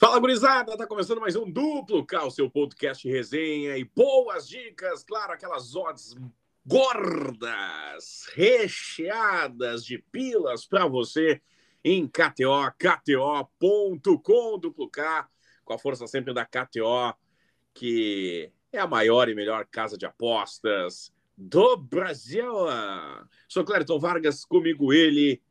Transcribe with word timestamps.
Fala, 0.00 0.18
gurizada! 0.18 0.78
Tá 0.78 0.86
começando 0.86 1.20
mais 1.20 1.36
um 1.36 1.44
Duplo 1.44 2.06
K, 2.06 2.24
o 2.24 2.30
seu 2.30 2.50
podcast 2.50 3.06
resenha 3.06 3.76
e 3.76 3.84
boas 3.84 4.48
dicas, 4.48 5.04
claro, 5.04 5.34
aquelas 5.34 5.76
odds 5.76 6.16
gordas, 6.64 8.26
recheadas 8.32 9.84
de 9.84 9.98
pilas 10.10 10.64
para 10.64 10.86
você 10.86 11.42
em 11.84 12.08
KTO, 12.08 12.72
KTO.com, 12.78 14.58
Duplo 14.58 14.88
K, 14.88 15.28
com 15.66 15.74
a 15.74 15.78
força 15.78 16.06
sempre 16.06 16.32
da 16.32 16.46
KTO, 16.46 17.14
que 17.74 18.50
é 18.72 18.78
a 18.78 18.86
maior 18.86 19.28
e 19.28 19.34
melhor 19.34 19.66
casa 19.66 19.98
de 19.98 20.06
apostas 20.06 21.12
do 21.36 21.76
Brasil. 21.76 22.54
Sou 23.46 23.66
Clériton 23.66 23.98
Vargas, 23.98 24.46
comigo 24.46 24.94
ele, 24.94 25.42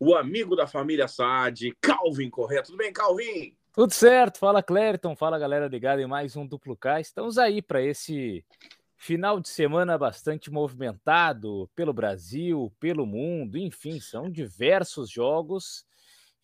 o 0.00 0.16
amigo 0.16 0.56
da 0.56 0.66
família 0.66 1.06
Saad, 1.06 1.72
Calvin 1.80 2.30
Correia. 2.30 2.64
Tudo 2.64 2.78
bem, 2.78 2.92
Calvin? 2.92 3.56
Tudo 3.74 3.90
certo, 3.94 4.38
fala 4.38 4.62
Clériton, 4.62 5.16
fala 5.16 5.38
galera 5.38 5.66
ligada 5.66 6.02
em 6.02 6.06
mais 6.06 6.36
um 6.36 6.46
Duplo 6.46 6.76
K. 6.76 7.00
Estamos 7.00 7.38
aí 7.38 7.62
para 7.62 7.80
esse 7.80 8.44
final 8.98 9.40
de 9.40 9.48
semana 9.48 9.96
bastante 9.96 10.50
movimentado 10.50 11.70
pelo 11.74 11.90
Brasil, 11.90 12.70
pelo 12.78 13.06
mundo, 13.06 13.56
enfim, 13.56 13.98
são 13.98 14.30
diversos 14.30 15.08
jogos. 15.08 15.86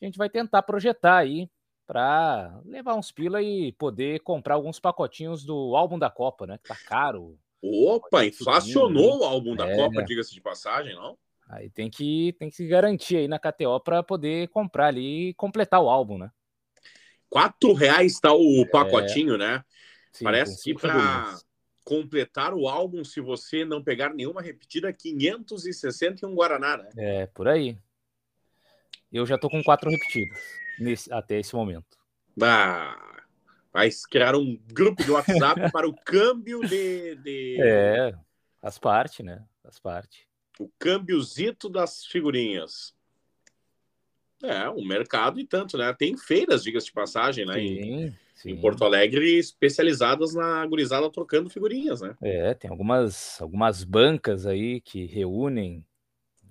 A 0.00 0.06
gente 0.06 0.16
vai 0.16 0.30
tentar 0.30 0.62
projetar 0.62 1.18
aí 1.18 1.50
para 1.86 2.62
levar 2.64 2.94
uns 2.94 3.12
pila 3.12 3.42
e 3.42 3.72
poder 3.72 4.20
comprar 4.20 4.54
alguns 4.54 4.80
pacotinhos 4.80 5.44
do 5.44 5.76
álbum 5.76 5.98
da 5.98 6.08
Copa, 6.08 6.46
né? 6.46 6.56
Que 6.56 6.68
tá 6.68 6.76
caro. 6.86 7.38
Opa, 7.62 8.24
inflacionou 8.24 9.20
o 9.20 9.24
álbum 9.24 9.54
da 9.54 9.68
é. 9.68 9.76
Copa, 9.76 10.02
diga-se 10.02 10.32
de 10.32 10.40
passagem, 10.40 10.94
não? 10.94 11.14
Aí 11.46 11.68
tem 11.68 11.90
que, 11.90 12.34
tem 12.38 12.48
que 12.48 12.56
se 12.56 12.66
garantir 12.66 13.18
aí 13.18 13.28
na 13.28 13.38
KTO 13.38 13.78
para 13.80 14.02
poder 14.02 14.48
comprar 14.48 14.86
ali 14.86 15.28
e 15.28 15.34
completar 15.34 15.82
o 15.82 15.90
álbum, 15.90 16.16
né? 16.16 16.30
Quatro 17.28 17.72
reais 17.72 18.12
está 18.12 18.32
o 18.32 18.62
é. 18.62 18.64
pacotinho, 18.66 19.34
é. 19.34 19.38
né? 19.38 19.64
Sim, 20.12 20.24
Parece 20.24 20.62
que 20.62 20.74
para 20.74 21.38
completar 21.84 22.52
o 22.52 22.68
álbum, 22.68 23.04
se 23.04 23.20
você 23.20 23.64
não 23.64 23.82
pegar 23.82 24.12
nenhuma 24.12 24.42
repetida, 24.42 24.92
561 24.92 26.34
Guaraná, 26.34 26.76
né? 26.76 26.90
É, 26.96 27.26
por 27.26 27.48
aí. 27.48 27.78
Eu 29.10 29.24
já 29.24 29.38
tô 29.38 29.48
com 29.48 29.62
quatro 29.62 29.90
repetidas 29.90 30.38
nesse, 30.78 31.12
até 31.12 31.38
esse 31.38 31.54
momento. 31.54 31.96
Ah, 32.42 33.22
vai 33.72 33.88
criar 34.10 34.36
um 34.36 34.58
grupo 34.66 35.02
de 35.02 35.10
WhatsApp 35.10 35.60
para 35.72 35.88
o 35.88 35.94
câmbio 35.94 36.60
de, 36.60 37.16
de. 37.16 37.56
É, 37.60 38.14
faz 38.60 38.78
parte, 38.78 39.22
né? 39.22 39.44
Faz 39.62 39.78
parte. 39.78 40.28
O 40.58 40.68
câmbiozito 40.78 41.68
das 41.68 42.04
figurinhas. 42.04 42.94
É, 44.42 44.68
um 44.70 44.84
mercado 44.84 45.40
e 45.40 45.44
tanto, 45.44 45.76
né? 45.76 45.92
Tem 45.92 46.16
feiras, 46.16 46.62
diga-se 46.62 46.86
de 46.86 46.92
passagem, 46.92 47.44
né? 47.44 47.54
Sim, 47.54 47.66
em, 47.66 48.18
sim. 48.34 48.50
em, 48.50 48.60
Porto 48.60 48.84
Alegre, 48.84 49.36
especializadas 49.36 50.34
na 50.34 50.64
gurizada 50.64 51.10
trocando 51.10 51.50
figurinhas, 51.50 52.00
né? 52.00 52.14
É, 52.22 52.54
tem 52.54 52.70
algumas, 52.70 53.40
algumas 53.40 53.82
bancas 53.82 54.46
aí 54.46 54.80
que 54.80 55.06
reúnem, 55.06 55.84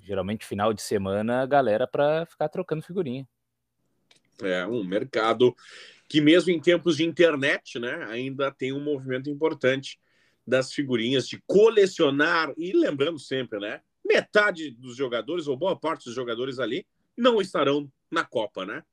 geralmente 0.01 0.45
final 0.45 0.73
de 0.73 0.81
semana, 0.81 1.41
a 1.41 1.45
galera 1.45 1.87
para 1.87 2.25
ficar 2.25 2.49
trocando 2.49 2.81
figurinha. 2.81 3.27
É, 4.43 4.65
um 4.65 4.83
mercado 4.83 5.55
que 6.09 6.19
mesmo 6.19 6.51
em 6.51 6.59
tempos 6.59 6.97
de 6.97 7.05
internet, 7.05 7.79
né, 7.79 8.05
ainda 8.09 8.51
tem 8.51 8.73
um 8.73 8.83
movimento 8.83 9.29
importante 9.29 9.99
das 10.45 10.71
figurinhas 10.71 11.27
de 11.27 11.41
colecionar 11.45 12.53
e 12.57 12.71
lembrando 12.71 13.19
sempre, 13.19 13.59
né, 13.59 13.81
metade 14.05 14.71
dos 14.71 14.95
jogadores 14.95 15.47
ou 15.47 15.57
boa 15.57 15.77
parte 15.77 16.05
dos 16.05 16.13
jogadores 16.13 16.59
ali 16.59 16.85
não 17.17 17.41
estarão 17.41 17.91
na 18.11 18.23
Copa, 18.23 18.65
né? 18.65 18.83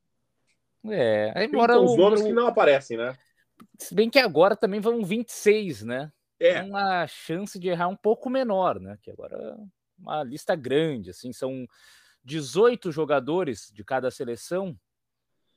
É, 0.87 1.43
embora 1.43 1.79
os 1.79 1.97
nomes 1.97 2.21
que 2.21 2.33
não 2.33 2.47
aparecem, 2.47 2.97
né? 2.97 3.17
Se 3.79 3.95
bem 3.95 4.09
que 4.09 4.19
agora 4.19 4.55
também 4.55 4.79
vão 4.79 5.03
26, 5.03 5.83
né? 5.83 6.11
É. 6.39 6.61
Uma 6.61 7.07
chance 7.07 7.57
de 7.57 7.69
errar 7.69 7.87
um 7.87 7.95
pouco 7.95 8.29
menor, 8.29 8.79
né? 8.79 8.97
Que 9.01 9.09
agora 9.09 9.35
é 9.37 9.55
uma 9.97 10.23
lista 10.23 10.55
grande, 10.55 11.09
assim, 11.09 11.31
são 11.31 11.65
18 12.23 12.91
jogadores 12.91 13.71
de 13.73 13.83
cada 13.83 14.11
seleção 14.11 14.77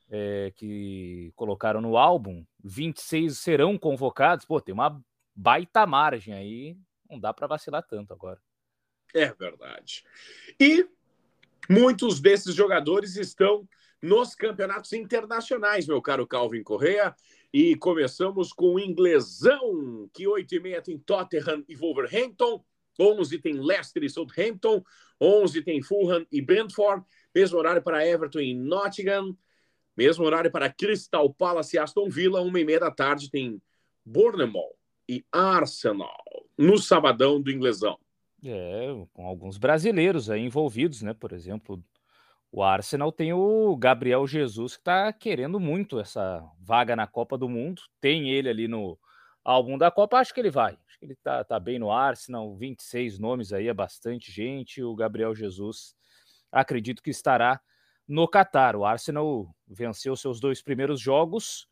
é, 0.09 0.51
que 0.55 1.31
colocaram 1.35 1.81
no 1.81 1.97
álbum, 1.97 2.45
26 2.63 3.37
serão 3.37 3.77
convocados. 3.77 4.45
Pô, 4.45 4.59
tem 4.61 4.73
uma 4.73 5.01
baita 5.35 5.85
margem 5.85 6.33
aí, 6.33 6.77
não 7.09 7.19
dá 7.19 7.33
para 7.33 7.47
vacilar 7.47 7.83
tanto 7.83 8.13
agora. 8.13 8.39
É 9.13 9.33
verdade. 9.33 10.03
E 10.59 10.87
Muitos 11.67 12.19
desses 12.19 12.53
jogadores 12.53 13.15
estão 13.15 13.67
nos 14.01 14.35
campeonatos 14.35 14.93
internacionais, 14.93 15.87
meu 15.87 16.01
caro 16.01 16.27
Calvin 16.27 16.63
Correa. 16.63 17.15
E 17.51 17.75
começamos 17.75 18.53
com 18.53 18.75
o 18.75 18.79
inglesão, 18.79 20.07
que 20.13 20.27
8 20.27 20.55
e 20.55 20.59
meia 20.59 20.81
tem 20.81 20.99
Tottenham 20.99 21.63
e 21.67 21.75
Wolverhampton, 21.75 22.63
11 22.99 23.39
tem 23.39 23.53
Leicester 23.53 24.03
e 24.03 24.09
Southampton, 24.09 24.83
11 25.19 25.63
tem 25.63 25.81
Fulham 25.81 26.25
e 26.31 26.41
Brentford, 26.41 27.03
mesmo 27.33 27.57
horário 27.57 27.81
para 27.81 28.05
Everton 28.05 28.39
e 28.39 28.53
Nottingham, 28.53 29.35
mesmo 29.97 30.25
horário 30.25 30.51
para 30.51 30.71
Crystal 30.71 31.33
Palace 31.33 31.75
e 31.75 31.79
Aston 31.79 32.07
Villa, 32.07 32.41
1 32.41 32.57
e 32.57 32.65
meia 32.65 32.79
da 32.79 32.91
tarde 32.91 33.31
tem 33.31 33.61
Bournemouth 34.05 34.75
e 35.07 35.25
Arsenal, 35.31 36.23
no 36.57 36.77
sabadão 36.77 37.41
do 37.41 37.51
inglesão. 37.51 37.97
É, 38.43 38.87
com 39.13 39.25
alguns 39.25 39.57
brasileiros 39.57 40.29
aí 40.29 40.41
envolvidos, 40.41 41.01
né? 41.01 41.13
Por 41.13 41.33
exemplo, 41.33 41.83
o 42.51 42.63
Arsenal 42.63 43.11
tem 43.11 43.33
o 43.33 43.75
Gabriel 43.75 44.25
Jesus 44.25 44.73
que 44.75 44.81
está 44.81 45.11
querendo 45.13 45.59
muito 45.59 45.99
essa 45.99 46.43
vaga 46.59 46.95
na 46.95 47.05
Copa 47.05 47.37
do 47.37 47.49
Mundo. 47.49 47.81
Tem 47.99 48.29
ele 48.31 48.49
ali 48.49 48.67
no 48.67 48.97
álbum 49.43 49.77
da 49.77 49.91
Copa, 49.91 50.17
acho 50.17 50.33
que 50.33 50.39
ele 50.39 50.49
vai. 50.51 50.77
Acho 50.87 50.99
que 50.99 51.05
ele 51.05 51.15
tá, 51.17 51.43
tá 51.43 51.59
bem 51.59 51.79
no 51.79 51.91
Arsenal, 51.91 52.55
26 52.55 53.19
nomes 53.19 53.51
aí, 53.53 53.67
é 53.67 53.73
bastante 53.73 54.31
gente. 54.31 54.81
O 54.81 54.95
Gabriel 54.95 55.35
Jesus 55.35 55.95
acredito 56.51 57.03
que 57.03 57.09
estará 57.09 57.59
no 58.07 58.27
Catar. 58.27 58.75
O 58.75 58.85
Arsenal 58.85 59.53
venceu 59.67 60.15
seus 60.15 60.39
dois 60.39 60.61
primeiros 60.61 60.99
jogos 61.01 61.67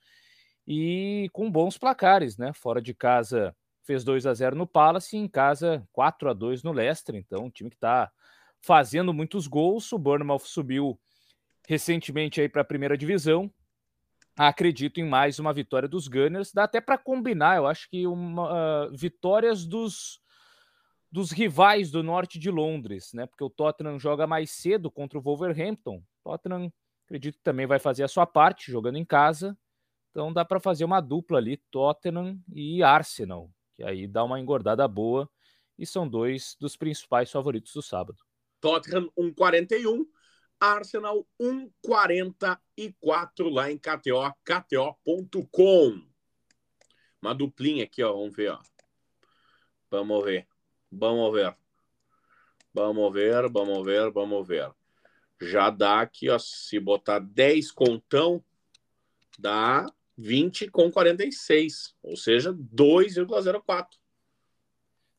e 0.67 1.29
com 1.33 1.50
bons 1.50 1.77
placares, 1.77 2.38
né? 2.38 2.51
Fora 2.53 2.81
de 2.81 2.94
casa 2.94 3.56
fez 3.87 4.03
2 4.03 4.25
a 4.27 4.33
0 4.33 4.55
no 4.55 4.67
Palace 4.67 5.15
e 5.15 5.19
em 5.19 5.27
casa 5.29 5.87
4 5.93 6.29
a 6.29 6.33
2 6.33 6.61
no 6.61 6.73
Leicester. 6.73 7.15
Então, 7.15 7.45
um 7.45 7.49
time 7.49 7.69
que 7.69 7.77
está 7.77 8.11
fazendo 8.59 9.13
muitos 9.13 9.47
gols. 9.47 9.91
O 9.93 9.97
Bournemouth 9.97 10.39
subiu 10.39 10.99
recentemente 11.65 12.41
aí 12.41 12.49
para 12.49 12.61
a 12.61 12.65
primeira 12.65 12.97
divisão. 12.97 13.49
Acredito 14.35 14.99
em 14.99 15.05
mais 15.07 15.39
uma 15.39 15.53
vitória 15.53 15.87
dos 15.87 16.07
Gunners. 16.07 16.51
Dá 16.51 16.65
até 16.65 16.81
para 16.81 16.97
combinar, 16.97 17.57
eu 17.57 17.65
acho 17.65 17.89
que 17.89 18.05
uma, 18.05 18.87
uh, 18.87 18.95
vitórias 18.95 19.65
dos 19.65 20.21
dos 21.09 21.31
rivais 21.31 21.89
do 21.89 22.03
norte 22.03 22.37
de 22.37 22.51
Londres, 22.51 23.13
né? 23.13 23.25
Porque 23.25 23.43
o 23.43 23.49
Tottenham 23.49 23.97
joga 23.97 24.27
mais 24.27 24.51
cedo 24.51 24.91
contra 24.91 25.17
o 25.17 25.21
Wolverhampton. 25.21 26.03
Tottenham, 26.21 26.71
acredito 27.05 27.37
que 27.37 27.43
também 27.43 27.65
vai 27.65 27.79
fazer 27.79 28.03
a 28.03 28.09
sua 28.09 28.27
parte 28.27 28.69
jogando 28.69 28.97
em 28.97 29.05
casa. 29.05 29.57
Então 30.11 30.33
dá 30.33 30.43
para 30.43 30.59
fazer 30.59 30.83
uma 30.83 30.99
dupla 30.99 31.37
ali, 31.37 31.55
Tottenham 31.71 32.37
e 32.53 32.83
Arsenal 32.83 33.49
que 33.77 33.83
aí 33.83 34.07
dá 34.07 34.23
uma 34.23 34.39
engordada 34.39 34.88
boa 34.88 35.29
e 35.77 35.85
são 35.85 36.09
dois 36.09 36.57
dos 36.59 36.75
principais 36.75 37.31
favoritos 37.31 37.71
do 37.73 37.83
sábado. 37.83 38.17
Tottenham 38.59 39.11
1,41, 39.15 40.03
Arsenal 40.59 41.27
1,44 41.39 43.53
lá 43.53 43.71
em 43.71 43.77
KTO, 43.77 44.33
KTO.com. 44.43 46.01
Uma 47.21 47.35
duplinha 47.35 47.83
aqui, 47.83 48.01
ó, 48.01 48.13
vamos 48.13 48.35
ver, 48.35 48.49
ó. 48.49 48.59
Vamos 49.91 50.25
ver, 50.25 50.47
vamos 50.91 51.31
ver. 51.31 51.55
Vamos 52.73 53.13
ver, 53.13 53.47
vamos 53.49 53.85
ver, 53.85 54.11
vamos 54.11 54.47
ver. 54.47 54.71
Já 55.39 55.69
dá 55.69 56.01
aqui, 56.01 56.29
ó, 56.29 56.39
se 56.39 56.79
botar 56.79 57.19
10 57.19 57.71
contão, 57.71 58.44
dá 59.38 59.85
20 60.17 60.69
com 60.69 60.91
46, 60.91 61.93
ou 62.01 62.17
seja, 62.17 62.53
2,04. 62.53 63.85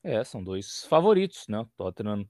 É, 0.03 0.23
são 0.23 0.43
dois 0.43 0.85
favoritos, 0.85 1.47
né? 1.47 1.65
Tottenham 1.77 2.27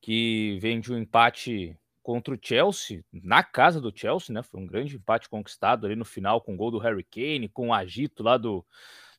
que 0.00 0.58
vem 0.60 0.80
de 0.80 0.92
um 0.92 0.98
empate 0.98 1.78
contra 2.02 2.34
o 2.34 2.38
Chelsea, 2.40 3.04
na 3.12 3.42
casa 3.42 3.80
do 3.80 3.92
Chelsea, 3.92 4.32
né? 4.32 4.42
Foi 4.42 4.60
um 4.60 4.66
grande 4.66 4.96
empate 4.96 5.28
conquistado 5.28 5.86
ali 5.86 5.96
no 5.96 6.04
final 6.04 6.40
com 6.40 6.54
o 6.54 6.56
gol 6.56 6.70
do 6.70 6.78
Harry 6.78 7.02
Kane, 7.02 7.48
com 7.48 7.68
o 7.68 7.74
agito 7.74 8.22
lá 8.22 8.36
do, 8.36 8.64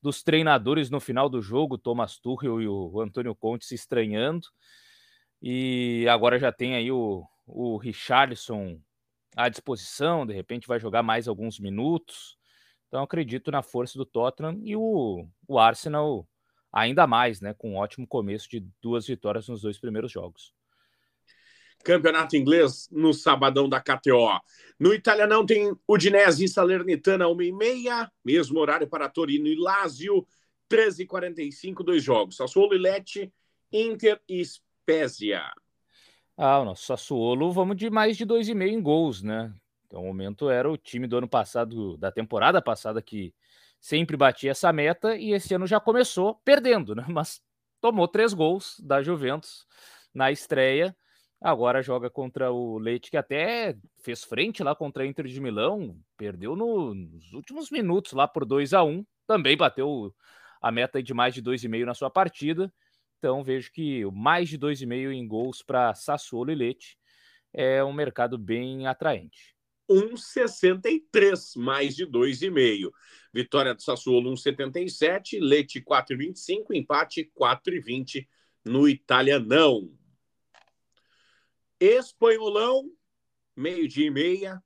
dos 0.02 0.24
treinadores 0.24 0.90
no 0.90 1.00
final 1.00 1.28
do 1.28 1.42
jogo, 1.42 1.78
Thomas 1.78 2.18
Tuchel 2.18 2.62
e 2.62 2.68
o 2.68 3.02
Antônio 3.02 3.36
Conte 3.36 3.66
se 3.66 3.76
estranhando. 3.76 4.48
E 5.42 6.08
agora 6.10 6.40
já 6.40 6.52
tem 6.52 6.76
aí 6.76 6.92
o, 6.92 7.26
o 7.46 7.78
Richarlison 7.78 8.80
à 9.36 9.50
disposição, 9.50 10.26
de 10.26 10.34
repente 10.34 10.68
vai 10.68 10.80
jogar 10.80 11.04
mais 11.04 11.28
alguns 11.28 11.60
minutos. 11.60 12.37
Então 12.88 13.04
acredito 13.04 13.52
na 13.52 13.62
força 13.62 13.98
do 13.98 14.06
Tottenham 14.06 14.60
e 14.64 14.76
o, 14.76 15.28
o 15.48 15.60
Arsenal 15.60 16.28
ainda 16.72 17.06
mais, 17.06 17.42
né? 17.42 17.54
Com 17.54 17.72
um 17.72 17.78
ótimo 17.78 18.08
começo 18.08 18.50
de 18.50 18.66
duas 18.82 19.06
vitórias 19.08 19.48
nos 19.48 19.62
dois 19.62 19.78
primeiros 19.78 20.12
jogos. 20.12 20.54
Campeonato 21.84 22.36
Inglês 22.36 22.90
no 22.92 23.14
sabadão 23.14 23.70
da 23.70 23.80
KTO. 23.80 24.40
No 24.80 24.94
Italianão 24.94 25.46
tem 25.46 25.74
Udinese 25.88 26.46
e 26.46 26.48
Salernitana, 26.48 27.26
1h30, 27.26 28.10
mesmo 28.24 28.60
horário 28.60 28.88
para 28.88 29.08
Torino 29.08 29.48
e 29.48 29.56
Lazio, 29.56 30.28
13h45, 30.70 31.84
dois 31.84 32.04
jogos. 32.04 32.36
Sassuolo 32.36 32.74
e 32.74 32.78
Lecce, 32.78 33.32
Inter 33.72 34.20
e 34.28 34.44
Spezia. 34.44 35.44
Ah, 36.36 36.60
o 36.60 36.66
nosso 36.66 36.86
Sassuolo, 36.86 37.52
vamos 37.52 37.78
de 37.78 37.90
mais 37.90 38.18
de 38.18 38.26
2,5 38.26 38.68
em 38.68 38.82
gols, 38.82 39.24
né? 39.24 39.54
Então, 39.88 40.04
o 40.04 40.06
momento 40.06 40.50
era 40.50 40.70
o 40.70 40.78
time 40.78 41.08
do 41.08 41.18
ano 41.18 41.28
passado, 41.28 41.98
da 41.98 42.12
temporada 42.12 42.62
passada, 42.62 43.02
que 43.02 43.34
sempre 43.80 44.18
batia 44.18 44.52
essa 44.52 44.72
meta, 44.74 45.16
e 45.16 45.32
esse 45.32 45.54
ano 45.54 45.66
já 45.66 45.80
começou 45.80 46.36
perdendo, 46.44 46.94
né? 46.94 47.06
Mas 47.10 47.42
tomou 47.82 48.08
três 48.08 48.34
gols 48.34 48.80
da 48.80 49.02
Juventus 49.02 49.66
na 50.14 50.32
estreia. 50.32 50.96
Agora 51.40 51.84
joga 51.84 52.10
contra 52.10 52.52
o 52.52 52.80
Leite, 52.80 53.12
que 53.12 53.18
até 53.18 53.78
fez 54.04 54.24
frente 54.24 54.64
lá 54.64 54.76
contra 54.76 55.04
a 55.04 55.06
Inter 55.06 55.28
de 55.28 55.40
Milão, 55.40 55.96
perdeu 56.18 56.56
no, 56.56 56.96
nos 56.96 57.32
últimos 57.34 57.70
minutos 57.70 58.14
lá 58.14 58.28
por 58.28 58.44
2 58.44 58.74
a 58.74 58.84
1 58.84 59.06
também 59.28 59.58
bateu 59.58 60.16
a 60.62 60.72
meta 60.72 61.04
de 61.04 61.14
mais 61.14 61.34
de 61.34 61.44
2,5 61.44 61.86
na 61.86 61.94
sua 61.94 62.10
partida. 62.10 62.74
Então 63.20 63.44
vejo 63.44 63.72
que 63.72 64.06
mais 64.06 64.48
de 64.50 64.58
2,5 64.58 65.12
em 65.12 65.28
gols 65.28 65.62
para 65.62 65.94
Sassuolo 65.94 66.52
e 66.52 66.56
Leite 66.56 66.98
é 67.54 67.84
um 67.84 67.94
mercado 67.94 68.38
bem 68.38 68.88
atraente. 68.88 69.57
1,63, 69.90 71.56
mais 71.56 71.96
de 71.96 72.06
2,5. 72.06 72.92
Vitória 73.34 73.74
do 73.74 73.82
Sassuolo 73.82 74.32
1,77, 74.34 75.40
Leite 75.40 75.82
4,25, 75.82 76.74
empate 76.74 77.32
4,20 77.40 78.28
no 78.66 78.88
Italianão. 78.88 79.92
Espanholão, 81.80 82.92
meio-dia 83.56 84.08
e 84.08 84.12
meia. 84.12 84.64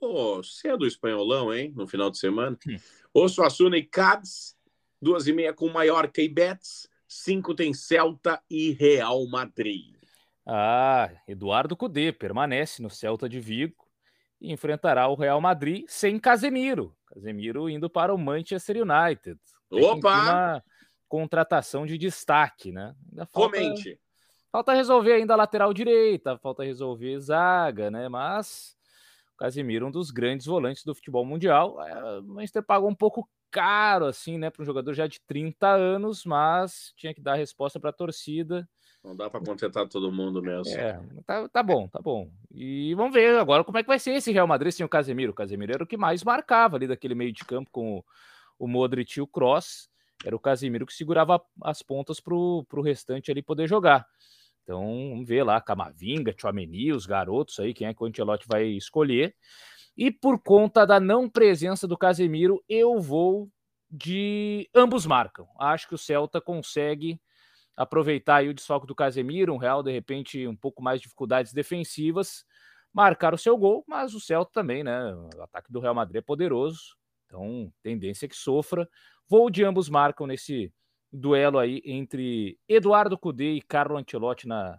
Oh, 0.00 0.42
cedo 0.42 0.82
o 0.82 0.86
espanholão, 0.86 1.52
hein? 1.52 1.72
No 1.74 1.86
final 1.86 2.10
de 2.10 2.18
semana. 2.18 2.58
Hum. 2.68 2.76
Osasuna 3.14 3.76
e 3.76 3.82
Cádiz, 3.82 4.56
duas 5.00 5.26
e 5.26 5.32
meia 5.32 5.52
com 5.52 5.68
Mallorca 5.68 6.20
e 6.20 6.28
Betis. 6.28 6.88
Cinco 7.06 7.54
tem 7.54 7.72
Celta 7.72 8.42
e 8.50 8.72
Real 8.72 9.26
Madrid. 9.28 9.96
Ah, 10.44 11.10
Eduardo 11.26 11.74
Cudê 11.74 12.12
permanece 12.12 12.82
no 12.82 12.90
Celta 12.90 13.28
de 13.28 13.40
Vigo 13.40 13.87
e 14.40 14.52
enfrentará 14.52 15.08
o 15.08 15.14
Real 15.14 15.40
Madrid 15.40 15.84
sem 15.88 16.18
Casemiro. 16.18 16.94
Casemiro 17.06 17.68
indo 17.68 17.88
para 17.88 18.14
o 18.14 18.18
Manchester 18.18 18.76
United. 18.82 19.38
Opa! 19.70 20.22
Uma 20.22 20.64
contratação 21.08 21.86
de 21.86 21.96
destaque, 21.96 22.70
né? 22.70 22.94
Ainda 23.10 23.26
falta... 23.26 23.56
Comente. 23.56 24.00
Falta 24.50 24.72
resolver 24.72 25.12
ainda 25.12 25.34
a 25.34 25.36
lateral 25.36 25.74
direita, 25.74 26.38
falta 26.38 26.64
resolver 26.64 27.18
zaga, 27.20 27.90
né? 27.90 28.08
Mas 28.08 28.76
o 29.34 29.36
Casemiro, 29.36 29.86
um 29.86 29.90
dos 29.90 30.10
grandes 30.10 30.46
volantes 30.46 30.84
do 30.84 30.94
futebol 30.94 31.24
mundial, 31.24 31.82
é, 31.82 32.18
o 32.18 32.22
Manchester 32.22 32.62
pagou 32.62 32.88
um 32.88 32.94
pouco 32.94 33.28
caro, 33.50 34.06
assim, 34.06 34.38
né, 34.38 34.50
para 34.50 34.62
um 34.62 34.66
jogador 34.66 34.92
já 34.94 35.06
de 35.06 35.20
30 35.26 35.68
anos, 35.68 36.24
mas 36.24 36.92
tinha 36.96 37.14
que 37.14 37.20
dar 37.20 37.34
resposta 37.34 37.78
para 37.78 37.90
a 37.90 37.92
torcida. 37.92 38.68
Não 39.02 39.16
dá 39.16 39.30
para 39.30 39.40
contentar 39.40 39.86
todo 39.88 40.12
mundo 40.12 40.42
mesmo. 40.42 40.74
É, 40.74 41.00
tá, 41.26 41.48
tá, 41.48 41.62
bom, 41.62 41.88
tá 41.88 42.00
bom. 42.00 42.30
E 42.60 42.92
vamos 42.96 43.12
ver 43.12 43.38
agora 43.38 43.62
como 43.62 43.78
é 43.78 43.84
que 43.84 43.86
vai 43.86 44.00
ser 44.00 44.14
esse 44.14 44.32
Real 44.32 44.48
Madrid 44.48 44.72
sem 44.72 44.84
o 44.84 44.88
Casemiro. 44.88 45.30
O 45.30 45.34
Casemiro 45.34 45.72
era 45.72 45.84
o 45.84 45.86
que 45.86 45.96
mais 45.96 46.24
marcava 46.24 46.76
ali 46.76 46.88
daquele 46.88 47.14
meio 47.14 47.32
de 47.32 47.44
campo 47.44 47.70
com 47.70 48.02
o, 48.58 48.66
Modric 48.66 49.16
e 49.16 49.22
o 49.22 49.28
Cross. 49.28 49.88
Era 50.24 50.34
o 50.34 50.40
Casemiro 50.40 50.84
que 50.84 50.92
segurava 50.92 51.40
as 51.62 51.82
pontas 51.82 52.18
para 52.18 52.34
o 52.34 52.82
restante 52.82 53.30
ali 53.30 53.42
poder 53.42 53.68
jogar. 53.68 54.04
Então, 54.64 54.80
vamos 54.80 55.28
ver 55.28 55.44
lá, 55.44 55.60
Camavinga, 55.60 56.32
Tchouameni, 56.32 56.92
os 56.92 57.06
garotos 57.06 57.60
aí, 57.60 57.72
quem 57.72 57.86
é 57.86 57.94
que 57.94 58.02
o 58.02 58.06
Ancelotti 58.06 58.48
vai 58.48 58.64
escolher. 58.64 59.36
E 59.96 60.10
por 60.10 60.42
conta 60.42 60.84
da 60.84 60.98
não 60.98 61.30
presença 61.30 61.86
do 61.86 61.96
Casemiro, 61.96 62.60
eu 62.68 62.98
vou 62.98 63.48
de 63.88 64.68
ambos 64.74 65.06
marcam. 65.06 65.46
Acho 65.60 65.86
que 65.86 65.94
o 65.94 65.98
Celta 65.98 66.40
consegue 66.40 67.20
aproveitar 67.76 68.38
aí 68.38 68.48
o 68.48 68.54
desfalque 68.54 68.88
do 68.88 68.96
Casemiro, 68.96 69.54
um 69.54 69.58
Real 69.58 69.84
de 69.84 69.92
repente 69.92 70.44
um 70.48 70.56
pouco 70.56 70.82
mais 70.82 71.00
de 71.00 71.04
dificuldades 71.04 71.52
defensivas, 71.52 72.44
marcar 72.92 73.34
o 73.34 73.38
seu 73.38 73.56
gol, 73.56 73.84
mas 73.86 74.14
o 74.14 74.20
Celta 74.20 74.52
também, 74.52 74.82
né? 74.82 75.14
O 75.36 75.42
ataque 75.42 75.72
do 75.72 75.80
Real 75.80 75.94
Madrid 75.94 76.16
é 76.16 76.22
poderoso, 76.22 76.96
então 77.26 77.72
tendência 77.82 78.26
é 78.26 78.28
que 78.28 78.36
sofra. 78.36 78.88
Vou 79.28 79.50
de 79.50 79.64
ambos 79.64 79.88
marcam 79.88 80.26
nesse 80.26 80.72
duelo 81.12 81.58
aí 81.58 81.82
entre 81.84 82.58
Eduardo 82.68 83.18
Cudê 83.18 83.52
e 83.52 83.62
Carlo 83.62 83.96
Ancelotti 83.96 84.46
na, 84.46 84.78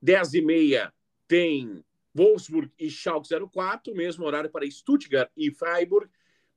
10 0.00 0.34
e 0.34 0.42
meia 0.42 0.92
tem 1.26 1.84
Wolfsburg 2.14 2.70
e 2.78 2.88
Schalke 2.88 3.28
04, 3.52 3.94
mesmo 3.94 4.24
horário 4.24 4.48
para 4.48 4.70
Stuttgart 4.70 5.30
e 5.36 5.50
Freiburg, 5.50 6.08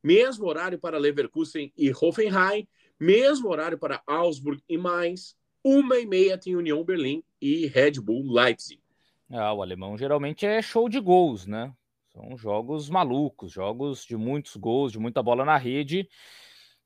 mesmo 0.03 0.45
horário 0.45 0.77
para 0.77 0.97
Leverkusen 0.97 1.73
e 1.75 1.91
Hoffenheim, 1.91 2.67
mesmo 2.99 3.49
horário 3.49 3.77
para 3.77 4.03
Augsburg 4.05 4.61
e 4.69 4.77
Mainz. 4.77 5.35
Uma 5.63 5.97
e 5.97 6.05
meia 6.05 6.37
tem 6.37 6.55
União 6.55 6.83
Berlim 6.83 7.23
e 7.41 7.65
Red 7.65 7.93
Bull 8.01 8.31
Leipzig. 8.31 8.81
Ah, 9.29 9.53
o 9.53 9.61
alemão 9.61 9.97
geralmente 9.97 10.45
é 10.45 10.61
show 10.61 10.87
de 10.87 10.99
gols, 10.99 11.45
né? 11.45 11.73
São 12.11 12.35
jogos 12.37 12.89
malucos, 12.89 13.51
jogos 13.51 14.03
de 14.03 14.17
muitos 14.17 14.55
gols, 14.55 14.91
de 14.91 14.99
muita 14.99 15.21
bola 15.21 15.45
na 15.45 15.57
rede. 15.57 16.09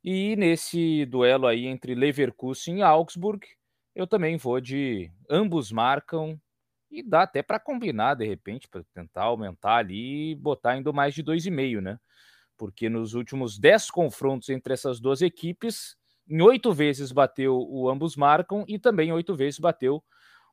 E 0.03 0.35
nesse 0.35 1.05
duelo 1.05 1.47
aí 1.47 1.65
entre 1.65 1.95
Leverkusen 1.95 2.79
e 2.79 2.81
Augsburg, 2.81 3.45
eu 3.95 4.05
também 4.05 4.35
vou 4.37 4.59
de 4.59 5.09
ambos 5.29 5.71
marcam 5.71 6.39
e 6.91 7.01
dá 7.01 7.23
até 7.23 7.41
para 7.41 7.59
combinar 7.59 8.15
de 8.15 8.25
repente 8.25 8.67
para 8.67 8.83
tentar 8.93 9.23
aumentar 9.23 9.77
ali 9.77 10.31
e 10.31 10.35
botar 10.35 10.71
ainda 10.71 10.91
mais 10.91 11.13
de 11.15 11.23
2,5, 11.23 11.81
né? 11.81 11.97
Porque 12.57 12.89
nos 12.89 13.13
últimos 13.13 13.59
10 13.59 13.91
confrontos 13.91 14.49
entre 14.49 14.73
essas 14.73 14.99
duas 14.99 15.21
equipes, 15.21 15.95
em 16.29 16.41
oito 16.41 16.73
vezes 16.73 17.11
bateu 17.11 17.57
o 17.57 17.89
ambos 17.89 18.15
marcam 18.17 18.65
e 18.67 18.79
também 18.79 19.11
oito 19.13 19.35
vezes 19.35 19.59
bateu 19.59 20.03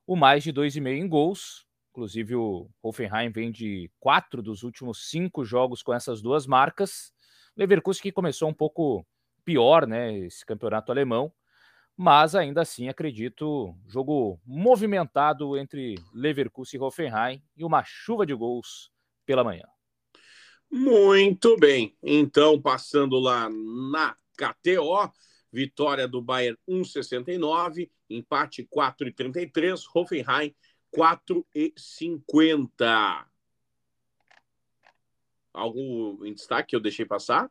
o 0.06 0.16
mais 0.16 0.44
de 0.44 0.52
2,5 0.52 1.04
em 1.04 1.09
gols. 1.09 1.66
Inclusive 1.90 2.37
o 2.37 2.70
Hoffenheim 2.82 3.30
vem 3.30 3.50
de 3.50 3.90
quatro 3.99 4.42
dos 4.42 4.62
últimos 4.62 5.11
cinco 5.11 5.44
jogos 5.44 5.82
com 5.82 5.92
essas 5.92 6.23
duas 6.23 6.47
marcas. 6.47 7.12
Leverkusen 7.56 8.02
que 8.02 8.12
começou 8.12 8.49
um 8.49 8.54
pouco 8.54 9.04
pior, 9.44 9.87
né, 9.87 10.16
esse 10.18 10.47
campeonato 10.47 10.92
alemão, 10.92 11.32
mas 11.97 12.35
ainda 12.35 12.62
assim 12.62 12.88
acredito 12.88 13.75
jogo 13.88 14.40
movimentado 14.47 15.56
entre 15.56 15.97
Leverkusen 16.14 16.78
e 16.78 16.82
Hoffenheim 16.82 17.42
e 17.56 17.64
uma 17.64 17.82
chuva 17.85 18.25
de 18.25 18.35
gols 18.35 18.92
pela 19.26 19.42
manhã. 19.42 19.66
Muito 20.70 21.56
bem. 21.56 21.97
Então, 22.00 22.61
passando 22.62 23.18
lá 23.18 23.49
na 23.50 24.16
KTO, 24.37 25.12
vitória 25.52 26.06
do 26.06 26.23
Bayern 26.23 26.56
1,69, 26.68 27.90
empate 28.09 28.68
4,33, 28.73 29.82
Hoffenheim 29.92 30.54
4,50. 30.94 33.26
Algo 35.52 36.25
em 36.25 36.32
destaque 36.32 36.70
que 36.70 36.76
eu 36.76 36.80
deixei 36.80 37.04
passar? 37.04 37.50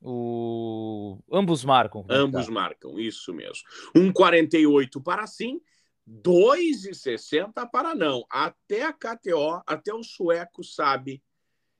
O... 0.00 1.18
Ambos 1.32 1.64
marcam. 1.64 2.02
Né, 2.02 2.14
Ambos 2.14 2.48
marcam, 2.48 2.98
isso 2.98 3.32
mesmo. 3.32 3.62
1,48 3.94 5.00
para 5.02 5.26
sim, 5.26 5.60
2,60 6.06 7.66
para 7.70 7.94
não. 7.94 8.26
Até 8.30 8.82
a 8.82 8.92
KTO, 8.92 9.62
até 9.66 9.94
o 9.94 10.02
sueco 10.02 10.62
sabe 10.62 11.22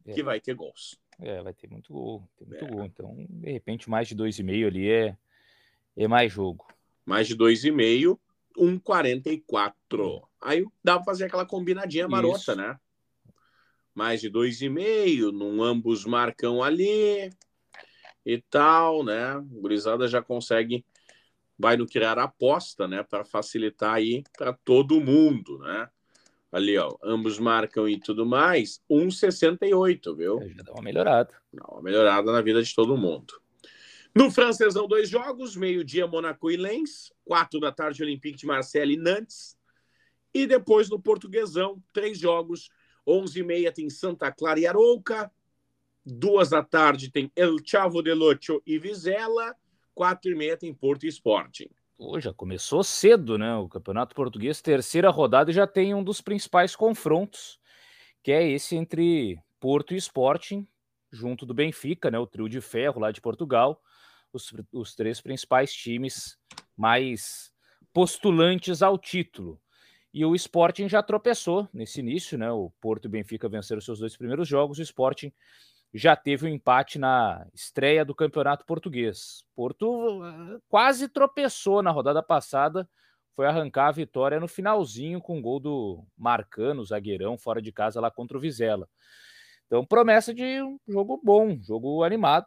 é. 0.07 0.15
que 0.15 0.23
vai 0.23 0.41
ter 0.41 0.55
gols. 0.55 0.99
É, 1.21 1.43
vai 1.43 1.53
ter 1.53 1.69
muito 1.71 1.93
gol, 1.93 2.27
tem 2.37 2.49
muito 2.49 2.65
é. 2.65 2.69
gol. 2.69 2.85
Então, 2.85 3.15
de 3.29 3.53
repente, 3.53 3.91
mais 3.91 4.09
de 4.09 4.17
2,5 4.17 4.67
ali 4.67 4.91
é, 4.91 5.17
é 5.97 6.09
mais 6.09 6.33
jogo. 6.33 6.67
Mais 7.05 7.29
de 7.29 7.37
2,5, 7.37 8.19
1,44. 8.57 10.27
Aí 10.45 10.65
dá 10.83 10.97
para 10.97 11.05
fazer 11.05 11.25
aquela 11.25 11.47
combinadinha 11.47 12.07
marota, 12.07 12.39
Isso. 12.39 12.57
né? 12.57 12.79
Mais 13.95 14.21
de 14.21 14.31
2,5, 14.31 15.33
num 15.33 15.63
ambos 15.63 16.05
marcam 16.05 16.63
ali 16.63 17.31
e 18.27 18.43
tal, 18.51 19.05
né? 19.05 19.37
O 19.37 19.61
Gurizada 19.61 20.07
já 20.07 20.21
consegue, 20.21 20.85
vai 21.59 21.77
no 21.77 21.87
criar 21.87 22.19
aposta, 22.19 22.87
né? 22.87 23.03
Para 23.03 23.25
facilitar 23.25 23.95
aí 23.95 24.23
para 24.37 24.53
todo 24.53 25.01
mundo, 25.01 25.59
né? 25.59 25.89
ali, 26.55 26.79
ó, 26.79 26.97
ambos 27.03 27.37
marcam 27.37 27.89
e 27.89 27.99
tudo 27.99 28.25
mais, 28.25 28.81
1,68, 28.89 30.17
viu? 30.17 30.41
Já 30.57 30.63
dá 30.63 30.73
uma 30.73 30.83
melhorada. 30.83 31.35
Dá 31.53 31.65
uma 31.67 31.83
melhorada 31.83 32.31
na 32.31 32.41
vida 32.41 32.63
de 32.63 32.73
todo 32.73 32.97
mundo. 32.97 33.35
No 34.15 34.31
francesão, 34.31 34.87
dois 34.87 35.09
jogos, 35.09 35.57
meio-dia, 35.57 36.07
Monaco 36.07 36.49
e 36.49 36.57
Lens, 36.57 37.13
quatro 37.25 37.59
da 37.59 37.73
tarde, 37.73 38.05
Olympique 38.05 38.39
de 38.39 38.47
Marseille 38.47 38.95
e 38.95 38.97
Nantes. 38.97 39.59
E 40.35 40.47
depois 40.47 40.91
no 40.91 41.01
portuguesão, 41.01 41.81
três 41.93 42.19
jogos, 42.19 42.69
onze 43.07 43.39
e 43.39 43.45
meia 43.45 43.71
tem 43.71 43.89
Santa 43.89 44.33
Clara 44.33 44.59
e 44.59 44.67
Arouca, 44.67 45.31
duas 46.05 46.51
da 46.51 46.63
tarde 46.63 47.11
tem 47.11 47.31
El 47.37 47.57
Chavo 47.65 48.03
de 48.03 48.13
Locho 48.13 48.61
e 48.67 48.79
Vizela, 48.79 49.55
quatro 49.95 50.33
e 50.33 50.35
meia 50.35 50.57
tem 50.57 50.75
Porto 50.75 51.07
Sporting. 51.07 51.71
Pô, 51.97 52.19
já 52.19 52.35
começou 52.35 52.83
cedo, 52.83 53.39
né? 53.39 53.55
O 53.55 53.69
Campeonato 53.69 54.15
Português, 54.17 54.61
terceira 54.61 55.09
rodada, 55.11 55.53
já 55.53 55.67
tem 55.67 55.95
um 55.95 56.03
dos 56.03 56.21
principais 56.21 56.75
confrontos, 56.75 57.61
que 58.21 58.33
é 58.33 58.51
esse 58.51 58.75
entre 58.75 59.39
Porto 59.61 59.95
e 59.95 59.97
Sporting, 59.97 60.67
junto 61.13 61.47
do 61.47 61.55
Benfica, 61.55 62.11
né? 62.11 62.19
O 62.19 62.27
trio 62.27 62.49
de 62.49 62.61
ferro 62.61 63.01
lá 63.01 63.13
de 63.13 63.21
Portugal, 63.21 63.81
os, 64.33 64.53
os 64.73 64.97
três 64.97 65.21
principais 65.21 65.73
times 65.73 66.37
mais 66.77 67.53
postulantes 67.93 68.83
ao 68.83 68.99
título. 68.99 69.61
E 70.15 70.25
o 70.25 70.33
Sporting 70.37 70.89
já 70.89 71.03
tropeçou 71.03 71.69
nesse 71.75 71.99
início, 71.99 72.39
né? 72.39 72.49
O 72.53 72.71
Porto 72.81 73.07
e 73.07 73.09
o 73.09 73.11
Benfica 73.11 73.49
venceram 73.49 73.81
seus 73.81 73.99
dois 73.99 74.17
primeiros 74.17 74.47
jogos, 74.47 74.79
o 74.79 74.83
Sporting 74.83 75.33
já 75.93 76.15
teve 76.15 76.47
um 76.47 76.49
empate 76.49 77.01
na 77.01 77.45
estreia 77.53 78.05
do 78.05 78.15
Campeonato 78.15 78.65
Português. 78.65 79.45
Porto 79.57 80.25
eh, 80.25 80.61
quase 80.69 81.09
tropeçou 81.09 81.83
na 81.83 81.91
rodada 81.91 82.23
passada, 82.23 82.89
foi 83.35 83.47
arrancar 83.47 83.89
a 83.89 83.93
vitória 83.93 84.39
no 84.39 84.47
finalzinho 84.47 85.21
com 85.21 85.37
o 85.37 85.43
gol 85.43 85.59
do 85.59 86.07
Marcano, 86.17 86.85
zagueirão, 86.85 87.37
fora 87.37 87.61
de 87.61 87.73
casa 87.73 88.01
lá 88.01 88.09
contra 88.09 88.37
o 88.37 88.41
Vizela. 88.41 88.89
Então, 89.67 89.85
promessa 89.85 90.33
de 90.33 90.63
um 90.63 90.79
jogo 90.87 91.21
bom, 91.25 91.59
jogo 91.61 92.05
animado, 92.05 92.47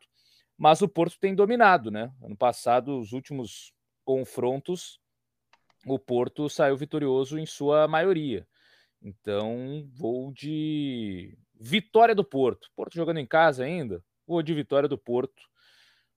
mas 0.58 0.82
o 0.82 0.88
Porto 0.88 1.18
tem 1.20 1.36
dominado, 1.36 1.92
né? 1.92 2.14
Ano 2.24 2.38
passado, 2.38 2.98
os 2.98 3.12
últimos 3.12 3.74
confrontos, 4.06 5.02
o 5.86 6.00
Porto 6.00 6.50
saiu 6.50 6.76
vitorioso 6.78 7.38
em 7.38 7.46
sua 7.46 7.88
maioria. 7.88 8.48
Então, 9.02 9.88
vou 9.94 10.32
de 10.32 11.38
Vitória 11.60 12.14
do 12.14 12.24
Porto. 12.24 12.70
Porto 12.76 12.94
jogando 12.94 13.18
em 13.18 13.26
casa 13.26 13.64
ainda. 13.64 14.04
Vou 14.26 14.42
de 14.42 14.54
vitória 14.54 14.88
do 14.88 14.98
Porto. 14.98 15.42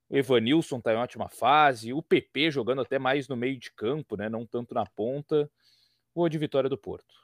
O 0.08 0.16
Evanilson 0.16 0.78
está 0.78 0.92
em 0.92 0.96
ótima 0.96 1.28
fase. 1.28 1.92
O 1.92 2.02
PP 2.02 2.50
jogando 2.50 2.82
até 2.82 2.98
mais 2.98 3.26
no 3.28 3.36
meio 3.36 3.58
de 3.58 3.72
campo, 3.72 4.16
né? 4.16 4.28
Não 4.28 4.46
tanto 4.46 4.74
na 4.74 4.84
ponta. 4.84 5.50
Vou 6.14 6.28
de 6.28 6.36
vitória 6.36 6.68
do 6.68 6.76
Porto. 6.76 7.14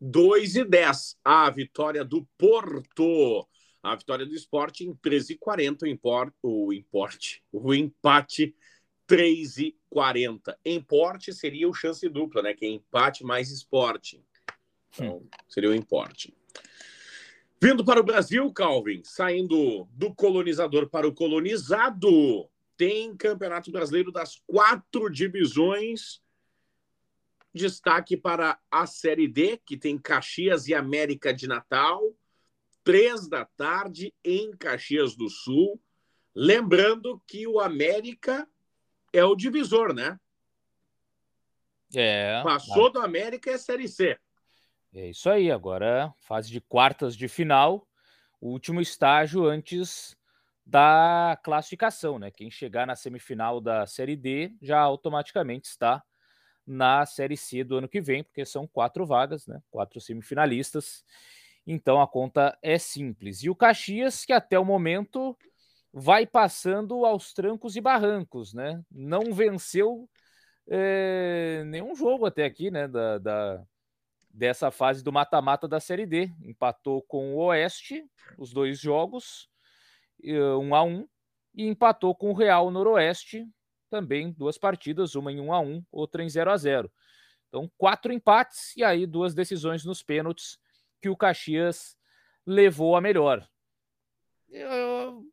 2 0.00 0.56
e 0.56 0.64
10. 0.64 1.16
A 1.24 1.48
vitória 1.50 2.04
do 2.04 2.28
Porto. 2.36 3.48
A 3.82 3.94
vitória 3.94 4.26
do 4.26 4.34
esporte 4.34 4.84
em 4.84 4.94
13 4.94 5.34
e 5.34 5.38
40. 5.38 5.86
O, 5.86 5.88
import, 5.88 6.34
o 6.42 6.72
importe. 6.72 7.42
O 7.50 7.72
empate 7.72 8.54
3 9.08 9.56
e 9.56 9.76
40. 9.88 10.56
Importe 10.66 11.32
seria 11.32 11.66
o 11.66 11.72
chance 11.72 12.06
dupla, 12.10 12.42
né? 12.42 12.52
Que 12.52 12.66
é 12.66 12.68
empate 12.68 13.24
mais 13.24 13.50
esporte. 13.50 14.22
Então, 14.92 15.26
seria 15.48 15.70
o 15.70 15.74
importe. 15.74 16.36
Vindo 17.60 17.84
para 17.84 18.00
o 18.00 18.04
Brasil, 18.04 18.52
Calvin, 18.52 19.02
saindo 19.02 19.88
do 19.92 20.14
colonizador 20.14 20.90
para 20.90 21.08
o 21.08 21.14
colonizado, 21.14 22.48
tem 22.76 23.16
Campeonato 23.16 23.72
Brasileiro 23.72 24.12
das 24.12 24.42
quatro 24.46 25.08
divisões. 25.08 26.20
Destaque 27.52 28.14
para 28.14 28.60
a 28.70 28.86
Série 28.86 29.26
D, 29.26 29.56
que 29.64 29.78
tem 29.78 29.98
Caxias 29.98 30.68
e 30.68 30.74
América 30.74 31.32
de 31.32 31.48
Natal, 31.48 32.14
três 32.84 33.26
da 33.26 33.46
tarde 33.46 34.14
em 34.22 34.54
Caxias 34.54 35.16
do 35.16 35.30
Sul. 35.30 35.80
Lembrando 36.34 37.20
que 37.26 37.46
o 37.46 37.58
América 37.58 38.46
é 39.18 39.24
o 39.24 39.36
divisor, 39.36 39.92
né? 39.92 40.18
É. 41.94 42.42
Passou 42.42 42.90
do 42.90 43.00
América 43.00 43.50
é 43.50 43.58
Série 43.58 43.88
C. 43.88 44.18
É 44.94 45.08
isso 45.08 45.28
aí, 45.28 45.50
agora 45.50 46.12
fase 46.18 46.50
de 46.50 46.60
quartas 46.60 47.16
de 47.16 47.28
final, 47.28 47.86
o 48.40 48.48
último 48.48 48.80
estágio 48.80 49.46
antes 49.46 50.16
da 50.64 51.38
classificação, 51.42 52.18
né? 52.18 52.30
Quem 52.30 52.50
chegar 52.50 52.86
na 52.86 52.94
semifinal 52.94 53.60
da 53.60 53.86
Série 53.86 54.16
D 54.16 54.54
já 54.60 54.78
automaticamente 54.80 55.68
está 55.68 56.02
na 56.66 57.06
Série 57.06 57.36
C 57.36 57.64
do 57.64 57.78
ano 57.78 57.88
que 57.88 58.00
vem, 58.00 58.22
porque 58.22 58.44
são 58.44 58.66
quatro 58.66 59.06
vagas, 59.06 59.46
né? 59.46 59.60
Quatro 59.70 60.00
semifinalistas. 60.00 61.04
Então 61.66 62.00
a 62.00 62.06
conta 62.06 62.58
é 62.62 62.78
simples. 62.78 63.42
E 63.42 63.50
o 63.50 63.54
Caxias, 63.54 64.24
que 64.24 64.32
até 64.32 64.58
o 64.58 64.64
momento 64.64 65.36
vai 65.92 66.26
passando 66.26 67.04
aos 67.04 67.32
trancos 67.32 67.76
e 67.76 67.80
barrancos, 67.80 68.52
né? 68.52 68.82
Não 68.90 69.32
venceu 69.32 70.08
é, 70.66 71.62
nenhum 71.66 71.94
jogo 71.94 72.26
até 72.26 72.44
aqui, 72.44 72.70
né? 72.70 72.86
Da, 72.86 73.18
da, 73.18 73.64
dessa 74.30 74.70
fase 74.70 75.02
do 75.02 75.12
mata-mata 75.12 75.66
da 75.66 75.80
Série 75.80 76.06
D. 76.06 76.32
Empatou 76.42 77.02
com 77.02 77.34
o 77.34 77.38
Oeste, 77.46 78.04
os 78.36 78.52
dois 78.52 78.78
jogos, 78.78 79.48
um 80.60 80.74
a 80.74 80.82
um, 80.82 81.08
e 81.54 81.66
empatou 81.66 82.14
com 82.14 82.30
o 82.30 82.34
Real 82.34 82.70
Noroeste, 82.70 83.48
também 83.90 84.32
duas 84.32 84.58
partidas, 84.58 85.14
uma 85.14 85.32
em 85.32 85.40
1 85.40 85.52
a 85.52 85.60
1, 85.60 85.84
outra 85.90 86.22
em 86.22 86.28
0 86.28 86.50
a 86.50 86.56
0. 86.56 86.92
Então, 87.48 87.70
quatro 87.78 88.12
empates 88.12 88.76
e 88.76 88.84
aí 88.84 89.06
duas 89.06 89.34
decisões 89.34 89.84
nos 89.84 90.02
pênaltis 90.02 90.58
que 91.00 91.08
o 91.08 91.16
Caxias 91.16 91.96
levou 92.46 92.94
a 92.94 93.00
melhor. 93.00 93.48
Eu 94.50 95.24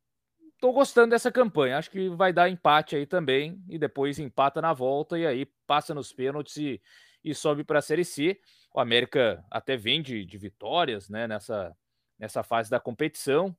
tô 0.65 0.73
gostando 0.73 1.11
dessa 1.11 1.31
campanha. 1.31 1.77
Acho 1.77 1.91
que 1.91 2.09
vai 2.09 2.33
dar 2.33 2.49
empate 2.49 2.95
aí 2.95 3.05
também 3.05 3.63
e 3.69 3.77
depois 3.77 4.17
empata 4.17 4.59
na 4.59 4.73
volta 4.73 5.15
e 5.15 5.23
aí 5.23 5.45
passa 5.67 5.93
nos 5.93 6.11
pênaltis 6.11 6.57
e, 6.57 6.81
e 7.23 7.35
sobe 7.35 7.63
para 7.63 7.77
a 7.77 7.81
Série 7.83 8.03
C. 8.03 8.41
O 8.73 8.79
América 8.79 9.45
até 9.51 9.77
vem 9.77 10.01
de, 10.01 10.25
de 10.25 10.37
vitórias 10.39 11.07
né, 11.07 11.27
nessa, 11.27 11.77
nessa 12.17 12.41
fase 12.41 12.67
da 12.67 12.79
competição, 12.79 13.55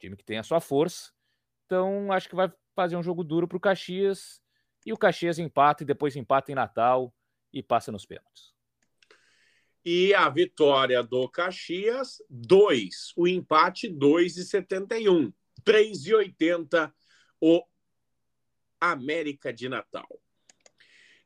time 0.00 0.16
que 0.16 0.24
tem 0.24 0.36
a 0.36 0.42
sua 0.42 0.60
força. 0.60 1.12
Então, 1.64 2.10
acho 2.10 2.28
que 2.28 2.34
vai 2.34 2.52
fazer 2.74 2.96
um 2.96 3.04
jogo 3.04 3.22
duro 3.22 3.46
para 3.46 3.56
o 3.56 3.60
Caxias. 3.60 4.42
E 4.84 4.92
o 4.92 4.96
Caxias 4.96 5.38
empata 5.38 5.84
e 5.84 5.86
depois 5.86 6.16
empata 6.16 6.50
em 6.50 6.56
Natal 6.56 7.14
e 7.52 7.62
passa 7.62 7.92
nos 7.92 8.04
pênaltis. 8.04 8.52
E 9.84 10.12
a 10.12 10.28
vitória 10.28 11.04
do 11.04 11.28
Caxias, 11.28 12.20
2. 12.28 13.12
O 13.16 13.28
empate, 13.28 13.88
2,71. 13.88 15.32
3,80 15.64 16.92
o 17.40 17.62
América 18.80 19.52
de 19.52 19.68
Natal. 19.68 20.08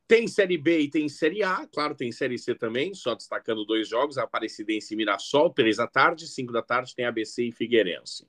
Tem 0.07 0.27
Série 0.27 0.57
B 0.57 0.81
e 0.81 0.89
tem 0.89 1.07
Série 1.07 1.43
A, 1.43 1.65
claro, 1.65 1.95
tem 1.95 2.11
Série 2.11 2.37
C 2.37 2.53
também, 2.53 2.93
só 2.93 3.15
destacando 3.15 3.65
dois 3.65 3.87
jogos, 3.87 4.17
Aparecidense 4.17 4.93
e 4.93 4.97
Mirassol, 4.97 5.49
três 5.49 5.77
da 5.77 5.87
tarde, 5.87 6.27
cinco 6.27 6.51
da 6.51 6.61
tarde 6.61 6.93
tem 6.93 7.05
ABC 7.05 7.45
e 7.45 7.51
Figueirense. 7.51 8.27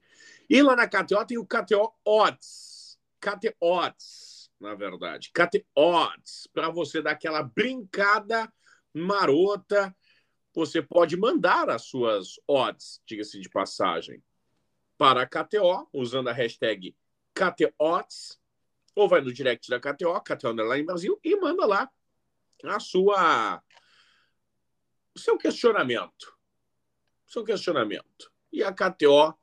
E 0.49 0.63
lá 0.63 0.77
na 0.77 0.89
KTO 0.89 1.27
tem 1.27 1.37
o 1.37 1.45
KTO 1.45 1.93
Odds, 2.07 2.99
KTO 3.21 3.55
Odds, 3.61 4.51
na 4.61 4.75
verdade, 4.75 5.31
KTO 5.33 5.65
Odds, 5.77 6.49
para 6.53 6.71
você 6.71 7.03
dar 7.03 7.11
aquela 7.11 7.43
brincada 7.43 8.51
marota, 8.95 9.95
você 10.55 10.81
pode 10.81 11.17
mandar 11.17 11.69
as 11.69 11.83
suas 11.83 12.41
odds, 12.49 13.03
diga-se 13.05 13.41
de 13.41 13.51
passagem, 13.51 14.23
para 14.97 15.23
a 15.23 15.27
KTO, 15.27 15.89
usando 15.93 16.29
a 16.29 16.33
hashtag 16.33 16.95
KTODS, 17.35 18.41
ou 18.95 19.09
vai 19.09 19.21
no 19.21 19.33
direct 19.33 19.69
da 19.69 19.81
KTO, 19.81 20.21
KTO 20.21 20.51
Underline 20.51 20.87
Brasil, 20.87 21.19
e 21.23 21.37
manda 21.37 21.67
lá 21.67 21.91
a 22.65 22.81
sua 22.81 23.63
o 25.15 25.19
seu 25.19 25.39
questionamento. 25.39 26.37
O 27.27 27.33
seu 27.33 27.45
questionamento. 27.45 28.33
E 28.53 28.63
a 28.63 28.73
KTO 28.73 29.35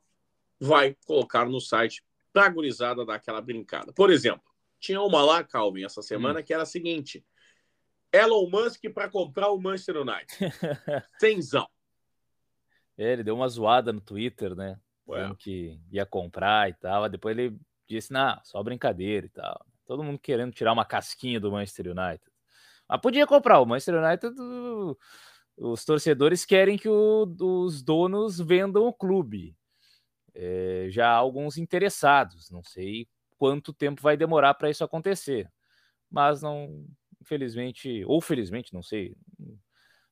vai 0.60 0.96
colocar 1.06 1.46
no 1.46 1.60
site 1.60 2.04
para 2.32 2.46
a 2.46 2.48
gurizada 2.48 3.04
dar 3.04 3.14
aquela 3.14 3.40
brincada. 3.40 3.92
Por 3.92 4.10
exemplo, 4.10 4.44
tinha 4.78 5.00
uma 5.00 5.22
lá, 5.22 5.44
Calvin, 5.44 5.84
essa 5.84 6.02
semana, 6.02 6.40
hum. 6.40 6.42
que 6.42 6.52
era 6.52 6.62
a 6.62 6.66
seguinte: 6.66 7.24
Elon 8.12 8.48
Musk 8.48 8.82
para 8.92 9.08
comprar 9.08 9.48
o 9.48 9.60
Manchester 9.60 9.98
United. 9.98 10.26
Cenzão. 11.20 11.68
É, 12.96 13.12
ele 13.12 13.24
deu 13.24 13.34
uma 13.34 13.48
zoada 13.48 13.92
no 13.92 14.00
Twitter, 14.00 14.54
né? 14.54 14.78
Falando 15.06 15.36
que 15.36 15.78
ia 15.90 16.06
comprar 16.06 16.70
e 16.70 16.74
tal. 16.74 17.08
Depois 17.08 17.36
ele 17.36 17.58
disse, 17.88 18.12
não, 18.12 18.38
só 18.44 18.62
brincadeira 18.62 19.26
e 19.26 19.28
tal. 19.28 19.64
Todo 19.84 20.02
mundo 20.02 20.18
querendo 20.18 20.52
tirar 20.52 20.72
uma 20.72 20.84
casquinha 20.84 21.40
do 21.40 21.50
Manchester 21.50 21.86
United. 21.88 22.22
Mas 22.88 23.00
podia 23.00 23.26
comprar. 23.26 23.60
O 23.60 23.66
Manchester 23.66 24.02
United, 24.02 24.34
os 25.56 25.84
torcedores 25.84 26.44
querem 26.44 26.78
que 26.78 26.88
o, 26.88 27.34
os 27.40 27.82
donos 27.82 28.38
vendam 28.38 28.86
o 28.86 28.92
clube. 28.92 29.56
É, 30.34 30.86
já 30.88 31.08
há 31.08 31.14
alguns 31.14 31.58
interessados. 31.58 32.50
Não 32.50 32.62
sei 32.62 33.08
quanto 33.42 33.72
tempo 33.72 34.00
vai 34.00 34.16
demorar 34.16 34.54
para 34.54 34.70
isso 34.70 34.84
acontecer. 34.84 35.50
Mas 36.08 36.42
não, 36.42 36.86
infelizmente, 37.20 38.04
ou 38.06 38.20
felizmente, 38.20 38.72
não 38.72 38.82
sei. 38.82 39.16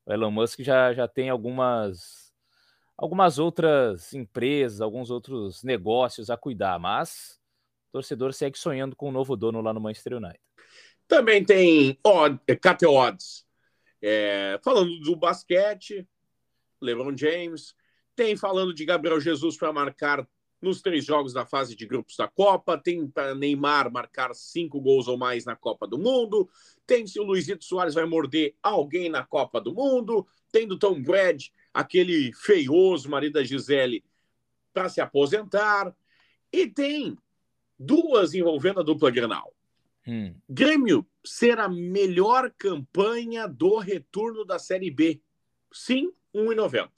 o 0.05 0.13
Elon 0.13 0.31
Musk 0.31 0.61
já, 0.63 0.93
já 0.93 1.07
tem 1.07 1.29
algumas, 1.29 2.30
algumas 3.01 3.39
outras 3.39 4.13
empresas, 4.13 4.83
alguns 4.83 5.11
outros 5.11 5.65
negócios 5.65 6.29
a 6.29 6.37
cuidar, 6.37 6.79
mas 6.79 7.41
o 7.89 7.93
torcedor 7.93 8.35
segue 8.35 8.59
sonhando 8.59 8.95
com 8.95 9.09
um 9.09 9.13
novo 9.13 9.35
dono 9.37 9.63
lá 9.63 9.73
no 9.73 9.81
Manchester 9.81 10.19
United. 10.19 10.39
Também 11.09 11.43
tem 11.43 11.99
odd, 12.05 12.39
KT 12.47 12.87
Odds, 12.87 13.47
é, 14.03 14.61
falando 14.63 15.01
do 15.01 15.17
basquete, 15.17 16.07
LeBron 16.79 17.17
James, 17.17 17.75
tem 18.15 18.37
falando 18.37 18.75
de 18.75 18.85
Gabriel 18.85 19.19
Jesus 19.19 19.57
para 19.57 19.73
marcar 19.73 20.29
nos 20.61 20.83
três 20.83 21.03
jogos 21.03 21.33
da 21.33 21.47
fase 21.47 21.75
de 21.75 21.87
grupos 21.87 22.17
da 22.17 22.29
Copa, 22.29 22.77
tem 22.77 23.09
para 23.09 23.35
Neymar 23.35 23.91
marcar 23.91 24.35
cinco 24.35 24.79
gols 24.79 25.09
ou 25.09 25.17
mais 25.17 25.47
na 25.47 25.57
Copa 25.57 25.87
do 25.87 25.99
Mundo, 25.99 26.47
tem 26.87 27.07
se 27.07 27.19
o 27.19 27.23
Luizito 27.23 27.65
Soares 27.65 27.95
vai 27.95 28.05
morder 28.05 28.55
alguém 28.63 29.09
na 29.09 29.25
Copa 29.25 29.59
do 29.59 29.73
Mundo, 29.73 30.27
tem 30.53 30.69
do 30.69 30.79
Tom 30.79 31.01
Brady, 31.01 31.51
aquele 31.73 32.33
feioso 32.33 33.09
marido 33.09 33.35
da 33.35 33.45
Gisele, 33.45 34.05
para 34.73 34.89
se 34.89 35.01
aposentar, 35.01 35.95
e 36.53 36.67
tem 36.67 37.17
duas 37.79 38.35
envolvendo 38.35 38.81
a 38.81 38.83
dupla 38.83 39.11
Grenal. 39.11 39.55
Hum. 40.07 40.35
Grêmio 40.49 41.07
ser 41.25 41.59
a 41.59 41.69
melhor 41.69 42.51
campanha 42.57 43.47
do 43.47 43.79
retorno 43.79 44.45
da 44.45 44.59
Série 44.59 44.91
B. 44.91 45.21
Sim, 45.73 46.13
1,90. 46.35 46.91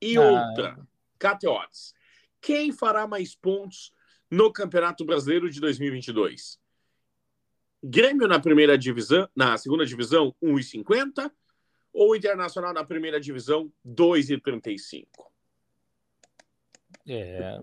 E 0.00 0.16
ah. 0.16 0.22
outra, 0.22 0.88
KTOs. 1.18 1.94
Quem 2.40 2.72
fará 2.72 3.06
mais 3.06 3.34
pontos 3.34 3.92
no 4.30 4.52
Campeonato 4.52 5.04
Brasileiro 5.04 5.50
de 5.50 5.60
2022? 5.60 6.60
Grêmio 7.82 8.26
na 8.26 8.40
primeira 8.40 8.76
divisão, 8.76 9.28
na 9.34 9.56
segunda 9.56 9.86
divisão, 9.86 10.34
1,50 10.42 11.30
ou 11.94 12.16
Internacional 12.16 12.74
na 12.74 12.84
primeira 12.84 13.20
divisão, 13.20 13.72
2,35? 13.86 15.06
É. 17.06 17.60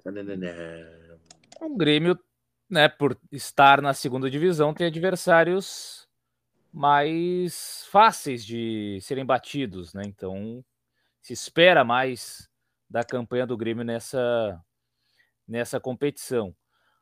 O 1.59 1.75
Grêmio, 1.75 2.17
né, 2.69 2.87
por 2.87 3.19
estar 3.29 3.81
na 3.81 3.93
segunda 3.93 4.29
divisão, 4.29 4.73
tem 4.73 4.87
adversários 4.87 6.07
mais 6.71 7.85
fáceis 7.91 8.45
de 8.45 8.97
serem 9.01 9.25
batidos, 9.25 9.93
né? 9.93 10.03
Então, 10.05 10.63
se 11.19 11.33
espera 11.33 11.83
mais 11.83 12.49
da 12.89 13.03
campanha 13.03 13.45
do 13.45 13.57
Grêmio 13.57 13.83
nessa 13.83 14.63
nessa 15.45 15.81
competição. 15.81 16.55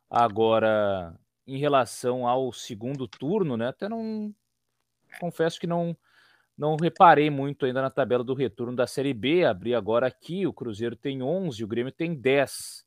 Agora, 0.09 1.15
em 1.45 1.59
relação 1.59 2.27
ao 2.27 2.51
segundo 2.51 3.07
turno, 3.07 3.55
né? 3.55 3.67
Até 3.67 3.87
não 3.87 4.33
confesso 5.19 5.59
que 5.59 5.67
não 5.67 5.95
não 6.59 6.75
reparei 6.75 7.29
muito 7.29 7.65
ainda 7.65 7.81
na 7.81 7.89
tabela 7.89 8.21
do 8.21 8.33
retorno 8.33 8.75
da 8.75 8.85
Série 8.85 9.13
B. 9.13 9.45
Abri 9.45 9.73
agora 9.73 10.05
aqui, 10.05 10.45
o 10.45 10.51
Cruzeiro 10.51 10.93
tem 10.93 11.23
11, 11.23 11.63
o 11.63 11.67
Grêmio 11.67 11.89
tem 11.89 12.13
10. 12.13 12.85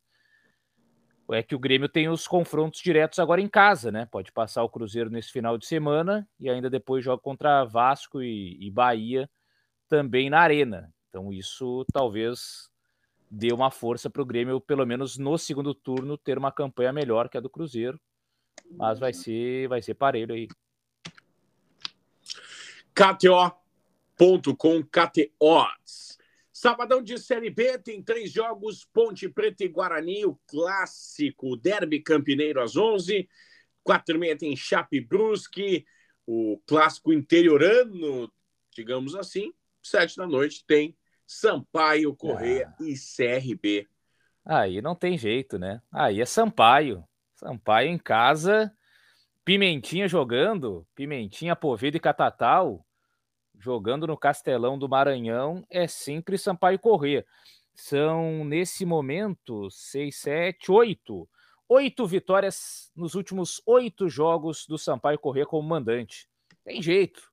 É 1.30 1.42
que 1.42 1.54
o 1.54 1.58
Grêmio 1.58 1.88
tem 1.88 2.10
os 2.10 2.28
confrontos 2.28 2.82
diretos 2.82 3.18
agora 3.18 3.40
em 3.40 3.48
casa, 3.48 3.90
né? 3.90 4.04
Pode 4.04 4.30
passar 4.30 4.62
o 4.62 4.68
Cruzeiro 4.68 5.08
nesse 5.08 5.32
final 5.32 5.56
de 5.56 5.64
semana 5.64 6.28
e 6.38 6.50
ainda 6.50 6.68
depois 6.68 7.02
joga 7.02 7.22
contra 7.22 7.64
Vasco 7.64 8.22
e, 8.22 8.58
e 8.60 8.70
Bahia 8.70 9.30
também 9.88 10.28
na 10.28 10.40
Arena. 10.40 10.92
Então 11.08 11.32
isso 11.32 11.86
talvez 11.90 12.68
deu 13.30 13.56
uma 13.56 13.70
força 13.70 14.10
para 14.10 14.20
o 14.20 14.26
Grêmio, 14.26 14.60
pelo 14.60 14.84
menos 14.84 15.16
no 15.16 15.38
segundo 15.38 15.74
turno, 15.74 16.18
ter 16.18 16.36
uma 16.36 16.52
campanha 16.52 16.92
melhor 16.92 17.30
que 17.30 17.38
a 17.38 17.40
do 17.40 17.48
Cruzeiro. 17.48 17.98
Mas 18.72 18.98
vai 18.98 19.14
ser, 19.14 19.66
vai 19.68 19.80
ser 19.80 19.94
parelho 19.94 20.34
aí. 20.34 20.46
KTO.com 24.22 24.84
KTOs. 24.84 26.16
Sabadão 26.52 27.02
de 27.02 27.18
Série 27.18 27.50
B 27.50 27.76
tem 27.78 28.00
três 28.00 28.30
jogos: 28.30 28.84
Ponte 28.84 29.28
Preta 29.28 29.64
e 29.64 29.68
Guarani, 29.68 30.24
o 30.24 30.38
clássico 30.46 31.56
Derby 31.56 32.00
Campineiro 32.00 32.62
às 32.62 32.76
11. 32.76 33.28
Quatro 33.82 34.14
e 34.14 34.18
meia 34.18 34.38
tem 34.38 34.54
Chape 34.54 35.00
Brusque, 35.00 35.84
o 36.24 36.56
clássico 36.66 37.12
interiorano, 37.12 38.32
digamos 38.72 39.16
assim. 39.16 39.52
Sete 39.82 40.16
da 40.16 40.26
noite 40.26 40.64
tem 40.64 40.96
Sampaio, 41.26 42.14
Correia 42.14 42.72
ah. 42.78 42.84
e 42.84 42.94
CRB. 42.94 43.88
Aí 44.44 44.80
não 44.80 44.94
tem 44.94 45.18
jeito, 45.18 45.58
né? 45.58 45.82
Aí 45.90 46.20
é 46.20 46.24
Sampaio. 46.24 47.04
Sampaio 47.34 47.88
em 47.88 47.98
casa, 47.98 48.72
Pimentinha 49.44 50.06
jogando, 50.06 50.86
Pimentinha, 50.94 51.56
Poveda 51.56 51.96
e 51.96 52.00
Catatal 52.00 52.86
jogando 53.62 54.06
no 54.06 54.16
Castelão 54.16 54.76
do 54.76 54.88
Maranhão, 54.88 55.64
é 55.70 55.86
sempre 55.86 56.36
Sampaio 56.36 56.78
Correia. 56.78 57.24
São, 57.74 58.44
nesse 58.44 58.84
momento, 58.84 59.70
seis, 59.70 60.16
sete, 60.16 60.70
oito. 60.70 61.28
Oito 61.68 62.06
vitórias 62.06 62.90
nos 62.94 63.14
últimos 63.14 63.62
oito 63.64 64.08
jogos 64.08 64.66
do 64.66 64.76
Sampaio 64.76 65.18
Correia 65.18 65.46
como 65.46 65.66
mandante. 65.66 66.28
Tem 66.64 66.82
jeito. 66.82 67.30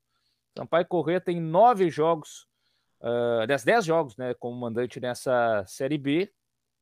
Sampaio 0.55 0.85
Correia 0.85 1.19
tem 1.19 1.41
nove 1.41 1.89
jogos 1.89 2.47
uh, 3.01 3.47
10 3.47 3.85
jogos 3.85 4.17
né, 4.17 4.33
como 4.33 4.55
mandante 4.55 4.99
nessa 4.99 5.63
Série 5.65 5.97
B, 5.97 6.31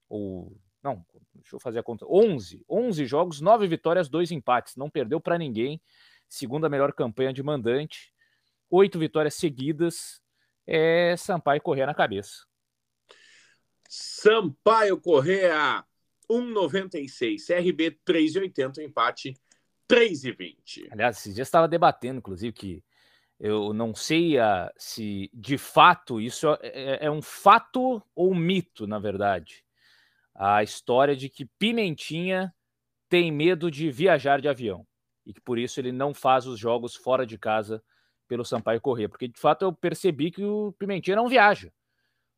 ou 0.09 0.55
não, 0.83 1.05
deixa 1.33 1.55
eu 1.55 1.59
fazer 1.59 1.79
a 1.79 1.83
conta, 1.83 2.05
11, 2.09 2.63
11 2.69 3.05
jogos, 3.05 3.41
9 3.41 3.67
vitórias, 3.67 4.09
2 4.09 4.31
empates, 4.31 4.75
não 4.75 4.89
perdeu 4.89 5.19
para 5.19 5.37
ninguém, 5.37 5.81
segunda 6.27 6.69
melhor 6.69 6.93
campanha 6.93 7.33
de 7.33 7.43
mandante, 7.43 8.13
oito 8.69 8.99
vitórias 8.99 9.35
seguidas, 9.35 10.21
é 10.65 11.15
Sampaio 11.17 11.61
Correr 11.61 11.85
na 11.85 11.93
cabeça. 11.93 12.45
Sampaio 13.87 14.99
Correa 14.99 15.83
1,96, 16.29 17.45
CRB 17.45 17.99
3,80, 18.05 18.83
empate 18.83 19.33
3,20. 19.89 20.87
Aliás, 20.91 21.17
esses 21.17 21.33
dias 21.33 21.47
estava 21.47 21.67
debatendo, 21.67 22.19
inclusive, 22.19 22.51
que 22.51 22.83
eu 23.39 23.73
não 23.73 23.93
sei 23.95 24.37
a, 24.39 24.71
se 24.77 25.29
de 25.33 25.57
fato 25.57 26.19
isso 26.19 26.47
é, 26.53 26.57
é, 26.61 27.05
é, 27.05 27.11
um 27.11 27.21
fato 27.21 28.01
ou 28.15 28.31
um 28.31 28.35
mito, 28.35 28.85
na 28.85 28.99
verdade. 28.99 29.63
A 30.35 30.61
história 30.63 31.15
de 31.15 31.29
que 31.29 31.45
Pimentinha 31.45 32.53
tem 33.07 33.31
medo 33.31 33.71
de 33.71 33.89
viajar 33.89 34.41
de 34.41 34.49
avião 34.49 34.85
e 35.25 35.33
que 35.33 35.41
por 35.41 35.57
isso 35.57 35.79
ele 35.79 35.91
não 35.91 36.13
faz 36.13 36.45
os 36.45 36.59
jogos 36.59 36.95
fora 36.95 37.25
de 37.25 37.37
casa 37.37 37.81
pelo 38.27 38.45
Sampaio 38.45 38.81
Corrêa, 38.81 39.07
porque 39.09 39.27
de 39.27 39.39
fato 39.39 39.63
eu 39.63 39.73
percebi 39.73 40.31
que 40.31 40.43
o 40.43 40.73
Pimentinha 40.73 41.15
não 41.15 41.29
viaja. 41.29 41.69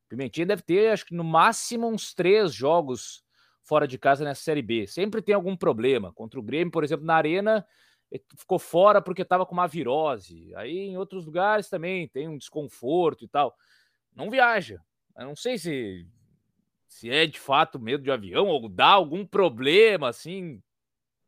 O 0.05 0.09
Pimentinha 0.09 0.45
deve 0.45 0.61
ter, 0.61 0.91
acho 0.91 1.05
que 1.05 1.15
no 1.15 1.23
máximo, 1.23 1.87
uns 1.87 2.13
três 2.13 2.53
jogos 2.53 3.23
fora 3.63 3.87
de 3.87 3.97
casa 3.97 4.23
nessa 4.23 4.41
Série 4.41 4.61
B. 4.61 4.87
Sempre 4.87 5.21
tem 5.21 5.35
algum 5.35 5.55
problema. 5.55 6.11
Contra 6.13 6.39
o 6.39 6.43
Grêmio, 6.43 6.71
por 6.71 6.83
exemplo, 6.83 7.05
na 7.05 7.15
Arena, 7.15 7.65
ficou 8.37 8.57
fora 8.57 9.01
porque 9.01 9.21
estava 9.21 9.45
com 9.45 9.53
uma 9.53 9.67
virose. 9.67 10.53
Aí 10.55 10.77
em 10.77 10.97
outros 10.97 11.25
lugares 11.25 11.69
também 11.69 12.07
tem 12.07 12.27
um 12.27 12.37
desconforto 12.37 13.23
e 13.23 13.27
tal. 13.27 13.55
Não 14.15 14.29
viaja. 14.29 14.81
Eu 15.17 15.25
não 15.25 15.35
sei 15.35 15.57
se 15.57 16.07
se 16.87 17.07
é 17.07 17.27
de 17.27 17.39
fato 17.39 17.79
medo 17.79 18.03
de 18.03 18.09
avião 18.09 18.47
ou 18.47 18.67
dá 18.67 18.87
algum 18.87 19.23
problema 19.23 20.09
assim, 20.09 20.59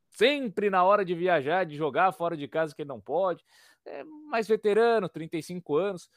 sempre 0.10 0.72
na 0.72 0.84
hora 0.84 1.06
de 1.06 1.14
viajar, 1.14 1.66
de 1.66 1.76
jogar 1.76 2.12
fora 2.12 2.36
de 2.36 2.48
casa 2.48 2.74
que 2.76 2.82
ele 2.82 2.90
não 2.90 3.00
pode. 3.00 3.46
É 3.86 4.04
mais 4.04 4.48
veterano, 4.48 5.10
35 5.10 5.78
anos. 5.78 6.10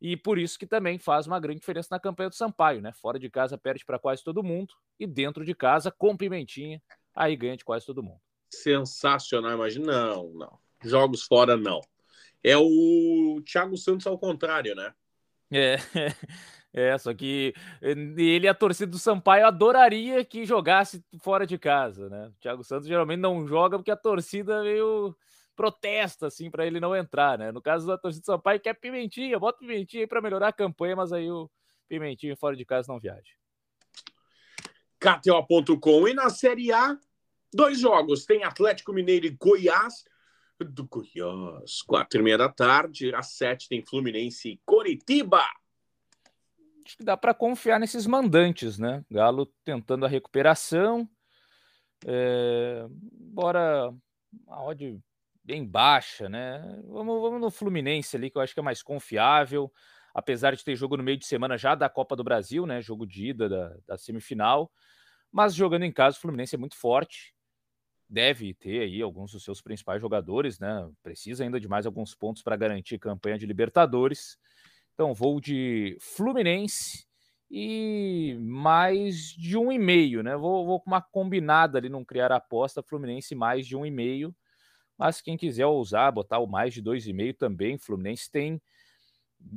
E 0.00 0.16
por 0.16 0.38
isso 0.38 0.58
que 0.58 0.66
também 0.66 0.98
faz 0.98 1.26
uma 1.26 1.40
grande 1.40 1.60
diferença 1.60 1.88
na 1.90 1.98
campanha 1.98 2.28
do 2.28 2.34
Sampaio, 2.34 2.82
né? 2.82 2.92
Fora 2.92 3.18
de 3.18 3.30
casa 3.30 3.56
perde 3.56 3.84
para 3.84 3.98
quase 3.98 4.22
todo 4.22 4.42
mundo 4.42 4.74
e 5.00 5.06
dentro 5.06 5.44
de 5.44 5.54
casa 5.54 5.90
com 5.90 6.16
pimentinha, 6.16 6.82
aí 7.14 7.34
ganha 7.34 7.56
de 7.56 7.64
quase 7.64 7.86
todo 7.86 8.02
mundo 8.02 8.20
sensacional. 8.50 9.52
Imagina, 9.52 10.14
não, 10.14 10.30
não. 10.30 10.58
Jogos 10.82 11.22
fora, 11.22 11.56
não. 11.56 11.80
É 12.42 12.56
o 12.56 13.42
Thiago 13.44 13.76
Santos 13.76 14.06
ao 14.06 14.18
contrário, 14.18 14.74
né? 14.74 14.92
É, 15.50 15.76
é, 16.72 16.98
só 16.98 17.12
que 17.12 17.54
ele, 17.82 18.46
a 18.46 18.54
torcida 18.54 18.90
do 18.90 18.98
Sampaio, 18.98 19.46
adoraria 19.46 20.24
que 20.24 20.44
jogasse 20.44 21.04
fora 21.20 21.46
de 21.46 21.58
casa, 21.58 22.08
né? 22.08 22.28
O 22.28 22.40
Thiago 22.40 22.64
Santos 22.64 22.86
geralmente 22.86 23.20
não 23.20 23.46
joga 23.46 23.78
porque 23.78 23.90
a 23.90 23.96
torcida 23.96 24.62
meio 24.62 25.16
protesta, 25.56 26.26
assim, 26.26 26.50
para 26.50 26.66
ele 26.66 26.78
não 26.78 26.94
entrar, 26.94 27.38
né? 27.38 27.50
No 27.50 27.62
caso 27.62 27.86
da 27.86 27.96
torcida 27.98 28.22
do 28.22 28.26
Sampaio, 28.26 28.60
quer 28.60 28.74
Pimentinha, 28.74 29.38
bota 29.38 29.58
Pimentinha 29.58 30.02
aí 30.02 30.06
para 30.06 30.20
melhorar 30.20 30.48
a 30.48 30.52
campanha, 30.52 30.94
mas 30.94 31.12
aí 31.12 31.30
o 31.30 31.50
Pimentinha 31.88 32.36
fora 32.36 32.54
de 32.54 32.64
casa 32.64 32.92
não 32.92 33.00
viaja. 33.00 33.32
KTO.com 35.00 36.08
e 36.08 36.14
na 36.14 36.30
Série 36.30 36.72
A, 36.72 36.98
Dois 37.56 37.80
jogos, 37.80 38.26
tem 38.26 38.44
Atlético 38.44 38.92
Mineiro 38.92 39.24
e 39.24 39.30
Goiás. 39.30 40.04
Do 40.58 40.86
Goiás, 40.86 41.80
quatro 41.82 42.20
e 42.20 42.22
meia 42.22 42.36
da 42.36 42.50
tarde. 42.50 43.14
Às 43.14 43.32
sete 43.32 43.68
tem 43.68 43.82
Fluminense 43.82 44.50
e 44.50 44.60
Coritiba. 44.64 45.42
Acho 46.84 46.98
que 46.98 47.04
dá 47.04 47.16
para 47.16 47.32
confiar 47.32 47.80
nesses 47.80 48.06
mandantes, 48.06 48.78
né? 48.78 49.02
Galo 49.10 49.46
tentando 49.64 50.04
a 50.04 50.08
recuperação. 50.08 51.08
É... 52.06 52.86
Embora 53.18 53.90
a 54.48 54.62
odd 54.64 55.00
bem 55.46 55.64
baixa, 55.64 56.28
né? 56.28 56.60
Vamos, 56.88 57.20
vamos 57.22 57.40
no 57.40 57.50
Fluminense 57.50 58.16
ali, 58.16 58.28
que 58.28 58.36
eu 58.36 58.42
acho 58.42 58.52
que 58.52 58.58
é 58.58 58.62
mais 58.62 58.82
confiável, 58.82 59.72
apesar 60.12 60.56
de 60.56 60.64
ter 60.64 60.74
jogo 60.74 60.96
no 60.96 61.04
meio 61.04 61.16
de 61.16 61.24
semana 61.24 61.56
já 61.56 61.76
da 61.76 61.88
Copa 61.88 62.16
do 62.16 62.24
Brasil, 62.24 62.66
né? 62.66 62.82
Jogo 62.82 63.06
de 63.06 63.28
ida 63.28 63.48
da, 63.48 63.76
da 63.86 63.96
semifinal. 63.96 64.72
Mas 65.30 65.54
jogando 65.54 65.84
em 65.84 65.92
casa, 65.92 66.18
o 66.18 66.20
Fluminense 66.20 66.56
é 66.56 66.58
muito 66.58 66.76
forte. 66.76 67.32
Deve 68.08 68.54
ter 68.54 68.82
aí 68.82 69.00
alguns 69.00 69.32
dos 69.32 69.44
seus 69.44 69.60
principais 69.60 70.00
jogadores, 70.00 70.58
né? 70.58 70.90
Precisa 71.00 71.44
ainda 71.44 71.60
de 71.60 71.68
mais 71.68 71.86
alguns 71.86 72.12
pontos 72.12 72.42
para 72.42 72.56
garantir 72.56 72.98
campanha 72.98 73.38
de 73.38 73.46
Libertadores. 73.46 74.36
Então, 74.94 75.14
vou 75.14 75.40
de 75.40 75.96
Fluminense 76.00 77.06
e 77.48 78.36
mais 78.40 79.28
de 79.28 79.56
um 79.56 79.70
e 79.70 79.78
meio, 79.78 80.24
né? 80.24 80.36
Vou, 80.36 80.66
vou 80.66 80.80
com 80.80 80.90
uma 80.90 81.02
combinada 81.02 81.78
ali, 81.78 81.88
não 81.88 82.04
criar 82.04 82.32
aposta, 82.32 82.82
Fluminense 82.82 83.32
mais 83.36 83.64
de 83.64 83.76
um 83.76 83.86
e 83.86 83.92
meio 83.92 84.34
mas 84.98 85.20
quem 85.20 85.36
quiser 85.36 85.66
usar, 85.66 86.10
botar 86.10 86.38
o 86.38 86.46
mais 86.46 86.72
de 86.72 86.82
2,5 86.82 87.36
também, 87.36 87.78
Fluminense 87.78 88.30
tem 88.30 88.60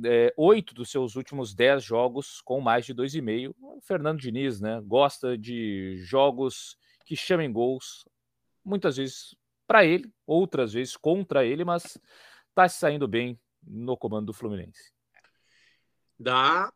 é, 0.04 0.32
oito 0.36 0.74
dos 0.74 0.90
seus 0.90 1.16
últimos 1.16 1.54
dez 1.54 1.82
jogos 1.82 2.40
com 2.42 2.60
mais 2.60 2.84
de 2.84 2.94
2,5. 2.94 3.54
O 3.60 3.80
Fernando 3.80 4.20
Diniz, 4.20 4.60
né? 4.60 4.80
Gosta 4.84 5.36
de 5.36 5.96
jogos 5.98 6.76
que 7.04 7.16
chamem 7.16 7.50
gols, 7.50 8.04
muitas 8.64 8.96
vezes 8.96 9.34
para 9.66 9.84
ele, 9.84 10.12
outras 10.26 10.72
vezes 10.72 10.96
contra 10.96 11.44
ele, 11.44 11.64
mas 11.64 11.98
está 12.48 12.68
se 12.68 12.78
saindo 12.78 13.06
bem 13.06 13.38
no 13.62 13.96
comando 13.96 14.26
do 14.26 14.32
Fluminense. 14.32 14.92
Dá 16.18 16.72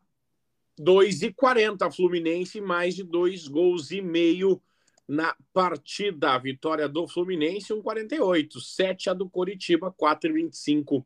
2,40 0.79 1.93
Fluminense, 1.93 2.59
mais 2.59 2.95
de 2.95 3.03
dois 3.03 3.47
gols 3.47 3.91
e 3.91 4.01
meio 4.01 4.61
na 5.07 5.35
partida. 5.53 6.33
A 6.33 6.37
vitória 6.37 6.87
do 6.87 7.07
Fluminense, 7.07 7.73
1,48. 7.73 8.59
7 8.59 9.09
a 9.09 9.13
do 9.13 9.29
Coritiba, 9.29 9.91
4,25 9.91 11.05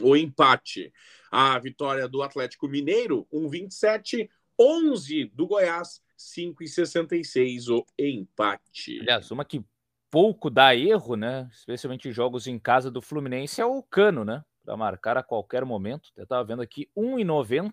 o 0.00 0.16
empate. 0.16 0.92
A 1.30 1.58
vitória 1.58 2.08
do 2.08 2.22
Atlético 2.22 2.68
Mineiro, 2.68 3.26
1,27. 3.32 4.28
11 4.58 5.26
do 5.34 5.46
Goiás, 5.46 6.02
5,66 6.18 7.68
o 7.68 7.84
empate. 7.98 8.98
Aliás, 9.00 9.30
uma 9.30 9.44
que 9.44 9.62
pouco 10.10 10.48
dá 10.48 10.74
erro, 10.74 11.14
né? 11.14 11.48
Especialmente 11.52 12.10
jogos 12.10 12.46
em 12.46 12.58
casa 12.58 12.90
do 12.90 13.02
Fluminense, 13.02 13.60
é 13.60 13.66
o 13.66 13.82
Cano, 13.82 14.24
né? 14.24 14.42
Para 14.64 14.76
marcar 14.76 15.16
a 15.18 15.22
qualquer 15.22 15.64
momento. 15.64 16.10
Eu 16.16 16.22
estava 16.22 16.42
vendo 16.42 16.62
aqui 16.62 16.90
1,90. 16.96 17.72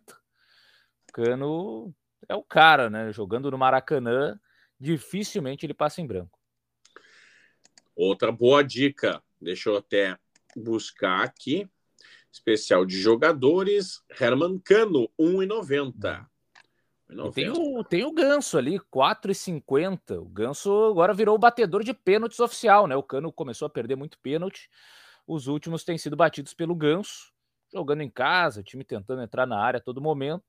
Cano 1.13 1.93
é 2.27 2.36
o 2.36 2.43
cara, 2.43 2.89
né? 2.89 3.13
Jogando 3.13 3.49
no 3.49 3.58
Maracanã, 3.58 4.38
dificilmente 4.84 5.65
ele 5.65 5.74
passa 5.74 6.02
em 6.02 6.06
branco. 6.06 6.38
Outra 7.96 8.32
boa 8.32 8.62
dica, 8.62 9.24
deixa 9.39 9.69
eu 9.69 9.78
até 9.78 10.17
buscar 10.56 11.24
aqui. 11.24 11.69
Especial 12.30 12.84
de 12.84 13.00
jogadores, 13.00 14.04
Herman 14.19 14.60
Cano, 14.60 15.08
1,90. 15.19 16.28
Tem 17.32 17.50
o, 17.50 17.84
tem 17.84 18.04
o 18.04 18.12
Ganso 18.12 18.58
ali, 18.58 18.80
4,50. 18.80 20.19
O 20.19 20.26
Ganso 20.26 20.86
agora 20.86 21.13
virou 21.13 21.36
o 21.36 21.39
batedor 21.39 21.84
de 21.84 21.93
pênaltis 21.93 22.39
oficial, 22.39 22.88
né? 22.88 22.96
O 22.96 23.04
Cano 23.04 23.32
começou 23.32 23.67
a 23.67 23.69
perder 23.69 23.96
muito 23.96 24.17
pênalti. 24.19 24.67
Os 25.28 25.48
últimos 25.48 25.84
têm 25.84 25.98
sido 25.98 26.15
batidos 26.15 26.56
pelo 26.56 26.76
Ganso, 26.76 27.32
jogando 27.72 28.02
em 28.02 28.10
casa, 28.10 28.63
time 28.63 28.84
tentando 28.84 29.22
entrar 29.22 29.46
na 29.46 29.60
área 29.60 29.78
a 29.78 29.82
todo 29.82 30.02
momento. 30.02 30.43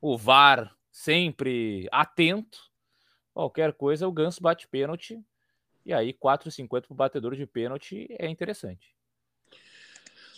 O 0.00 0.16
VAR 0.16 0.76
sempre 0.92 1.88
atento. 1.90 2.68
Qualquer 3.38 3.72
coisa, 3.72 4.08
o 4.08 4.10
Ganso 4.10 4.42
bate 4.42 4.66
pênalti. 4.66 5.24
E 5.86 5.92
aí, 5.92 6.12
4,50 6.12 6.68
para 6.68 6.92
o 6.92 6.94
batedor 6.96 7.36
de 7.36 7.46
pênalti 7.46 8.08
é 8.18 8.28
interessante. 8.28 8.92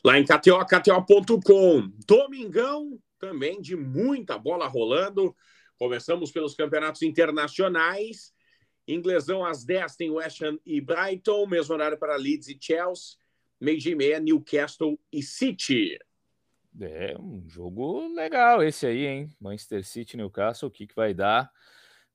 Lá 0.05 0.19
em 0.19 0.25
KTO, 0.27 0.63
KTO.com. 0.67 1.91
Domingão 2.07 3.01
também 3.19 3.59
de 3.59 3.75
muita 3.75 4.37
bola 4.37 4.67
rolando. 4.67 5.35
Começamos 5.79 6.31
pelos 6.31 6.55
campeonatos 6.55 7.01
internacionais. 7.01 8.35
Inglesão 8.87 9.47
às 9.47 9.65
10 9.65 9.97
tem 9.97 10.11
West 10.11 10.43
Ham 10.43 10.59
e 10.67 10.79
Brighton. 10.79 11.47
Mesmo 11.47 11.73
horário 11.73 11.99
para 11.99 12.17
Leeds 12.17 12.49
e 12.49 12.59
Chelsea. 12.61 13.17
Meio-dia 13.59 13.93
e 13.93 13.97
meia, 13.97 14.21
Newcastle 14.21 15.01
e 15.11 15.23
City. 15.23 15.99
É 16.79 17.17
um 17.19 17.49
jogo 17.49 18.09
legal 18.09 18.63
esse 18.63 18.87
aí, 18.87 19.07
hein? 19.07 19.31
Manchester 19.41 19.87
City 19.87 20.19
Newcastle, 20.19 20.69
o 20.69 20.71
que, 20.71 20.87
que 20.87 20.95
vai 20.95 21.15
dar? 21.15 21.51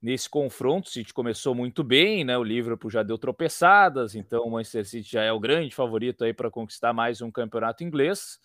Nesse 0.06 0.30
confronto. 0.30 0.88
O 0.88 0.92
City 0.92 1.12
começou 1.12 1.56
muito 1.56 1.84
bem, 1.84 2.24
né? 2.24 2.38
O 2.38 2.44
Liverpool 2.44 2.92
já 2.92 3.02
deu 3.02 3.18
tropeçadas, 3.18 4.14
então 4.14 4.44
o 4.44 4.52
Manchester 4.52 4.86
City 4.86 5.10
já 5.10 5.24
é 5.24 5.32
o 5.32 5.40
grande 5.40 5.74
favorito 5.74 6.24
aí 6.24 6.32
para 6.32 6.52
conquistar 6.52 6.94
mais 6.94 7.24
um 7.24 7.32
campeonato 7.32 7.84
inglês. 7.84 8.40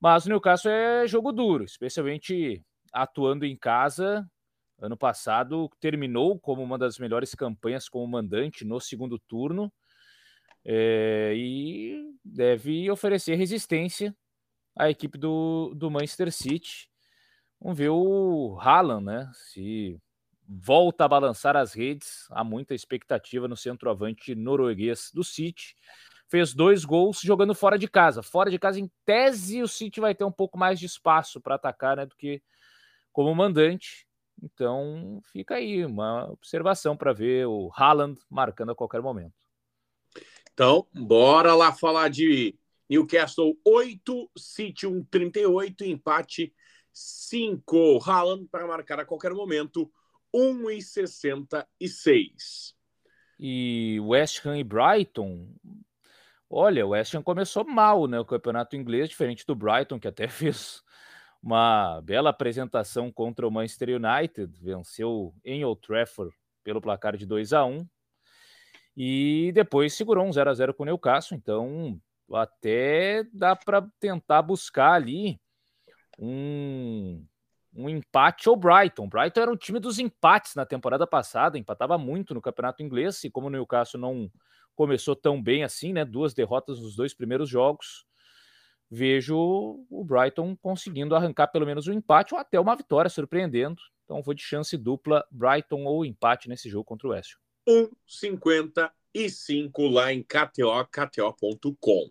Mas 0.00 0.26
o 0.26 0.28
Newcastle 0.28 0.72
é 0.72 1.06
jogo 1.06 1.30
duro, 1.30 1.62
especialmente 1.62 2.60
atuando 2.92 3.46
em 3.46 3.56
casa. 3.56 4.28
Ano 4.80 4.96
passado 4.96 5.70
terminou 5.78 6.40
como 6.40 6.60
uma 6.60 6.76
das 6.76 6.98
melhores 6.98 7.36
campanhas 7.36 7.88
como 7.88 8.08
mandante 8.08 8.64
no 8.64 8.80
segundo 8.80 9.16
turno 9.16 9.72
é, 10.64 11.34
e 11.36 12.02
deve 12.24 12.90
oferecer 12.90 13.36
resistência 13.36 14.12
à 14.76 14.90
equipe 14.90 15.16
do, 15.16 15.72
do 15.76 15.88
Manchester 15.88 16.32
City. 16.32 16.88
Vamos 17.60 17.78
ver 17.78 17.90
o 17.90 18.58
Haaland, 18.60 19.04
né? 19.04 19.30
Se 19.34 20.00
volta 20.50 21.04
a 21.04 21.08
balançar 21.08 21.56
as 21.56 21.72
redes. 21.72 22.26
Há 22.30 22.42
muita 22.42 22.74
expectativa 22.74 23.46
no 23.46 23.56
centroavante 23.56 24.34
norueguês 24.34 25.10
do 25.14 25.22
City. 25.22 25.76
Fez 26.28 26.52
dois 26.52 26.84
gols 26.84 27.20
jogando 27.20 27.54
fora 27.54 27.78
de 27.78 27.86
casa. 27.86 28.22
Fora 28.22 28.50
de 28.50 28.58
casa, 28.58 28.80
em 28.80 28.90
tese, 29.04 29.62
o 29.62 29.68
City 29.68 30.00
vai 30.00 30.14
ter 30.14 30.24
um 30.24 30.32
pouco 30.32 30.58
mais 30.58 30.80
de 30.80 30.86
espaço 30.86 31.40
para 31.40 31.54
atacar 31.54 31.96
né, 31.96 32.06
do 32.06 32.16
que 32.16 32.42
como 33.12 33.32
mandante. 33.34 34.06
Então, 34.42 35.20
fica 35.32 35.56
aí 35.56 35.84
uma 35.84 36.30
observação 36.30 36.96
para 36.96 37.12
ver 37.12 37.46
o 37.46 37.70
Haaland 37.76 38.18
marcando 38.28 38.72
a 38.72 38.74
qualquer 38.74 39.02
momento. 39.02 39.34
Então, 40.52 40.86
bora 40.92 41.54
lá 41.54 41.72
falar 41.72 42.08
de 42.08 42.58
Newcastle 42.88 43.56
8, 43.64 44.30
City 44.36 44.86
1, 44.86 45.04
38, 45.04 45.84
empate 45.84 46.52
5. 46.92 48.00
Haaland 48.04 48.48
para 48.50 48.66
marcar 48.66 48.98
a 48.98 49.04
qualquer 49.04 49.32
momento 49.32 49.90
1,66. 50.34 52.74
E 53.38 53.98
West 54.00 54.44
Ham 54.44 54.58
e 54.58 54.64
Brighton. 54.64 55.48
Olha, 56.48 56.86
o 56.86 56.90
West 56.90 57.14
Ham 57.14 57.22
começou 57.22 57.64
mal, 57.64 58.06
né? 58.06 58.20
O 58.20 58.24
campeonato 58.24 58.76
inglês, 58.76 59.08
diferente 59.08 59.46
do 59.46 59.54
Brighton, 59.54 59.98
que 59.98 60.08
até 60.08 60.28
fez 60.46 60.82
uma 61.42 62.00
bela 62.02 62.30
apresentação 62.30 63.10
contra 63.10 63.48
o 63.48 63.50
Manchester 63.50 63.96
United, 63.96 64.52
venceu 64.60 65.34
em 65.44 65.64
Old 65.64 65.80
Trafford 65.80 66.34
pelo 66.62 66.80
placar 66.80 67.16
de 67.16 67.24
2 67.24 67.52
a 67.52 67.64
1 67.64 67.86
e 68.96 69.50
depois 69.54 69.94
segurou 69.94 70.26
um 70.26 70.32
0 70.32 70.50
a 70.50 70.54
0 70.54 70.74
com 70.74 70.82
o 70.82 70.86
Newcastle, 70.86 71.36
então 71.36 72.00
até 72.32 73.24
dá 73.32 73.56
para 73.56 73.82
tentar 73.98 74.42
buscar 74.42 74.92
ali 74.92 75.40
um 76.18 77.24
um 77.74 77.88
empate 77.88 78.48
ou 78.48 78.56
Brighton. 78.56 79.08
Brighton 79.08 79.40
era 79.40 79.50
um 79.50 79.56
time 79.56 79.78
dos 79.78 79.98
empates 79.98 80.54
na 80.54 80.66
temporada 80.66 81.06
passada, 81.06 81.58
empatava 81.58 81.96
muito 81.96 82.34
no 82.34 82.40
campeonato 82.40 82.82
inglês, 82.82 83.22
e 83.24 83.30
como 83.30 83.46
o 83.46 83.50
Newcastle 83.50 84.00
não 84.00 84.30
começou 84.74 85.14
tão 85.14 85.42
bem 85.42 85.62
assim, 85.62 85.92
né? 85.92 86.04
Duas 86.04 86.34
derrotas 86.34 86.80
nos 86.80 86.96
dois 86.96 87.14
primeiros 87.14 87.48
jogos. 87.48 88.04
Vejo 88.90 89.86
o 89.88 90.04
Brighton 90.04 90.56
conseguindo 90.56 91.14
arrancar 91.14 91.46
pelo 91.48 91.64
menos 91.64 91.86
um 91.86 91.92
empate 91.92 92.34
ou 92.34 92.40
até 92.40 92.58
uma 92.58 92.74
vitória, 92.74 93.08
surpreendendo. 93.08 93.80
Então 94.04 94.20
vou 94.22 94.34
de 94.34 94.42
chance 94.42 94.76
dupla 94.76 95.24
Brighton 95.30 95.84
ou 95.84 96.04
empate 96.04 96.48
nesse 96.48 96.68
jogo 96.68 96.84
contra 96.84 97.06
o 97.06 97.12
West. 97.12 97.36
1,55 97.68 99.92
lá 99.92 100.12
em 100.12 100.24
KTO, 100.24 100.84
KTO.com. 100.90 102.10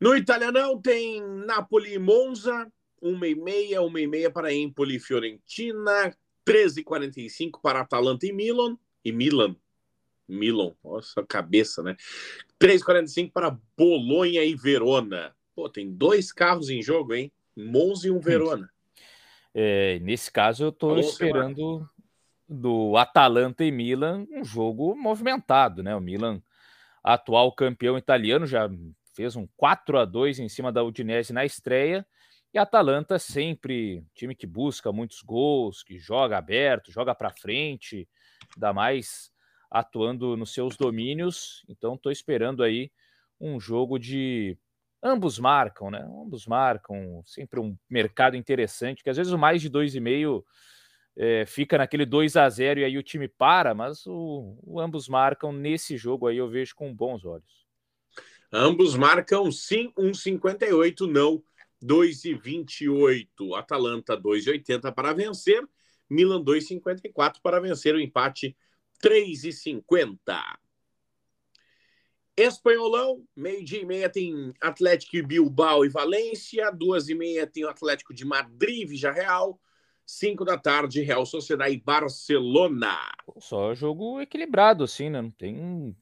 No 0.00 0.14
italianão 0.14 0.80
tem 0.80 1.20
Napoli 1.22 1.94
e 1.94 1.98
Monza, 1.98 2.70
uma 3.04 3.28
e 3.28 3.34
meia, 3.34 3.82
uma 3.82 4.00
e 4.00 4.06
meia 4.06 4.30
para 4.30 4.52
Empoli 4.52 4.96
e 4.96 4.98
Fiorentina, 4.98 6.16
13h45 6.46 7.60
para 7.62 7.80
Atalanta 7.80 8.26
e 8.26 8.32
Milan, 8.32 8.78
e 9.04 9.12
Milan, 9.12 9.54
Milan, 10.26 10.72
nossa 10.82 11.22
cabeça, 11.22 11.82
né? 11.82 11.96
3h45 12.58 13.30
para 13.30 13.58
Bolonha 13.76 14.42
e 14.42 14.54
Verona. 14.54 15.36
Pô, 15.54 15.68
tem 15.68 15.92
dois 15.92 16.32
carros 16.32 16.70
em 16.70 16.82
jogo, 16.82 17.12
hein? 17.12 17.30
Monza 17.54 18.08
e 18.08 18.10
um 18.10 18.18
Verona. 18.18 18.68
É, 19.56 20.00
nesse 20.00 20.32
caso, 20.32 20.64
eu 20.64 20.70
estou 20.70 20.98
esperando 20.98 21.88
do 22.48 22.96
Atalanta 22.96 23.64
e 23.64 23.70
Milan 23.70 24.26
um 24.28 24.44
jogo 24.44 24.96
movimentado, 24.96 25.80
né? 25.80 25.94
O 25.94 26.00
Milan, 26.00 26.42
atual 27.04 27.52
campeão 27.52 27.96
italiano, 27.96 28.48
já 28.48 28.68
fez 29.14 29.36
um 29.36 29.46
4 29.56 29.96
a 30.00 30.04
2 30.04 30.40
em 30.40 30.48
cima 30.48 30.72
da 30.72 30.82
Udinese 30.82 31.32
na 31.32 31.44
estreia 31.44 32.04
e 32.54 32.58
a 32.58 32.62
Atalanta 32.62 33.18
sempre 33.18 34.06
time 34.14 34.32
que 34.32 34.46
busca 34.46 34.92
muitos 34.92 35.20
gols, 35.22 35.82
que 35.82 35.98
joga 35.98 36.38
aberto, 36.38 36.92
joga 36.92 37.12
para 37.12 37.32
frente, 37.32 38.08
ainda 38.54 38.72
mais 38.72 39.32
atuando 39.68 40.36
nos 40.36 40.54
seus 40.54 40.76
domínios. 40.76 41.64
Então, 41.68 41.94
estou 41.94 42.12
esperando 42.12 42.62
aí 42.62 42.92
um 43.40 43.58
jogo 43.58 43.98
de 43.98 44.56
ambos 45.02 45.36
marcam, 45.36 45.90
né? 45.90 46.06
Ambos 46.22 46.46
marcam, 46.46 47.20
sempre 47.26 47.58
um 47.58 47.76
mercado 47.90 48.36
interessante, 48.36 49.02
que 49.02 49.10
às 49.10 49.16
vezes 49.16 49.32
o 49.32 49.38
mais 49.38 49.60
de 49.60 49.68
2,5 49.68 50.44
é, 51.16 51.44
fica 51.46 51.76
naquele 51.76 52.06
2 52.06 52.36
a 52.36 52.48
0 52.48 52.80
e 52.80 52.84
aí 52.84 52.96
o 52.96 53.02
time 53.02 53.26
para, 53.26 53.74
mas 53.74 54.06
o, 54.06 54.56
o, 54.62 54.80
ambos 54.80 55.08
marcam 55.08 55.52
nesse 55.52 55.96
jogo 55.96 56.28
aí 56.28 56.36
eu 56.36 56.48
vejo 56.48 56.76
com 56.76 56.94
bons 56.94 57.24
olhos. 57.24 57.64
Ambos 58.52 58.94
marcam 58.94 59.50
sim 59.50 59.92
1,58, 59.98 61.10
não 61.10 61.42
2,28. 61.84 63.54
Atalanta 63.56 64.16
2,80 64.16 64.92
para 64.92 65.12
vencer, 65.12 65.62
Milan 66.08 66.42
2,54 66.42 67.36
para 67.42 67.60
vencer 67.60 67.94
o 67.94 68.00
empate 68.00 68.56
3,50. 69.02 70.18
Espanholão, 72.36 73.24
meio-dia 73.36 73.82
e 73.82 73.86
meia 73.86 74.08
tem 74.08 74.52
Atlético 74.60 75.24
Bilbao 75.24 75.84
e 75.84 75.88
Valência, 75.88 76.70
duas 76.72 77.08
e 77.08 77.14
meia 77.14 77.46
tem 77.46 77.64
o 77.64 77.68
Atlético 77.68 78.12
de 78.12 78.24
Madrid 78.24 78.90
e 78.90 78.96
Real, 78.96 79.60
cinco 80.04 80.44
da 80.44 80.58
tarde 80.58 81.00
Real 81.00 81.24
Sociedade 81.24 81.74
e 81.74 81.80
Barcelona. 81.80 82.98
Só 83.38 83.72
jogo 83.72 84.20
equilibrado, 84.20 84.82
assim, 84.82 85.08
né? 85.08 85.22
Não 85.22 85.30
tem 85.30 85.96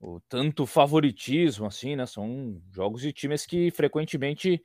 o 0.00 0.18
tanto 0.20 0.64
favoritismo, 0.64 1.66
assim, 1.66 1.94
né? 1.94 2.06
São 2.06 2.58
jogos 2.72 3.02
de 3.02 3.12
times 3.12 3.44
que 3.44 3.70
frequentemente 3.70 4.62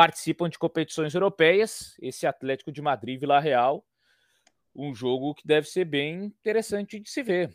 participam 0.00 0.48
de 0.48 0.58
competições 0.58 1.12
europeias. 1.12 1.94
Esse 2.00 2.26
Atlético 2.26 2.72
de 2.72 2.80
Madrid 2.80 3.20
Vila 3.20 3.38
Real, 3.38 3.84
um 4.74 4.94
jogo 4.94 5.34
que 5.34 5.46
deve 5.46 5.68
ser 5.68 5.84
bem 5.84 6.24
interessante 6.24 6.98
de 6.98 7.10
se 7.10 7.22
ver. 7.22 7.54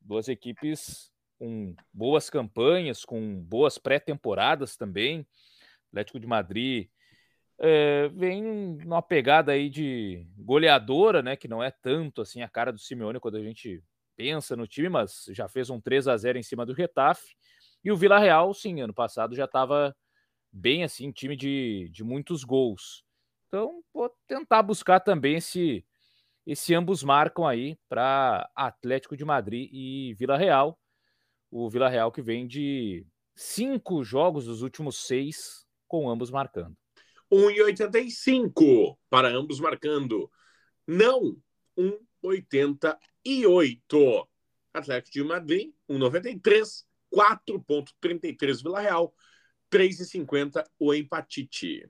Duas 0.00 0.26
equipes 0.26 1.12
com 1.38 1.76
boas 1.92 2.30
campanhas, 2.30 3.04
com 3.04 3.42
boas 3.42 3.76
pré-temporadas 3.76 4.74
também. 4.74 5.26
Atlético 5.88 6.18
de 6.18 6.26
Madrid 6.26 6.88
é, 7.58 8.08
vem 8.08 8.42
numa 8.42 9.02
pegada 9.02 9.52
aí 9.52 9.68
de 9.68 10.26
goleadora, 10.38 11.20
né? 11.20 11.36
Que 11.36 11.46
não 11.46 11.62
é 11.62 11.70
tanto 11.70 12.22
assim 12.22 12.40
a 12.40 12.48
cara 12.48 12.72
do 12.72 12.78
Simeone 12.78 13.20
quando 13.20 13.36
a 13.36 13.42
gente 13.42 13.84
pensa 14.16 14.56
no 14.56 14.66
time, 14.66 14.88
mas 14.88 15.26
já 15.28 15.46
fez 15.46 15.68
um 15.68 15.78
3 15.78 16.08
a 16.08 16.16
0 16.16 16.38
em 16.38 16.42
cima 16.42 16.64
do 16.64 16.72
Retafe. 16.72 17.36
E 17.84 17.92
o 17.92 17.96
Vila 17.98 18.18
Real, 18.18 18.54
sim, 18.54 18.80
ano 18.80 18.94
passado 18.94 19.34
já 19.34 19.44
estava 19.44 19.94
bem 20.52 20.84
assim, 20.84 21.10
time 21.10 21.36
de, 21.36 21.88
de 21.90 22.04
muitos 22.04 22.44
gols. 22.44 23.04
Então, 23.48 23.82
vou 23.92 24.10
tentar 24.26 24.62
buscar 24.62 25.00
também 25.00 25.36
esse, 25.36 25.84
esse 26.46 26.74
ambos 26.74 27.02
marcam 27.02 27.46
aí 27.46 27.76
para 27.88 28.48
Atlético 28.54 29.16
de 29.16 29.24
Madrid 29.24 29.68
e 29.72 30.14
Vila 30.14 30.36
Real 30.36 30.78
o 31.52 31.68
Vila 31.68 31.90
Real 31.90 32.10
que 32.10 32.22
vem 32.22 32.46
de 32.46 33.06
cinco 33.34 34.02
jogos 34.02 34.46
dos 34.46 34.62
últimos 34.62 35.06
seis, 35.06 35.66
com 35.86 36.08
ambos 36.08 36.30
marcando. 36.30 36.74
1,85 37.30 38.96
para 39.10 39.28
ambos 39.28 39.60
marcando. 39.60 40.30
Não 40.86 41.36
1,88. 41.76 44.26
Atlético 44.72 45.12
de 45.12 45.22
Madrid, 45.22 45.74
1,93. 45.88 46.86
4,33 47.14 48.62
Vila 48.62 48.80
Real. 48.80 49.14
3,50 49.72 50.64
o 50.78 50.92
empatite. 50.92 51.88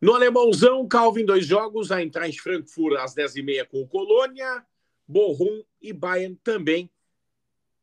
No 0.00 0.14
alemãozão, 0.14 0.86
Calvin, 0.86 1.24
dois 1.24 1.46
jogos. 1.46 1.90
A 1.90 2.02
entrar 2.02 2.28
em 2.28 2.32
Frankfurt 2.32 2.98
às 2.98 3.14
10h30 3.14 3.66
com 3.66 3.80
o 3.80 3.88
Colônia. 3.88 4.64
Bochum 5.06 5.64
e 5.80 5.92
Bayern 5.92 6.36
também 6.44 6.90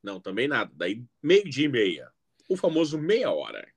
não, 0.06 0.20
também 0.20 0.48
nada. 0.48 0.72
Daí 0.76 1.04
meio-dia 1.22 1.66
e 1.66 1.68
meia. 1.68 2.12
O 2.48 2.56
famoso 2.56 2.96
meia 2.96 3.32
hora. 3.32 3.68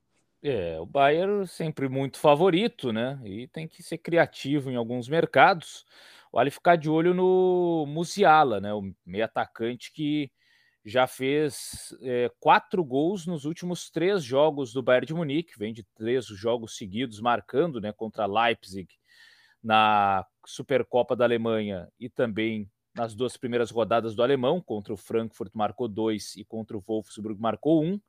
É, 0.42 0.78
o 0.78 0.84
Bayern 0.84 1.46
sempre 1.46 1.88
muito 1.88 2.18
favorito, 2.18 2.92
né? 2.92 3.18
E 3.24 3.48
tem 3.48 3.66
que 3.66 3.82
ser 3.82 3.96
criativo 3.96 4.70
em 4.70 4.76
alguns 4.76 5.08
mercados. 5.08 5.86
Vale 6.30 6.50
ficar 6.50 6.76
de 6.76 6.90
olho 6.90 7.14
no 7.14 7.86
Musiala, 7.88 8.60
né? 8.60 8.74
O 8.74 8.92
meio 9.06 9.24
atacante 9.24 9.90
que 9.90 10.30
já 10.88 11.06
fez 11.06 11.94
é, 12.00 12.30
quatro 12.40 12.82
gols 12.82 13.26
nos 13.26 13.44
últimos 13.44 13.90
três 13.90 14.24
jogos 14.24 14.72
do 14.72 14.82
Bayern 14.82 15.06
de 15.06 15.14
Munique, 15.14 15.58
vem 15.58 15.72
de 15.72 15.82
três 15.94 16.26
jogos 16.26 16.76
seguidos 16.76 17.20
marcando, 17.20 17.80
né? 17.80 17.92
Contra 17.92 18.26
Leipzig 18.26 18.88
na 19.62 20.24
Supercopa 20.46 21.14
da 21.14 21.24
Alemanha 21.24 21.88
e 22.00 22.08
também 22.08 22.70
nas 22.94 23.14
duas 23.14 23.36
primeiras 23.36 23.70
rodadas 23.70 24.14
do 24.14 24.22
alemão, 24.22 24.60
contra 24.60 24.92
o 24.92 24.96
Frankfurt 24.96 25.52
marcou 25.54 25.86
dois 25.88 26.34
e 26.36 26.44
contra 26.44 26.76
o 26.76 26.80
Wolfsburg 26.80 27.40
marcou 27.40 27.84
um. 27.84 28.00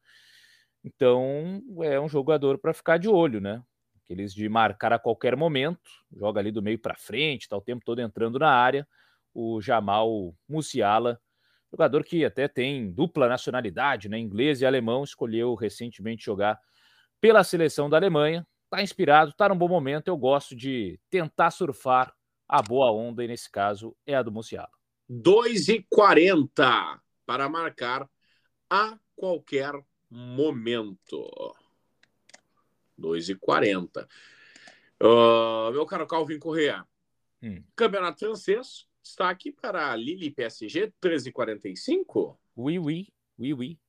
Então 0.84 1.62
é 1.84 2.00
um 2.00 2.08
jogador 2.08 2.58
para 2.58 2.74
ficar 2.74 2.98
de 2.98 3.10
olho, 3.10 3.42
né? 3.42 3.62
Aqueles 4.04 4.34
de 4.34 4.48
marcar 4.48 4.94
a 4.94 4.98
qualquer 5.00 5.36
momento, 5.36 5.92
joga 6.12 6.40
ali 6.40 6.52
do 6.52 6.62
meio 6.62 6.80
para 6.80 6.96
frente, 6.96 7.44
está 7.44 7.58
o 7.58 7.62
tempo 7.62 7.84
todo 7.86 8.00
entrando 8.00 8.40
na 8.40 8.50
área. 8.50 8.88
O 9.34 9.62
Jamal 9.62 10.34
Musiala, 10.48 11.22
jogador 11.72 12.04
que 12.04 12.26
até 12.26 12.48
tem 12.48 12.92
dupla 12.92 13.28
nacionalidade, 13.28 14.10
né? 14.10 14.18
Inglês 14.18 14.62
e 14.62 14.66
alemão, 14.66 15.04
escolheu 15.04 15.54
recentemente 15.56 16.26
jogar 16.26 16.60
pela 17.22 17.44
seleção 17.44 17.90
da 17.90 17.98
Alemanha. 17.98 18.46
Está 18.66 18.84
inspirado, 18.84 19.32
está 19.32 19.50
num 19.50 19.58
bom 19.58 19.68
momento. 19.68 20.08
Eu 20.08 20.18
gosto 20.18 20.56
de 20.56 21.00
tentar 21.10 21.52
surfar 21.52 22.14
a 22.48 22.62
boa 22.62 22.92
onda, 22.92 23.24
e 23.24 23.28
nesse 23.28 23.50
caso 23.50 23.96
é 24.06 24.16
a 24.16 24.24
do 24.24 24.32
Musiala. 24.32 24.70
2,40 25.10 27.00
para 27.26 27.50
marcar 27.50 28.10
a 28.70 28.98
qualquer 29.16 29.74
momento. 30.10 31.56
2,40. 33.00 34.08
Uh, 35.02 35.72
meu 35.72 35.86
caro 35.86 36.06
Calvin 36.06 36.40
Correa, 36.40 36.86
hum. 37.42 37.64
Campeonato 37.76 38.20
Francês, 38.20 38.86
destaque 39.10 39.52
para 39.52 39.96
Lille 39.96 40.32
PSG, 40.32 40.94
13,45. 41.02 42.38
Oui, 42.56 42.78
oui, 42.78 43.08
oui, 43.38 43.54
oui. 43.54 43.80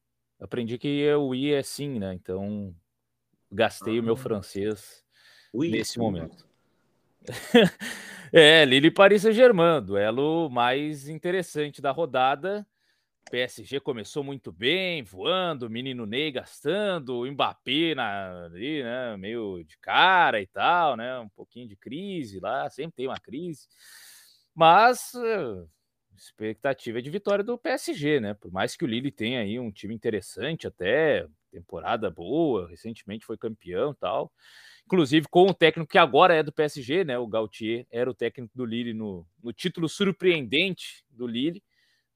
Aprendi 0.41 0.79
que 0.79 1.13
o 1.15 1.29
oui 1.29 1.53
é 1.53 1.63
sim, 1.63 1.99
né? 1.99 2.15
Então, 2.15 2.75
gastei 3.53 3.99
ah. 3.99 4.01
o 4.01 4.05
meu 4.05 4.17
francês 4.17 5.05
oui. 5.53 5.71
nesse 5.71 5.99
momento. 5.99 6.49
É, 8.33 8.65
Lille 8.65 8.93
Paris 8.93 9.23
Saint-Germain, 9.23 9.83
duelo 9.83 10.49
mais 10.49 11.09
interessante 11.09 11.83
da 11.83 11.91
rodada. 11.91 12.65
PSG 13.29 13.81
começou 13.81 14.23
muito 14.23 14.53
bem, 14.53 15.03
voando, 15.03 15.69
menino 15.69 16.07
Ney 16.07 16.31
gastando, 16.31 17.27
Mbappé 17.27 17.97
na, 17.97 18.45
ali, 18.45 18.85
né, 18.85 19.17
meio 19.17 19.65
de 19.65 19.77
cara 19.79 20.41
e 20.41 20.47
tal, 20.47 20.97
né, 20.97 21.19
um 21.19 21.29
pouquinho 21.29 21.67
de 21.67 21.75
crise 21.75 22.39
lá, 22.39 22.71
sempre 22.71 22.93
tem 22.95 23.09
uma 23.09 23.19
crise. 23.19 23.67
Mas 24.55 25.13
uh, 25.15 25.69
expectativa 26.17 26.99
é 26.99 27.03
de 27.03 27.11
vitória 27.11 27.45
do 27.45 27.59
PSG, 27.59 28.21
né? 28.21 28.35
Por 28.35 28.51
mais 28.53 28.77
que 28.77 28.85
o 28.85 28.89
Lille 28.89 29.11
tenha 29.11 29.41
aí 29.41 29.59
um 29.59 29.71
time 29.71 29.95
interessante 29.95 30.67
até, 30.67 31.27
temporada 31.51 32.11
boa, 32.11 32.69
recentemente 32.69 33.25
foi 33.25 33.37
campeão, 33.37 33.95
tal 33.95 34.33
inclusive 34.91 35.29
com 35.29 35.47
o 35.47 35.55
técnico 35.55 35.89
que 35.89 35.99
agora 35.99 36.35
é 36.35 36.43
do 36.43 36.53
PSG, 36.53 37.05
né? 37.05 37.17
O 37.17 37.29
Gautier 37.29 37.87
era 37.93 38.11
o 38.11 38.15
técnico 38.15 38.53
do 38.57 38.67
Lille 38.67 38.93
no, 38.93 39.25
no 39.41 39.53
título 39.53 39.89
surpreendente 39.89 41.05
do 41.09 41.29
Lille 41.29 41.63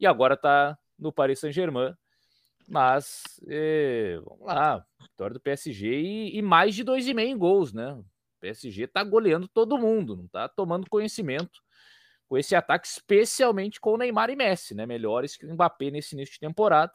e 0.00 0.04
agora 0.04 0.34
está 0.34 0.76
no 0.98 1.12
Paris 1.12 1.38
Saint-Germain. 1.38 1.94
Mas 2.66 3.22
é, 3.46 4.18
vamos 4.24 4.44
lá, 4.44 4.84
vitória 5.00 5.34
do 5.34 5.40
PSG 5.40 6.00
e, 6.00 6.36
e 6.36 6.42
mais 6.42 6.74
de 6.74 6.82
dois 6.82 7.06
e 7.06 7.14
meio 7.14 7.38
gols, 7.38 7.72
né? 7.72 7.92
O 7.92 8.04
PSG 8.40 8.84
está 8.84 9.04
goleando 9.04 9.46
todo 9.46 9.78
mundo, 9.78 10.16
não 10.16 10.24
está 10.24 10.48
tomando 10.48 10.90
conhecimento 10.90 11.62
com 12.28 12.38
esse 12.38 12.54
ataque, 12.54 12.86
especialmente 12.86 13.80
com 13.80 13.96
Neymar 13.96 14.30
e 14.30 14.36
Messi, 14.36 14.74
né? 14.74 14.86
Melhores 14.86 15.36
que 15.36 15.46
o 15.46 15.52
Mbappé 15.52 15.90
nesse 15.90 16.14
início 16.14 16.34
de 16.34 16.40
temporada. 16.40 16.92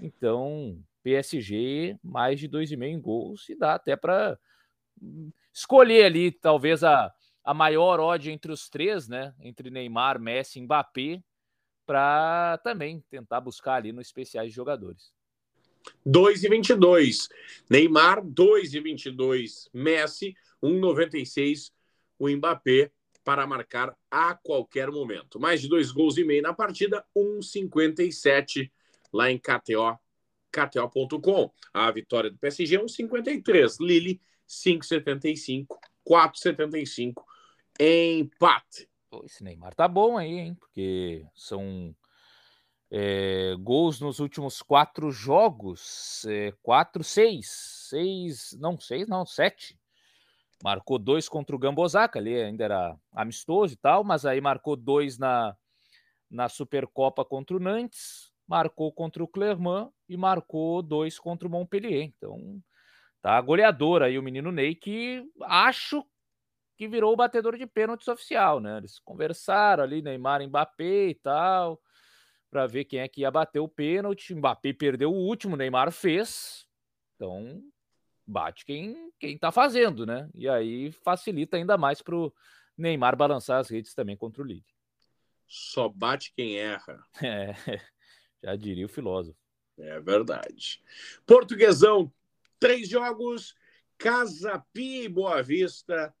Então, 0.00 0.78
PSG 1.02 1.98
mais 2.02 2.38
de 2.38 2.48
dois 2.48 2.70
e 2.70 2.76
meio 2.76 3.00
gols 3.00 3.48
e 3.48 3.56
dá 3.56 3.74
até 3.74 3.96
para 3.96 4.38
escolher 5.52 6.04
ali 6.04 6.30
talvez 6.30 6.84
a, 6.84 7.12
a 7.44 7.52
maior 7.52 8.00
odd 8.00 8.30
entre 8.30 8.52
os 8.52 8.68
três, 8.68 9.08
né? 9.08 9.34
Entre 9.40 9.70
Neymar, 9.70 10.20
Messi 10.20 10.58
e 10.58 10.62
Mbappé, 10.62 11.22
para 11.84 12.58
também 12.58 13.00
tentar 13.10 13.40
buscar 13.40 13.74
ali 13.74 13.92
no 13.92 14.00
especiais 14.00 14.48
de 14.50 14.54
jogadores. 14.54 15.12
2 16.06 16.44
e 16.44 16.48
22. 16.48 17.28
Neymar, 17.68 18.24
2 18.24 18.74
e 18.74 18.80
22. 18.80 19.68
Messi, 19.74 20.34
1,96. 20.62 21.72
O 22.18 22.28
Mbappé 22.28 22.92
para 23.24 23.46
marcar 23.46 23.96
a 24.10 24.34
qualquer 24.34 24.90
momento. 24.90 25.38
Mais 25.40 25.60
de 25.60 25.68
dois 25.68 25.90
gols 25.90 26.16
e 26.18 26.24
meio 26.24 26.42
na 26.42 26.52
partida, 26.52 27.04
1,57 27.16 28.70
lá 29.12 29.30
em 29.30 29.38
KTO, 29.38 29.98
KTO.com. 30.50 31.52
A 31.72 31.90
vitória 31.90 32.30
do 32.30 32.38
PSG, 32.38 32.78
1,53. 32.78 33.76
Lille, 33.80 34.20
5,75, 34.48 35.66
4,75, 36.06 37.22
empate. 37.80 38.88
Esse 39.24 39.44
Neymar 39.44 39.74
tá 39.74 39.86
bom 39.86 40.16
aí, 40.16 40.38
hein? 40.38 40.54
Porque 40.54 41.24
são 41.34 41.94
É, 42.90 43.54
gols 43.58 44.00
nos 44.00 44.18
últimos 44.20 44.60
quatro 44.60 45.10
jogos, 45.10 46.26
é, 46.26 46.52
quatro, 46.62 47.02
seis, 47.02 47.48
seis, 47.88 48.54
não, 48.60 48.78
seis, 48.78 49.08
não, 49.08 49.24
sete. 49.24 49.78
Marcou 50.62 50.98
dois 50.98 51.28
contra 51.28 51.56
o 51.56 51.58
Gambosaka, 51.58 52.18
ali 52.18 52.40
ainda 52.40 52.64
era 52.64 52.96
amistoso 53.12 53.74
e 53.74 53.76
tal, 53.76 54.04
mas 54.04 54.24
aí 54.24 54.40
marcou 54.40 54.76
dois 54.76 55.18
na, 55.18 55.56
na 56.30 56.48
Supercopa 56.48 57.24
contra 57.24 57.56
o 57.56 57.60
Nantes, 57.60 58.32
marcou 58.46 58.92
contra 58.92 59.24
o 59.24 59.28
Clermont 59.28 59.92
e 60.08 60.16
marcou 60.16 60.80
dois 60.80 61.18
contra 61.18 61.48
o 61.48 61.50
Montpellier. 61.50 62.04
Então, 62.04 62.62
tá 63.20 63.40
goleador 63.40 64.02
aí 64.02 64.16
o 64.16 64.22
menino 64.22 64.52
Ney, 64.52 64.74
que 64.76 65.24
acho 65.42 66.04
que 66.76 66.86
virou 66.86 67.12
o 67.12 67.16
batedor 67.16 67.58
de 67.58 67.66
pênaltis 67.66 68.06
oficial, 68.06 68.60
né? 68.60 68.78
Eles 68.78 69.00
conversaram 69.00 69.82
ali, 69.82 70.00
Neymar, 70.00 70.46
Mbappé 70.46 71.08
e 71.08 71.14
tal 71.14 71.80
para 72.52 72.66
ver 72.66 72.84
quem 72.84 73.00
é 73.00 73.08
que 73.08 73.22
ia 73.22 73.30
bater 73.30 73.60
o 73.60 73.66
pênalti. 73.66 74.34
Mbappé 74.34 74.74
perdeu 74.74 75.10
o 75.10 75.16
último, 75.16 75.56
Neymar 75.56 75.90
fez. 75.90 76.66
Então, 77.16 77.62
bate 78.26 78.64
quem 78.64 79.12
quem 79.18 79.36
tá 79.38 79.52
fazendo, 79.52 80.06
né? 80.06 80.28
E 80.34 80.48
aí 80.48 80.92
facilita 81.04 81.56
ainda 81.56 81.76
mais 81.76 82.02
para 82.02 82.16
o 82.16 82.32
Neymar 82.76 83.16
balançar 83.16 83.58
as 83.60 83.70
redes 83.70 83.94
também 83.94 84.16
contra 84.16 84.42
o 84.42 84.46
líder. 84.46 84.72
Só 85.46 85.88
bate 85.88 86.32
quem 86.34 86.56
erra. 86.58 87.02
É, 87.22 87.54
já 88.42 88.56
diria 88.56 88.86
o 88.86 88.88
filósofo. 88.88 89.38
É 89.78 90.00
verdade. 90.00 90.82
Portuguesão, 91.24 92.12
três 92.58 92.88
jogos, 92.88 93.54
Casa 93.96 94.64
Pia 94.72 95.04
e 95.04 95.08
Boa 95.08 95.42
Vista, 95.42 96.12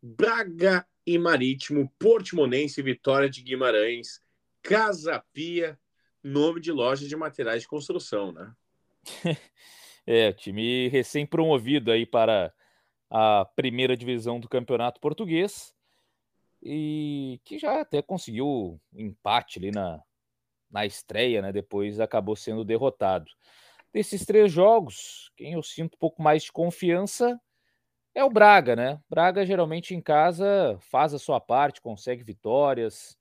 Braga 0.00 0.86
e 1.06 1.18
Marítimo, 1.18 1.92
Portimonense 1.98 2.80
e 2.80 2.84
Vitória 2.84 3.28
de 3.28 3.42
Guimarães, 3.42 4.22
Casa 4.62 5.22
Pia, 5.32 5.78
nome 6.22 6.60
de 6.60 6.70
loja 6.70 7.06
de 7.06 7.16
materiais 7.16 7.62
de 7.62 7.68
construção, 7.68 8.32
né? 8.32 8.54
é, 10.06 10.32
time 10.32 10.88
recém-promovido 10.88 11.90
aí 11.90 12.04
para 12.04 12.52
a 13.10 13.44
primeira 13.56 13.96
divisão 13.96 14.40
do 14.40 14.48
Campeonato 14.48 15.00
Português 15.00 15.74
e 16.62 17.40
que 17.44 17.58
já 17.58 17.80
até 17.80 18.00
conseguiu 18.02 18.80
empate 18.92 19.58
ali 19.58 19.70
na, 19.70 20.02
na 20.70 20.86
estreia, 20.86 21.42
né? 21.42 21.52
Depois 21.52 22.00
acabou 22.00 22.34
sendo 22.34 22.64
derrotado. 22.64 23.30
Desses 23.92 24.24
três 24.26 24.50
jogos, 24.50 25.30
quem 25.36 25.52
eu 25.52 25.62
sinto 25.62 25.94
um 25.94 25.98
pouco 25.98 26.22
mais 26.22 26.42
de 26.42 26.52
confiança 26.52 27.40
é 28.14 28.24
o 28.24 28.30
Braga, 28.30 28.74
né? 28.74 29.00
Braga 29.08 29.44
geralmente 29.44 29.94
em 29.94 30.00
casa 30.00 30.76
faz 30.80 31.14
a 31.14 31.18
sua 31.18 31.40
parte, 31.40 31.80
consegue 31.80 32.24
vitórias, 32.24 33.16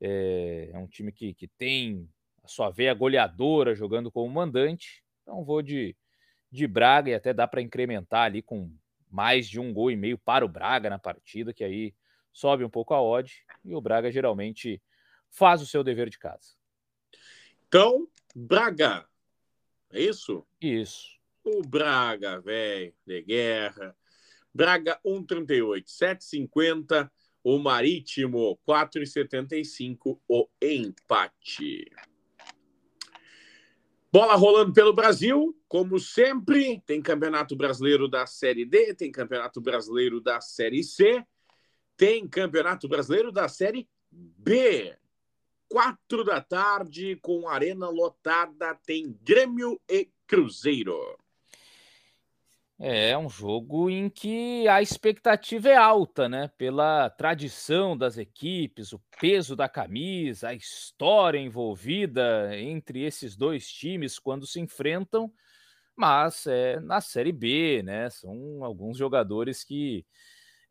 é, 0.00 0.70
é 0.72 0.78
um 0.78 0.86
time 0.86 1.12
que, 1.12 1.34
que 1.34 1.48
tem 1.48 2.08
a 2.42 2.48
sua 2.48 2.70
veia 2.70 2.94
goleadora 2.94 3.74
jogando 3.74 4.10
como 4.10 4.32
mandante. 4.32 5.02
Então 5.22 5.44
vou 5.44 5.62
de, 5.62 5.96
de 6.54 6.68
Braga 6.68 7.10
e 7.10 7.14
até 7.14 7.34
dá 7.34 7.48
para 7.48 7.60
incrementar 7.60 8.26
ali 8.26 8.40
com 8.40 8.72
mais 9.10 9.48
de 9.48 9.58
um 9.58 9.72
gol 9.72 9.90
e 9.90 9.96
meio 9.96 10.16
para 10.16 10.44
o 10.44 10.48
Braga 10.48 10.88
na 10.88 11.00
partida, 11.00 11.52
que 11.52 11.64
aí 11.64 11.92
sobe 12.32 12.64
um 12.64 12.70
pouco 12.70 12.94
a 12.94 13.02
odd 13.02 13.44
e 13.64 13.74
o 13.74 13.80
Braga 13.80 14.08
geralmente 14.12 14.80
faz 15.28 15.60
o 15.60 15.66
seu 15.66 15.82
dever 15.82 16.08
de 16.08 16.16
casa. 16.16 16.54
Então, 17.66 18.06
Braga, 18.36 19.04
é 19.92 20.00
isso? 20.00 20.46
Isso. 20.60 21.18
O 21.42 21.60
Braga, 21.60 22.40
velho, 22.40 22.94
de 23.04 23.20
guerra. 23.22 23.96
Braga 24.54 25.00
1,38, 25.04 25.86
7,50 25.86 27.10
o 27.42 27.58
Marítimo, 27.58 28.58
4,75 28.66 30.20
o 30.28 30.48
empate. 30.62 31.90
Bola 34.14 34.36
rolando 34.36 34.72
pelo 34.72 34.92
Brasil, 34.92 35.60
como 35.66 35.98
sempre, 35.98 36.80
tem 36.86 37.02
Campeonato 37.02 37.56
Brasileiro 37.56 38.06
da 38.06 38.24
Série 38.28 38.64
D, 38.64 38.94
tem 38.94 39.10
Campeonato 39.10 39.60
Brasileiro 39.60 40.20
da 40.20 40.40
Série 40.40 40.84
C, 40.84 41.26
tem 41.96 42.28
Campeonato 42.28 42.86
Brasileiro 42.86 43.32
da 43.32 43.48
Série 43.48 43.88
B. 44.12 44.96
Quatro 45.68 46.22
da 46.22 46.40
tarde, 46.40 47.18
com 47.20 47.48
arena 47.48 47.88
lotada, 47.88 48.78
tem 48.86 49.18
Grêmio 49.20 49.80
e 49.90 50.08
Cruzeiro. 50.28 51.18
É, 52.78 53.16
um 53.16 53.28
jogo 53.30 53.88
em 53.88 54.10
que 54.10 54.66
a 54.66 54.82
expectativa 54.82 55.68
é 55.68 55.76
alta, 55.76 56.28
né? 56.28 56.48
Pela 56.58 57.08
tradição 57.08 57.96
das 57.96 58.18
equipes, 58.18 58.92
o 58.92 59.00
peso 59.20 59.54
da 59.54 59.68
camisa, 59.68 60.48
a 60.48 60.54
história 60.54 61.38
envolvida 61.38 62.50
entre 62.58 63.02
esses 63.04 63.36
dois 63.36 63.68
times 63.68 64.18
quando 64.18 64.44
se 64.44 64.58
enfrentam, 64.60 65.32
mas 65.96 66.46
é 66.46 66.80
na 66.80 67.00
Série 67.00 67.32
B, 67.32 67.82
né? 67.84 68.10
São 68.10 68.64
alguns 68.64 68.98
jogadores 68.98 69.64
que 69.64 70.06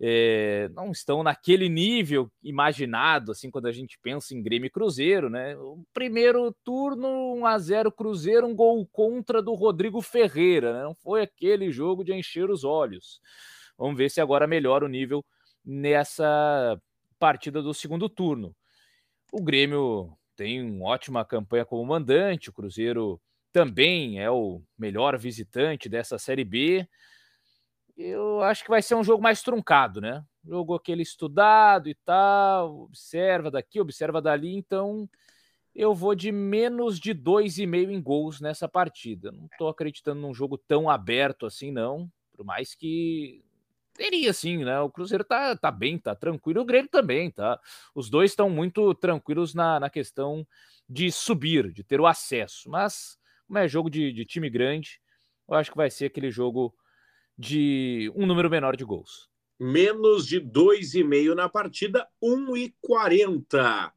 é, 0.01 0.69
não 0.73 0.91
estão 0.91 1.23
naquele 1.23 1.69
nível 1.69 2.31
imaginado, 2.43 3.31
assim, 3.31 3.49
quando 3.49 3.67
a 3.67 3.71
gente 3.71 3.97
pensa 4.01 4.33
em 4.33 4.41
Grêmio 4.41 4.67
e 4.67 4.69
Cruzeiro, 4.69 5.29
né? 5.29 5.55
O 5.57 5.83
primeiro 5.93 6.53
turno, 6.63 7.35
1 7.35 7.45
a 7.45 7.57
0 7.57 7.91
Cruzeiro, 7.91 8.47
um 8.47 8.55
gol 8.55 8.85
contra 8.87 9.41
do 9.41 9.53
Rodrigo 9.53 10.01
Ferreira, 10.01 10.73
né? 10.73 10.83
Não 10.83 10.95
foi 10.95 11.21
aquele 11.21 11.71
jogo 11.71 12.03
de 12.03 12.13
encher 12.13 12.49
os 12.49 12.63
olhos. 12.63 13.21
Vamos 13.77 13.97
ver 13.97 14.09
se 14.09 14.21
agora 14.21 14.47
melhora 14.47 14.85
o 14.85 14.89
nível 14.89 15.23
nessa 15.63 16.79
partida 17.17 17.61
do 17.61 17.73
segundo 17.73 18.09
turno. 18.09 18.55
O 19.31 19.41
Grêmio 19.41 20.17
tem 20.35 20.61
uma 20.61 20.89
ótima 20.89 21.23
campanha 21.23 21.65
como 21.65 21.85
mandante, 21.85 22.49
o 22.49 22.53
Cruzeiro 22.53 23.21
também 23.51 24.19
é 24.19 24.29
o 24.29 24.61
melhor 24.77 25.17
visitante 25.17 25.87
dessa 25.87 26.17
Série 26.17 26.43
B 26.43 26.87
eu 27.97 28.41
acho 28.41 28.63
que 28.63 28.69
vai 28.69 28.81
ser 28.81 28.95
um 28.95 29.03
jogo 29.03 29.21
mais 29.21 29.41
truncado, 29.41 30.01
né? 30.01 30.23
Jogo 30.45 30.75
aquele 30.75 31.03
estudado 31.03 31.87
e 31.87 31.95
tal, 31.95 32.81
observa 32.81 33.49
daqui, 33.51 33.79
observa 33.79 34.21
dali, 34.21 34.55
então 34.55 35.09
eu 35.75 35.93
vou 35.93 36.13
de 36.13 36.31
menos 36.31 36.99
de 36.99 37.13
dois 37.13 37.57
e 37.57 37.65
meio 37.65 37.91
em 37.91 38.01
gols 38.01 38.41
nessa 38.41 38.67
partida. 38.67 39.31
Não 39.31 39.45
estou 39.45 39.69
acreditando 39.69 40.21
num 40.21 40.33
jogo 40.33 40.57
tão 40.57 40.89
aberto 40.89 41.45
assim, 41.45 41.71
não. 41.71 42.11
Por 42.35 42.45
mais 42.45 42.75
que 42.75 43.43
teria 43.93 44.33
sim, 44.33 44.63
né? 44.63 44.79
O 44.79 44.89
Cruzeiro 44.89 45.23
tá, 45.23 45.55
tá 45.55 45.71
bem, 45.71 45.97
tá 45.97 46.15
tranquilo, 46.15 46.61
o 46.61 46.65
Grêmio 46.65 46.89
também, 46.89 47.31
tá? 47.31 47.59
Os 47.93 48.09
dois 48.09 48.31
estão 48.31 48.49
muito 48.49 48.93
tranquilos 48.95 49.53
na, 49.53 49.79
na 49.79 49.89
questão 49.89 50.45
de 50.89 51.11
subir, 51.11 51.71
de 51.71 51.83
ter 51.83 52.01
o 52.01 52.07
acesso. 52.07 52.69
Mas, 52.69 53.17
como 53.47 53.59
é 53.59 53.67
jogo 53.67 53.89
de, 53.89 54.11
de 54.11 54.25
time 54.25 54.49
grande, 54.49 54.99
eu 55.47 55.55
acho 55.55 55.71
que 55.71 55.77
vai 55.77 55.89
ser 55.89 56.05
aquele 56.05 56.31
jogo 56.31 56.73
de 57.37 58.11
um 58.15 58.25
número 58.25 58.49
menor 58.49 58.75
de 58.75 58.83
gols. 58.83 59.29
Menos 59.59 60.27
de 60.27 60.41
2,5 60.41 61.33
na 61.35 61.47
partida, 61.47 62.07
1,40. 62.21 63.91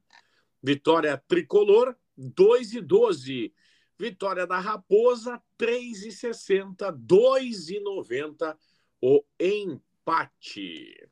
Vitória 0.63 1.23
tricolor, 1.29 1.97
2,12. 2.19 3.53
Vitória 3.99 4.47
da 4.47 4.59
Raposa, 4.59 5.41
3,60. 5.59 6.93
2,90 6.93 8.57
o 9.01 9.25
empate. 9.39 11.09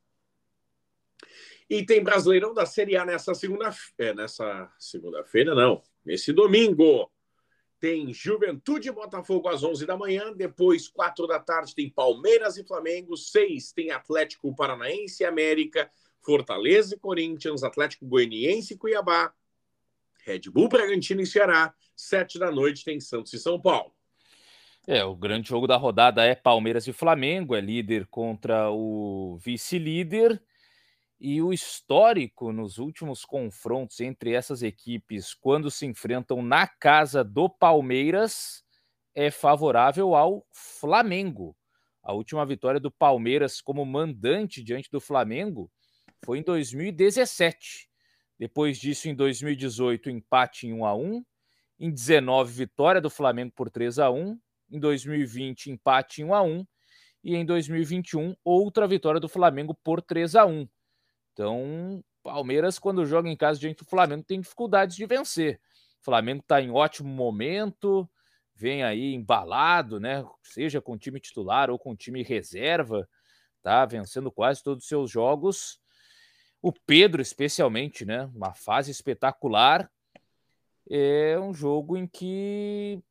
E 1.68 1.84
tem 1.84 2.02
Brasileirão 2.02 2.52
da 2.52 2.66
Série 2.66 2.96
A 2.96 3.04
nessa 3.04 3.34
segunda, 3.34 3.74
é, 3.98 4.14
nessa 4.14 4.70
segunda-feira, 4.78 5.54
não, 5.54 5.82
nesse 6.04 6.32
domingo 6.32 7.10
tem 7.84 8.14
Juventude 8.14 8.88
e 8.88 8.92
Botafogo 8.92 9.46
às 9.46 9.62
11 9.62 9.84
da 9.84 9.94
manhã. 9.94 10.32
Depois, 10.34 10.88
4 10.88 11.26
da 11.26 11.38
tarde, 11.38 11.74
tem 11.74 11.90
Palmeiras 11.90 12.56
e 12.56 12.64
Flamengo. 12.64 13.14
6 13.14 13.72
tem 13.72 13.90
Atlético 13.90 14.56
Paranaense 14.56 15.22
e 15.22 15.26
América. 15.26 15.90
Fortaleza 16.22 16.94
e 16.94 16.98
Corinthians. 16.98 17.62
Atlético 17.62 18.06
Goianiense 18.06 18.72
e 18.72 18.78
Cuiabá. 18.78 19.34
Red 20.24 20.50
Bull, 20.50 20.70
Bragantino 20.70 21.20
e 21.20 21.26
Ceará. 21.26 21.74
7 21.94 22.38
da 22.38 22.50
noite 22.50 22.86
tem 22.86 22.98
Santos 23.00 23.34
e 23.34 23.38
São 23.38 23.60
Paulo. 23.60 23.92
É, 24.86 25.04
o 25.04 25.14
grande 25.14 25.50
jogo 25.50 25.66
da 25.66 25.76
rodada 25.76 26.24
é 26.24 26.34
Palmeiras 26.34 26.86
e 26.86 26.92
Flamengo. 26.94 27.54
É 27.54 27.60
líder 27.60 28.06
contra 28.06 28.70
o 28.70 29.36
vice-líder. 29.42 30.42
E 31.26 31.40
o 31.40 31.54
histórico 31.54 32.52
nos 32.52 32.76
últimos 32.76 33.24
confrontos 33.24 33.98
entre 34.00 34.34
essas 34.34 34.62
equipes, 34.62 35.32
quando 35.32 35.70
se 35.70 35.86
enfrentam 35.86 36.42
na 36.42 36.66
casa 36.66 37.24
do 37.24 37.48
Palmeiras, 37.48 38.62
é 39.14 39.30
favorável 39.30 40.14
ao 40.14 40.46
Flamengo. 40.52 41.56
A 42.02 42.12
última 42.12 42.44
vitória 42.44 42.78
do 42.78 42.90
Palmeiras 42.90 43.62
como 43.62 43.86
mandante 43.86 44.62
diante 44.62 44.90
do 44.90 45.00
Flamengo 45.00 45.72
foi 46.22 46.40
em 46.40 46.42
2017. 46.42 47.88
Depois 48.38 48.76
disso, 48.76 49.08
em 49.08 49.14
2018, 49.14 50.10
empate 50.10 50.66
em 50.66 50.74
1 50.74 50.84
a 50.84 50.94
1. 50.94 51.24
Em 51.80 51.90
19, 51.90 52.52
vitória 52.52 53.00
do 53.00 53.08
Flamengo 53.08 53.50
por 53.56 53.70
3 53.70 53.98
a 53.98 54.10
1. 54.10 54.38
Em 54.70 54.78
2020, 54.78 55.70
empate 55.70 56.20
em 56.20 56.26
1 56.26 56.34
a 56.34 56.42
1. 56.42 56.66
E 57.24 57.34
em 57.34 57.46
2021, 57.46 58.36
outra 58.44 58.86
vitória 58.86 59.18
do 59.18 59.28
Flamengo 59.30 59.74
por 59.82 60.02
3 60.02 60.36
a 60.36 60.44
1. 60.44 60.68
Então, 61.34 62.02
Palmeiras, 62.22 62.78
quando 62.78 63.04
joga 63.04 63.28
em 63.28 63.36
casa 63.36 63.58
diante 63.58 63.78
do 63.78 63.90
Flamengo, 63.90 64.22
tem 64.22 64.40
dificuldades 64.40 64.96
de 64.96 65.04
vencer. 65.04 65.60
Flamengo 66.00 66.40
está 66.40 66.62
em 66.62 66.70
ótimo 66.70 67.08
momento, 67.08 68.08
vem 68.54 68.84
aí 68.84 69.12
embalado, 69.14 69.98
né? 69.98 70.24
Seja 70.42 70.80
com 70.80 70.96
time 70.96 71.18
titular 71.18 71.70
ou 71.70 71.78
com 71.78 71.96
time 71.96 72.22
reserva, 72.22 73.08
tá 73.62 73.84
vencendo 73.84 74.30
quase 74.30 74.62
todos 74.62 74.84
os 74.84 74.88
seus 74.88 75.10
jogos. 75.10 75.80
O 76.62 76.72
Pedro, 76.72 77.20
especialmente, 77.20 78.04
né? 78.04 78.30
Uma 78.34 78.54
fase 78.54 78.90
espetacular. 78.90 79.90
É 80.88 81.38
um 81.38 81.52
jogo 81.52 81.96
em 81.96 82.06
que 82.06 83.02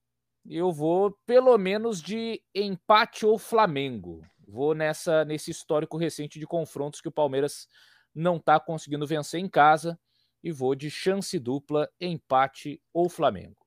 eu 0.49 0.71
vou 0.71 1.17
pelo 1.25 1.57
menos 1.57 2.01
de 2.01 2.41
empate 2.55 3.25
ou 3.25 3.37
Flamengo. 3.37 4.25
Vou 4.47 4.73
nessa 4.73 5.25
nesse 5.25 5.51
histórico 5.51 5.97
recente 5.97 6.39
de 6.39 6.47
confrontos 6.47 7.01
que 7.01 7.07
o 7.07 7.11
Palmeiras 7.11 7.67
não 8.13 8.37
está 8.37 8.59
conseguindo 8.59 9.07
vencer 9.07 9.39
em 9.39 9.49
casa 9.49 9.99
e 10.43 10.51
vou 10.51 10.75
de 10.75 10.89
chance 10.89 11.39
dupla, 11.39 11.89
empate 11.99 12.81
ou 12.93 13.09
Flamengo. 13.09 13.57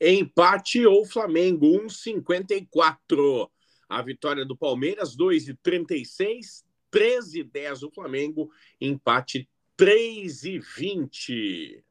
Empate 0.00 0.84
ou 0.84 1.06
Flamengo, 1.06 1.66
1,54. 1.66 3.48
A 3.88 4.02
vitória 4.02 4.44
do 4.44 4.56
Palmeiras, 4.56 5.16
2,36. 5.16 6.64
13,10 6.92 7.86
o 7.86 7.90
Flamengo. 7.90 8.50
Empate, 8.80 9.48
3,20. 9.78 11.82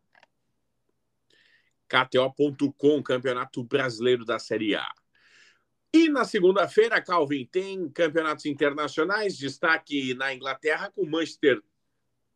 KTO.com, 1.88 3.04
Campeonato 3.04 3.64
Brasileiro 3.64 4.24
da 4.24 4.40
Série 4.40 4.76
A. 4.76 4.90
E 5.94 6.08
na 6.08 6.24
segunda-feira, 6.24 7.02
Calvin, 7.02 7.46
tem 7.46 7.90
campeonatos 7.90 8.46
internacionais, 8.46 9.38
destaque 9.38 10.14
na 10.14 10.34
Inglaterra 10.34 10.90
com 10.90 11.06
Manchester, 11.06 11.62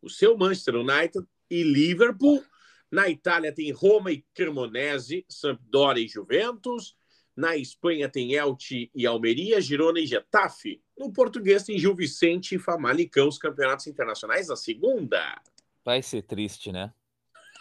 o 0.06 0.10
seu 0.10 0.38
Manchester 0.38 0.76
United 0.76 1.26
e 1.50 1.64
Liverpool. 1.64 2.44
Na 2.92 3.10
Itália 3.10 3.52
tem 3.52 3.72
Roma 3.72 4.12
e 4.12 4.24
Cremonese, 4.34 5.26
Sampdoria 5.28 6.06
e 6.06 6.08
Juventus. 6.08 6.96
Na 7.36 7.58
Espanha 7.58 8.08
tem 8.08 8.34
Elche 8.34 8.90
e 8.96 9.06
Almeria, 9.06 9.60
Girona 9.60 10.00
e 10.00 10.06
Getafe. 10.06 10.82
No 10.98 11.12
português 11.12 11.64
tem 11.64 11.78
Gil 11.78 11.96
Vicente 11.96 12.56
e 12.56 12.60
Famalicão, 12.60 13.28
os 13.28 13.40
campeonatos 13.40 13.88
internacionais 13.88 14.48
da 14.48 14.56
segunda. 14.56 15.42
Vai 15.84 16.02
ser 16.02 16.22
triste, 16.22 16.72
né? 16.72 16.94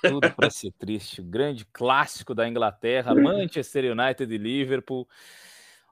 Tudo 0.03 0.31
para 0.31 0.51
ser 0.51 0.71
triste. 0.73 1.23
O 1.23 1.25
grande 1.25 1.65
clássico 1.73 2.35
da 2.35 2.47
Inglaterra, 2.47 3.15
Manchester 3.17 3.91
United 3.91 4.33
e 4.33 4.39
Liverpool. 4.39 5.09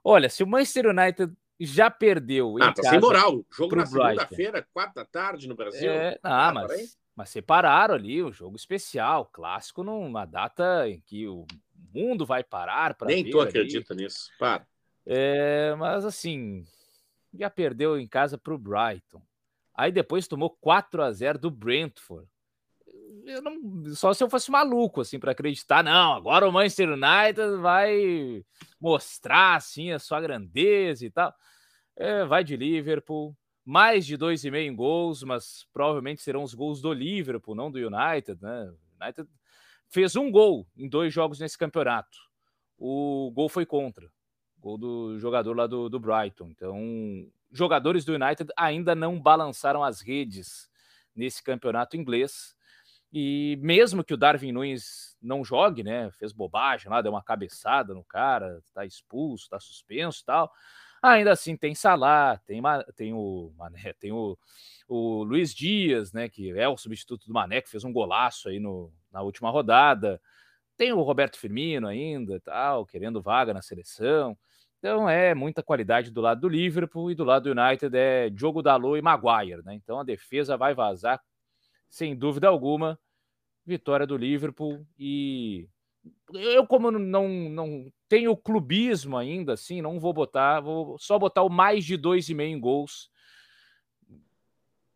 Olha, 0.04 0.28
se 0.28 0.42
o 0.42 0.46
Manchester 0.46 0.86
United 0.86 1.32
já 1.64 1.90
perdeu. 1.90 2.56
Ah, 2.60 2.72
tá 2.72 2.82
sem 2.82 3.00
moral. 3.00 3.44
Jogo 3.50 3.76
na 3.76 3.86
segunda-feira, 3.86 4.66
quatro 4.72 4.94
da 4.94 5.04
tarde 5.04 5.48
no 5.48 5.54
Brasil. 5.54 5.90
É, 5.90 6.18
ah, 6.22 6.48
ah 6.48 6.52
mas, 6.54 6.98
mas 7.14 7.28
separaram 7.30 7.94
ali 7.94 8.22
o 8.22 8.32
jogo 8.32 8.56
especial, 8.56 9.26
clássico, 9.26 9.82
numa 9.82 10.24
data 10.24 10.88
em 10.88 11.00
que 11.00 11.26
o 11.26 11.46
mundo 11.92 12.24
vai 12.24 12.42
parar 12.42 12.94
para 12.94 13.08
Nem 13.08 13.28
tu 13.28 13.40
acredita 13.40 13.94
nisso. 13.94 14.30
Para. 14.38 14.66
É, 15.04 15.74
mas 15.78 16.04
assim, 16.04 16.64
já 17.34 17.50
perdeu 17.50 17.98
em 17.98 18.06
casa 18.06 18.38
para 18.38 18.54
o 18.54 18.58
Brighton. 18.58 19.22
Aí 19.74 19.90
depois 19.90 20.28
tomou 20.28 20.50
4 20.50 21.02
a 21.02 21.12
0 21.12 21.38
do 21.38 21.50
Brentford 21.50 22.28
não, 23.42 23.94
só 23.94 24.12
se 24.12 24.22
eu 24.22 24.28
fosse 24.28 24.50
maluco 24.50 25.00
assim 25.00 25.18
para 25.18 25.32
acreditar, 25.32 25.82
não, 25.82 26.14
agora 26.14 26.48
o 26.48 26.52
Manchester 26.52 26.90
United 26.90 27.56
vai 27.60 28.44
mostrar 28.80 29.56
assim 29.56 29.92
a 29.92 29.98
sua 29.98 30.20
grandeza 30.20 31.06
e 31.06 31.10
tal. 31.10 31.32
É, 31.96 32.24
vai 32.24 32.42
de 32.42 32.56
Liverpool, 32.56 33.36
mais 33.64 34.06
de 34.06 34.16
dois 34.16 34.44
e 34.44 34.50
meio 34.50 34.70
em 34.70 34.74
gols, 34.74 35.22
mas 35.22 35.66
provavelmente 35.72 36.22
serão 36.22 36.42
os 36.42 36.54
gols 36.54 36.80
do 36.80 36.92
Liverpool, 36.92 37.54
não 37.54 37.70
do 37.70 37.78
United, 37.78 38.40
né? 38.40 38.72
United 39.00 39.28
fez 39.88 40.16
um 40.16 40.30
gol 40.30 40.66
em 40.76 40.88
dois 40.88 41.12
jogos 41.12 41.38
nesse 41.38 41.58
campeonato. 41.58 42.16
O 42.78 43.30
gol 43.34 43.48
foi 43.48 43.66
contra, 43.66 44.10
gol 44.58 44.78
do 44.78 45.18
jogador 45.18 45.56
lá 45.56 45.66
do, 45.66 45.88
do 45.88 46.00
Brighton. 46.00 46.50
Então, 46.50 46.80
jogadores 47.52 48.04
do 48.04 48.14
United 48.14 48.50
ainda 48.56 48.94
não 48.94 49.20
balançaram 49.20 49.84
as 49.84 50.00
redes 50.00 50.70
nesse 51.14 51.42
campeonato 51.42 51.96
inglês. 51.96 52.56
E 53.12 53.58
mesmo 53.60 54.02
que 54.02 54.14
o 54.14 54.16
Darwin 54.16 54.52
Nunes 54.52 55.14
não 55.20 55.44
jogue, 55.44 55.82
né? 55.82 56.10
Fez 56.12 56.32
bobagem 56.32 56.90
lá, 56.90 57.02
deu 57.02 57.12
uma 57.12 57.22
cabeçada 57.22 57.92
no 57.92 58.02
cara, 58.02 58.62
tá 58.72 58.86
expulso, 58.86 59.50
tá 59.50 59.60
suspenso 59.60 60.22
e 60.22 60.24
tal. 60.24 60.50
Ainda 61.02 61.32
assim 61.32 61.56
tem 61.56 61.74
Salah, 61.74 62.38
tem, 62.46 62.62
tem 62.94 63.12
o 63.12 63.52
Mané, 63.56 63.92
tem 63.98 64.12
o, 64.12 64.38
o 64.88 65.24
Luiz 65.24 65.52
Dias, 65.52 66.12
né? 66.12 66.28
Que 66.28 66.50
é 66.56 66.68
o 66.68 66.76
substituto 66.76 67.26
do 67.26 67.32
Mané, 67.32 67.60
que 67.60 67.68
fez 67.68 67.82
um 67.84 67.92
golaço 67.92 68.48
aí 68.48 68.60
no, 68.60 68.92
na 69.10 69.20
última 69.20 69.50
rodada. 69.50 70.20
Tem 70.76 70.92
o 70.92 71.02
Roberto 71.02 71.36
Firmino 71.38 71.88
ainda, 71.88 72.40
tal, 72.40 72.86
querendo 72.86 73.20
vaga 73.20 73.52
na 73.52 73.62
seleção. 73.62 74.38
Então 74.78 75.08
é 75.08 75.34
muita 75.34 75.62
qualidade 75.62 76.10
do 76.10 76.20
lado 76.20 76.40
do 76.40 76.48
Liverpool 76.48 77.10
e 77.10 77.14
do 77.14 77.24
lado 77.24 77.52
do 77.52 77.60
United 77.60 77.96
é 77.96 78.30
Diogo 78.30 78.62
Dalot 78.62 78.98
e 78.98 79.02
Maguire, 79.02 79.62
né? 79.64 79.74
Então 79.74 80.00
a 80.00 80.04
defesa 80.04 80.56
vai 80.56 80.74
vazar 80.74 81.20
sem 81.88 82.16
dúvida 82.16 82.48
alguma, 82.48 82.98
vitória 83.66 84.06
do 84.06 84.16
Liverpool 84.16 84.84
e 84.98 85.68
eu 86.34 86.66
como 86.66 86.90
não 86.90 87.28
não 87.28 87.92
tenho 88.08 88.36
clubismo 88.36 89.16
ainda 89.16 89.52
assim, 89.52 89.82
não 89.82 90.00
vou 90.00 90.12
botar, 90.12 90.60
vou 90.60 90.98
só 90.98 91.18
botar 91.18 91.42
o 91.42 91.48
mais 91.48 91.84
de 91.84 91.96
dois 91.96 92.28
e 92.28 92.34
meio 92.34 92.56
em 92.56 92.60
gols 92.60 93.10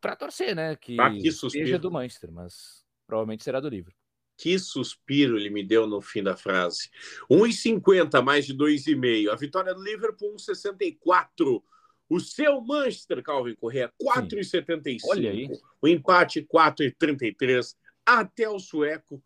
para 0.00 0.16
torcer, 0.16 0.54
né, 0.54 0.76
que, 0.76 0.96
ah, 1.00 1.11
que 1.11 1.32
seja 1.32 1.78
do 1.78 1.90
Manchester, 1.90 2.30
mas 2.30 2.84
provavelmente 3.07 3.42
será 3.42 3.61
do 3.61 3.68
Liverpool. 3.68 4.00
Que 4.38 4.59
suspiro 4.59 5.38
ele 5.38 5.48
me 5.48 5.64
deu 5.64 5.86
no 5.86 6.00
fim 6.00 6.22
da 6.22 6.36
frase. 6.36 6.90
1,50 7.30 8.22
mais 8.22 8.44
de 8.44 8.54
2,5. 8.54 9.30
A 9.30 9.34
vitória 9.34 9.74
do 9.74 9.82
Liverpool 9.82 10.36
1,64 10.36 11.62
o 12.09 12.20
seu 12.20 12.61
Manchester, 12.61 13.22
Calvin 13.22 13.54
Correa, 13.54 13.92
4,75. 14.00 14.98
Olha 15.09 15.30
aí. 15.30 15.48
O 15.82 15.88
empate, 15.88 16.42
4,33. 16.42 17.74
Até 18.04 18.48
o 18.48 18.59
sueco 18.59 19.22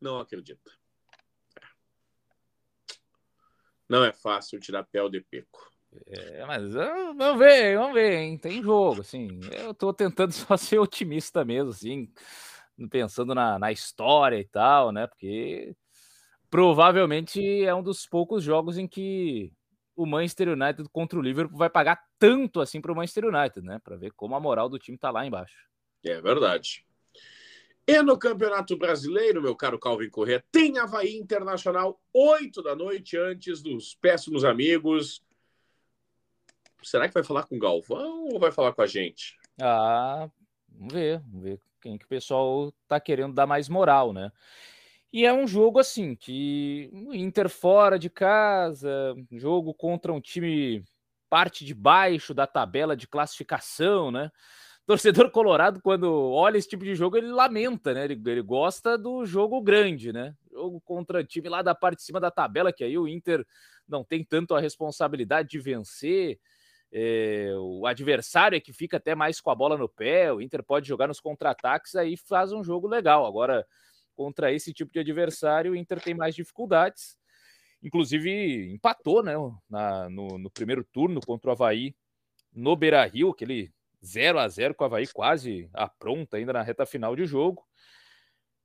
não 0.00 0.18
acredita. 0.18 0.70
Não 3.90 4.04
é 4.04 4.12
fácil 4.12 4.60
tirar 4.60 4.84
pé 4.84 5.06
de 5.08 5.20
peco. 5.20 5.68
É, 6.06 6.46
mas 6.46 6.72
vamos 6.72 7.38
ver, 7.40 7.76
vamos 7.76 7.92
ver, 7.92 8.18
hein? 8.18 8.38
Tem 8.38 8.62
jogo, 8.62 9.00
assim. 9.00 9.40
Eu 9.50 9.74
tô 9.74 9.92
tentando 9.92 10.30
só 10.32 10.56
ser 10.56 10.78
otimista 10.78 11.44
mesmo, 11.44 11.70
assim, 11.70 12.08
pensando 12.88 13.34
na, 13.34 13.58
na 13.58 13.72
história 13.72 14.38
e 14.38 14.44
tal, 14.44 14.92
né? 14.92 15.08
Porque 15.08 15.74
provavelmente 16.48 17.64
é 17.64 17.74
um 17.74 17.82
dos 17.82 18.06
poucos 18.06 18.44
jogos 18.44 18.78
em 18.78 18.86
que 18.86 19.52
o 19.96 20.06
Manchester 20.06 20.50
United 20.50 20.88
contra 20.92 21.18
o 21.18 21.22
Liverpool 21.22 21.58
vai 21.58 21.68
pagar 21.68 22.00
tanto 22.16 22.60
assim 22.60 22.80
para 22.80 22.92
o 22.92 22.94
Manchester 22.94 23.24
United, 23.24 23.60
né? 23.66 23.80
Para 23.82 23.96
ver 23.96 24.12
como 24.12 24.36
a 24.36 24.40
moral 24.40 24.68
do 24.68 24.78
time 24.78 24.94
está 24.94 25.10
lá 25.10 25.26
embaixo. 25.26 25.56
É 26.04 26.20
verdade. 26.20 26.86
E 27.90 28.02
no 28.04 28.16
Campeonato 28.16 28.76
Brasileiro, 28.76 29.42
meu 29.42 29.56
caro 29.56 29.76
Calvin 29.76 30.08
Corrêa, 30.08 30.44
tem 30.52 30.78
Havaí 30.78 31.16
Internacional, 31.16 32.00
8 32.14 32.62
da 32.62 32.76
noite, 32.76 33.16
antes 33.16 33.60
dos 33.60 33.96
péssimos 33.96 34.44
amigos. 34.44 35.20
Será 36.84 37.08
que 37.08 37.14
vai 37.14 37.24
falar 37.24 37.48
com 37.48 37.56
o 37.56 37.58
Galvão 37.58 38.28
ou 38.28 38.38
vai 38.38 38.52
falar 38.52 38.74
com 38.74 38.82
a 38.82 38.86
gente? 38.86 39.36
Ah, 39.60 40.30
vamos 40.68 40.94
ver, 40.94 41.18
vamos 41.26 41.42
ver 41.42 41.60
quem 41.80 41.98
que 41.98 42.04
o 42.04 42.08
pessoal 42.08 42.72
tá 42.86 43.00
querendo 43.00 43.34
dar 43.34 43.48
mais 43.48 43.68
moral, 43.68 44.12
né? 44.12 44.30
E 45.12 45.26
é 45.26 45.32
um 45.32 45.48
jogo 45.48 45.80
assim 45.80 46.14
que 46.14 46.88
Inter 47.12 47.48
fora 47.48 47.98
de 47.98 48.08
casa, 48.08 49.16
jogo 49.32 49.74
contra 49.74 50.12
um 50.12 50.20
time 50.20 50.84
parte 51.28 51.64
de 51.64 51.74
baixo 51.74 52.32
da 52.32 52.46
tabela 52.46 52.96
de 52.96 53.08
classificação, 53.08 54.12
né? 54.12 54.30
Torcedor 54.90 55.30
colorado, 55.30 55.80
quando 55.80 56.12
olha 56.32 56.58
esse 56.58 56.68
tipo 56.68 56.82
de 56.82 56.96
jogo, 56.96 57.16
ele 57.16 57.28
lamenta, 57.28 57.94
né? 57.94 58.06
Ele, 58.06 58.20
ele 58.26 58.42
gosta 58.42 58.98
do 58.98 59.24
jogo 59.24 59.62
grande, 59.62 60.12
né? 60.12 60.34
Jogo 60.50 60.80
contra 60.80 61.22
time 61.22 61.48
lá 61.48 61.62
da 61.62 61.76
parte 61.76 61.98
de 61.98 62.02
cima 62.02 62.18
da 62.18 62.28
tabela, 62.28 62.72
que 62.72 62.82
aí 62.82 62.98
o 62.98 63.06
Inter 63.06 63.46
não 63.86 64.02
tem 64.02 64.24
tanto 64.24 64.52
a 64.52 64.60
responsabilidade 64.60 65.48
de 65.48 65.60
vencer. 65.60 66.40
É, 66.92 67.52
o 67.56 67.86
adversário 67.86 68.56
é 68.56 68.60
que 68.60 68.72
fica 68.72 68.96
até 68.96 69.14
mais 69.14 69.40
com 69.40 69.48
a 69.52 69.54
bola 69.54 69.78
no 69.78 69.88
pé. 69.88 70.32
O 70.32 70.40
Inter 70.40 70.64
pode 70.64 70.88
jogar 70.88 71.06
nos 71.06 71.20
contra-ataques, 71.20 71.94
aí 71.94 72.16
faz 72.16 72.50
um 72.52 72.64
jogo 72.64 72.88
legal. 72.88 73.24
Agora, 73.24 73.64
contra 74.16 74.52
esse 74.52 74.72
tipo 74.72 74.92
de 74.92 74.98
adversário, 74.98 75.70
o 75.70 75.76
Inter 75.76 76.02
tem 76.02 76.14
mais 76.14 76.34
dificuldades. 76.34 77.16
Inclusive, 77.80 78.72
empatou 78.72 79.22
né, 79.22 79.34
na, 79.68 80.10
no, 80.10 80.36
no 80.36 80.50
primeiro 80.50 80.82
turno 80.82 81.20
contra 81.20 81.50
o 81.50 81.52
Havaí 81.52 81.94
no 82.52 82.74
Beira 82.74 83.04
Rio, 83.06 83.30
aquele 83.30 83.72
0 84.04 84.38
a 84.38 84.48
0 84.48 84.74
com 84.74 84.84
o 84.84 84.86
Havaí 84.86 85.06
quase 85.08 85.68
apronta 85.72 86.36
ainda 86.36 86.52
na 86.52 86.62
reta 86.62 86.86
final 86.86 87.14
de 87.14 87.26
jogo. 87.26 87.64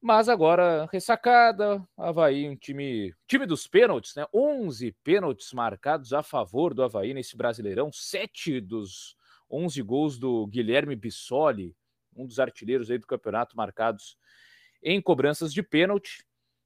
Mas 0.01 0.29
agora, 0.29 0.87
ressacada, 0.91 1.83
Havaí, 1.97 2.47
um 2.47 2.55
time, 2.55 3.13
time 3.27 3.45
dos 3.45 3.65
pênaltis, 3.67 4.13
né? 4.15 4.25
11 4.33 4.91
pênaltis 5.03 5.51
marcados 5.51 6.13
a 6.13 6.21
favor 6.21 6.73
do 6.73 6.83
Havaí 6.83 7.13
nesse 7.13 7.35
Brasileirão, 7.35 7.91
sete 7.91 8.61
dos 8.61 9.15
11 9.49 9.81
gols 9.81 10.19
do 10.19 10.45
Guilherme 10.47 10.95
Bissoli, 10.95 11.75
um 12.15 12.25
dos 12.25 12.39
artilheiros 12.39 12.91
aí 12.91 12.97
do 12.97 13.07
campeonato 13.07 13.57
marcados 13.57 14.17
em 14.83 15.01
cobranças 15.01 15.51
de 15.51 15.63
pênalti. 15.63 16.23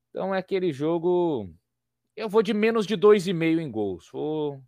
Então 0.09 0.35
é 0.35 0.39
aquele 0.39 0.73
jogo. 0.73 1.49
Eu 2.15 2.27
vou 2.27 2.43
de 2.43 2.53
menos 2.53 2.85
de 2.85 2.97
2,5 2.97 3.61
em 3.61 3.71
gols. 3.71 4.09
Vou 4.11 4.61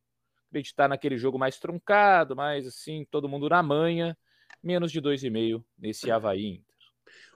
acreditar 0.51 0.89
naquele 0.89 1.17
jogo 1.17 1.39
mais 1.39 1.57
truncado, 1.57 2.35
mais 2.35 2.67
assim, 2.67 3.07
todo 3.09 3.29
mundo 3.29 3.49
na 3.49 3.63
manha. 3.63 4.15
Menos 4.61 4.91
de 4.91 5.01
2,5 5.01 5.63
nesse 5.79 6.11
Havaí 6.11 6.45
Inter. 6.45 6.65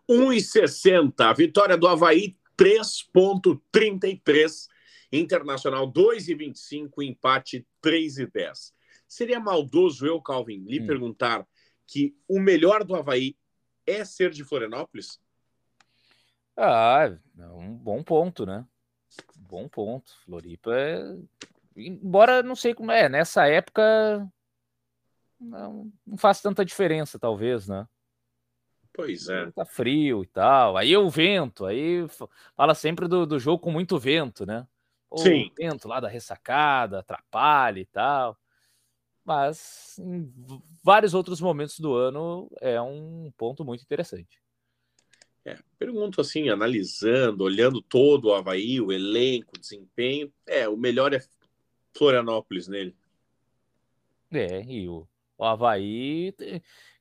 1,60. 0.08 1.22
A 1.22 1.34
vitória 1.34 1.76
do 1.78 1.88
Havaí, 1.88 2.36
3,33. 2.58 4.68
Internacional 5.12 5.92
2,25. 5.92 7.02
Empate 7.02 7.66
3,10. 7.84 8.74
Seria 9.08 9.40
maldoso 9.40 10.06
eu, 10.06 10.22
Calvin, 10.22 10.64
lhe 10.66 10.82
hum. 10.82 10.86
perguntar 10.86 11.48
que 11.88 12.16
o 12.28 12.40
melhor 12.40 12.84
do 12.84 12.96
Havaí 12.96 13.36
é 13.88 14.04
ser 14.04 14.32
de 14.32 14.44
Florianópolis? 14.44 15.20
Ah, 16.58 17.18
é 17.38 17.48
um 17.48 17.74
bom 17.74 18.04
ponto, 18.04 18.46
né? 18.46 18.66
Bom 19.38 19.68
ponto. 19.68 20.12
Floripa 20.26 20.76
é. 20.76 21.18
Embora 21.76 22.42
não 22.42 22.56
sei 22.56 22.74
como 22.74 22.92
é, 22.92 23.10
nessa 23.10 23.48
época 23.48 24.26
não, 25.40 25.92
não 26.06 26.18
faz 26.18 26.42
tanta 26.42 26.64
diferença, 26.64 27.20
talvez, 27.20 27.68
né? 27.68 27.88
Pois 28.94 29.28
é. 29.28 29.52
Tá 29.52 29.66
frio 29.66 30.24
e 30.24 30.28
tal. 30.28 30.78
Aí 30.78 30.96
o 30.96 31.10
vento, 31.10 31.66
aí 31.66 32.06
fala 32.56 32.74
sempre 32.74 33.08
do, 33.08 33.26
do 33.26 33.38
jogo 33.38 33.60
com 33.60 33.72
muito 33.72 34.00
vento, 34.00 34.46
né? 34.46 34.66
Sim. 35.18 35.52
O 35.52 35.56
vento 35.56 35.88
lá 35.88 36.00
da 36.00 36.08
ressacada, 36.08 37.00
atrapalha 37.00 37.80
e 37.80 37.86
tal. 37.86 38.38
Mas 39.24 39.98
em 40.00 40.32
vários 40.84 41.14
outros 41.14 41.42
momentos 41.42 41.80
do 41.80 41.94
ano 41.94 42.50
é 42.62 42.82
um 42.82 43.32
ponto 43.36 43.66
muito 43.66 43.84
interessante. 43.84 44.40
É, 45.44 45.58
pergunto 45.78 46.22
assim, 46.22 46.50
analisando, 46.50 47.44
olhando 47.44 47.82
todo 47.82 48.30
o 48.30 48.34
Havaí, 48.34 48.82
o 48.82 48.92
elenco, 48.92 49.54
o 49.56 49.60
desempenho, 49.60 50.34
é, 50.48 50.68
o 50.68 50.78
melhor 50.78 51.14
é 51.14 51.20
Florianópolis 51.96 52.68
nele. 52.68 52.96
É, 54.32 54.64
e 54.64 54.88
o, 54.88 55.08
o 55.38 55.46
Havaí. 55.46 56.34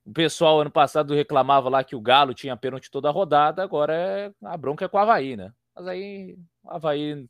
O 0.04 0.12
pessoal 0.12 0.60
ano 0.60 0.70
passado 0.70 1.14
reclamava 1.14 1.68
lá 1.68 1.82
que 1.82 1.96
o 1.96 2.00
Galo 2.00 2.34
tinha 2.34 2.56
pênalti 2.56 2.90
toda 2.90 3.08
a 3.08 3.12
rodada, 3.12 3.62
agora 3.62 3.94
é, 3.94 4.32
a 4.42 4.56
bronca 4.56 4.84
é 4.84 4.88
com 4.88 4.96
o 4.96 5.00
Havaí, 5.00 5.36
né? 5.36 5.52
Mas 5.74 5.86
aí 5.86 6.36
o 6.62 6.70
Havaí 6.70 7.26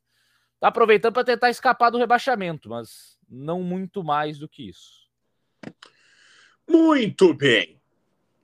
tá 0.60 0.68
aproveitando 0.68 1.14
para 1.14 1.24
tentar 1.24 1.50
escapar 1.50 1.90
do 1.90 1.98
rebaixamento, 1.98 2.68
mas 2.68 3.16
não 3.28 3.62
muito 3.62 4.02
mais 4.02 4.38
do 4.38 4.48
que 4.48 4.68
isso. 4.68 5.08
Muito 6.68 7.32
bem. 7.32 7.80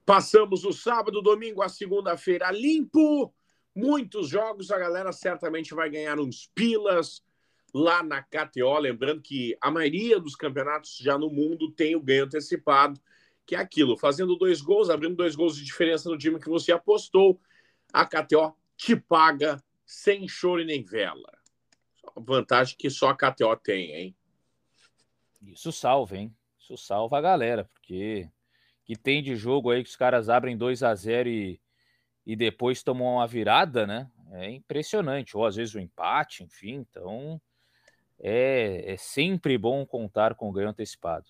Passamos 0.06 0.64
o 0.64 0.72
sábado, 0.72 1.22
domingo, 1.22 1.62
a 1.62 1.68
segunda-feira 1.68 2.50
limpo. 2.50 3.34
Muitos 3.74 4.28
jogos, 4.28 4.70
a 4.70 4.78
galera 4.78 5.12
certamente 5.12 5.74
vai 5.74 5.88
ganhar 5.88 6.18
uns 6.18 6.50
pilas 6.54 7.22
lá 7.74 8.02
na 8.02 8.22
KTO. 8.22 8.78
Lembrando 8.78 9.20
que 9.20 9.56
a 9.60 9.70
maioria 9.70 10.18
dos 10.18 10.34
campeonatos 10.34 10.98
já 10.98 11.18
no 11.18 11.30
mundo 11.30 11.70
tem 11.70 11.96
o 11.96 12.00
ganho 12.00 12.24
antecipado, 12.24 13.00
que 13.46 13.54
é 13.54 13.58
aquilo, 13.58 13.96
fazendo 13.96 14.36
dois 14.36 14.60
gols, 14.60 14.90
abrindo 14.90 15.16
dois 15.16 15.34
gols 15.34 15.56
de 15.56 15.64
diferença 15.64 16.08
no 16.08 16.18
time 16.18 16.38
que 16.38 16.48
você 16.48 16.72
apostou, 16.72 17.40
a 17.92 18.04
KTO 18.06 18.54
te 18.76 18.94
paga 18.94 19.62
sem 19.84 20.28
choro 20.28 20.62
e 20.62 20.64
nem 20.64 20.84
vela. 20.84 21.32
Vantagem 22.16 22.76
que 22.78 22.88
só 22.88 23.08
a 23.08 23.16
KTO 23.16 23.56
tem, 23.56 23.92
hein? 23.92 24.16
Isso 25.42 25.72
salva, 25.72 26.16
hein? 26.16 26.34
Isso 26.58 26.76
salva 26.76 27.18
a 27.18 27.20
galera, 27.20 27.64
porque 27.64 28.28
que 28.84 28.96
tem 28.96 29.22
de 29.22 29.36
jogo 29.36 29.70
aí 29.70 29.82
que 29.82 29.88
os 29.88 29.96
caras 29.96 30.28
abrem 30.28 30.56
2 30.56 30.82
a 30.82 30.94
0 30.94 31.28
e, 31.28 31.60
e 32.26 32.36
depois 32.36 32.82
tomam 32.82 33.14
uma 33.14 33.26
virada, 33.26 33.86
né? 33.86 34.10
É 34.32 34.50
impressionante. 34.50 35.36
Ou 35.36 35.44
às 35.44 35.56
vezes 35.56 35.74
o 35.74 35.78
um 35.78 35.80
empate, 35.80 36.42
enfim. 36.42 36.74
Então 36.74 37.40
é, 38.20 38.92
é 38.92 38.96
sempre 38.96 39.56
bom 39.56 39.84
contar 39.86 40.34
com 40.34 40.48
o 40.48 40.52
ganho 40.52 40.68
antecipado. 40.68 41.26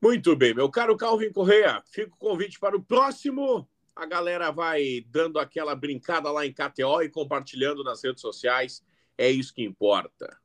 Muito 0.00 0.34
bem, 0.36 0.54
meu 0.54 0.70
caro 0.70 0.96
Calvin 0.96 1.32
Correia. 1.32 1.82
Fica 1.86 2.14
o 2.14 2.18
convite 2.18 2.58
para 2.58 2.76
o 2.76 2.82
próximo. 2.82 3.68
A 3.94 4.06
galera 4.06 4.50
vai 4.50 5.04
dando 5.08 5.38
aquela 5.38 5.74
brincada 5.74 6.30
lá 6.30 6.46
em 6.46 6.52
KTO 6.52 7.02
e 7.02 7.10
compartilhando 7.10 7.82
nas 7.82 8.02
redes 8.02 8.20
sociais. 8.20 8.82
É 9.16 9.28
isso 9.28 9.52
que 9.52 9.62
importa. 9.62 10.38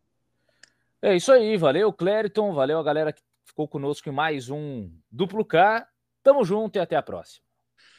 É 1.01 1.15
isso 1.15 1.31
aí, 1.31 1.55
valeu, 1.55 1.93
Clériton, 1.93 2.53
valeu 2.53 2.79
a 2.79 2.83
galera 2.83 3.13
que 3.13 3.21
ficou 3.45 3.67
conosco 3.67 4.09
em 4.09 4.11
mais 4.11 4.49
um 4.49 4.89
Duplo 5.11 5.45
K. 5.45 5.87
Tamo 6.23 6.43
junto 6.43 6.77
e 6.77 6.79
até 6.79 6.95
a 6.95 7.03
próxima. 7.03 7.45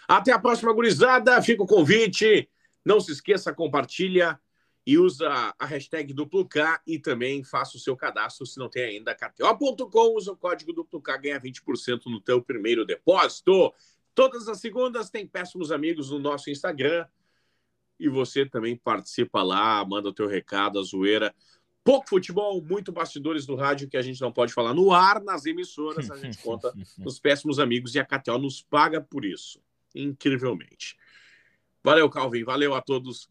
Até 0.09 0.33
a 0.33 0.39
próxima, 0.39 0.73
gurizada. 0.73 1.41
Fica 1.41 1.63
o 1.63 1.67
convite. 1.67 2.51
Não 2.85 3.01
se 3.01 3.13
esqueça, 3.13 3.55
compartilha 3.55 4.41
e 4.87 4.99
usa 4.99 5.55
a 5.59 5.67
hashtag 5.67 6.13
Duplo 6.13 6.47
K 6.47 6.81
e 6.87 6.99
também 6.99 7.43
faça 7.43 7.77
o 7.77 7.81
seu 7.81 7.97
cadastro 7.97 8.45
se 8.45 8.59
não 8.59 8.69
tem 8.69 8.85
ainda 8.85 9.15
KTO.com. 9.15 10.17
Usa 10.17 10.33
o 10.33 10.37
código 10.37 10.73
Duplo 10.73 11.01
K, 11.01 11.17
ganha 11.17 11.41
20% 11.41 12.07
no 12.07 12.21
teu 12.21 12.43
primeiro 12.43 12.85
depósito. 12.85 13.73
Todas 14.15 14.47
as 14.49 14.61
segundas 14.61 15.11
tem 15.11 15.27
Péssimos 15.27 15.73
Amigos 15.73 16.11
no 16.11 16.19
nosso 16.19 16.51
Instagram. 16.51 17.07
E 17.99 18.09
você 18.09 18.45
também 18.45 18.77
participa 18.77 19.43
lá, 19.43 19.85
manda 19.85 20.09
o 20.09 20.13
teu 20.13 20.27
recado, 20.27 20.79
a 20.79 20.83
zoeira 20.83 21.35
pouco 21.85 22.09
futebol, 22.09 22.61
muito 22.63 22.91
bastidores 22.91 23.45
do 23.45 23.55
rádio 23.55 23.89
que 23.89 23.97
a 23.97 24.03
gente 24.03 24.21
não 24.21 24.33
pode 24.33 24.55
falar 24.55 24.73
no 24.73 24.91
ar, 24.91 25.23
nas 25.23 25.45
emissoras, 25.45 26.11
a 26.11 26.17
gente 26.17 26.39
conta 26.43 26.73
nos 26.99 27.21
péssimos 27.21 27.59
amigos 27.59 27.95
e 27.95 27.99
a 27.99 28.05
KTO 28.05 28.39
nos 28.39 28.63
paga 28.63 29.03
por 29.03 29.25
isso, 29.25 29.61
incrivelmente. 29.95 30.97
Valeu, 31.85 32.09
Calvin, 32.09 32.43
valeu 32.43 32.75
a 32.75 32.81
todos 32.81 33.29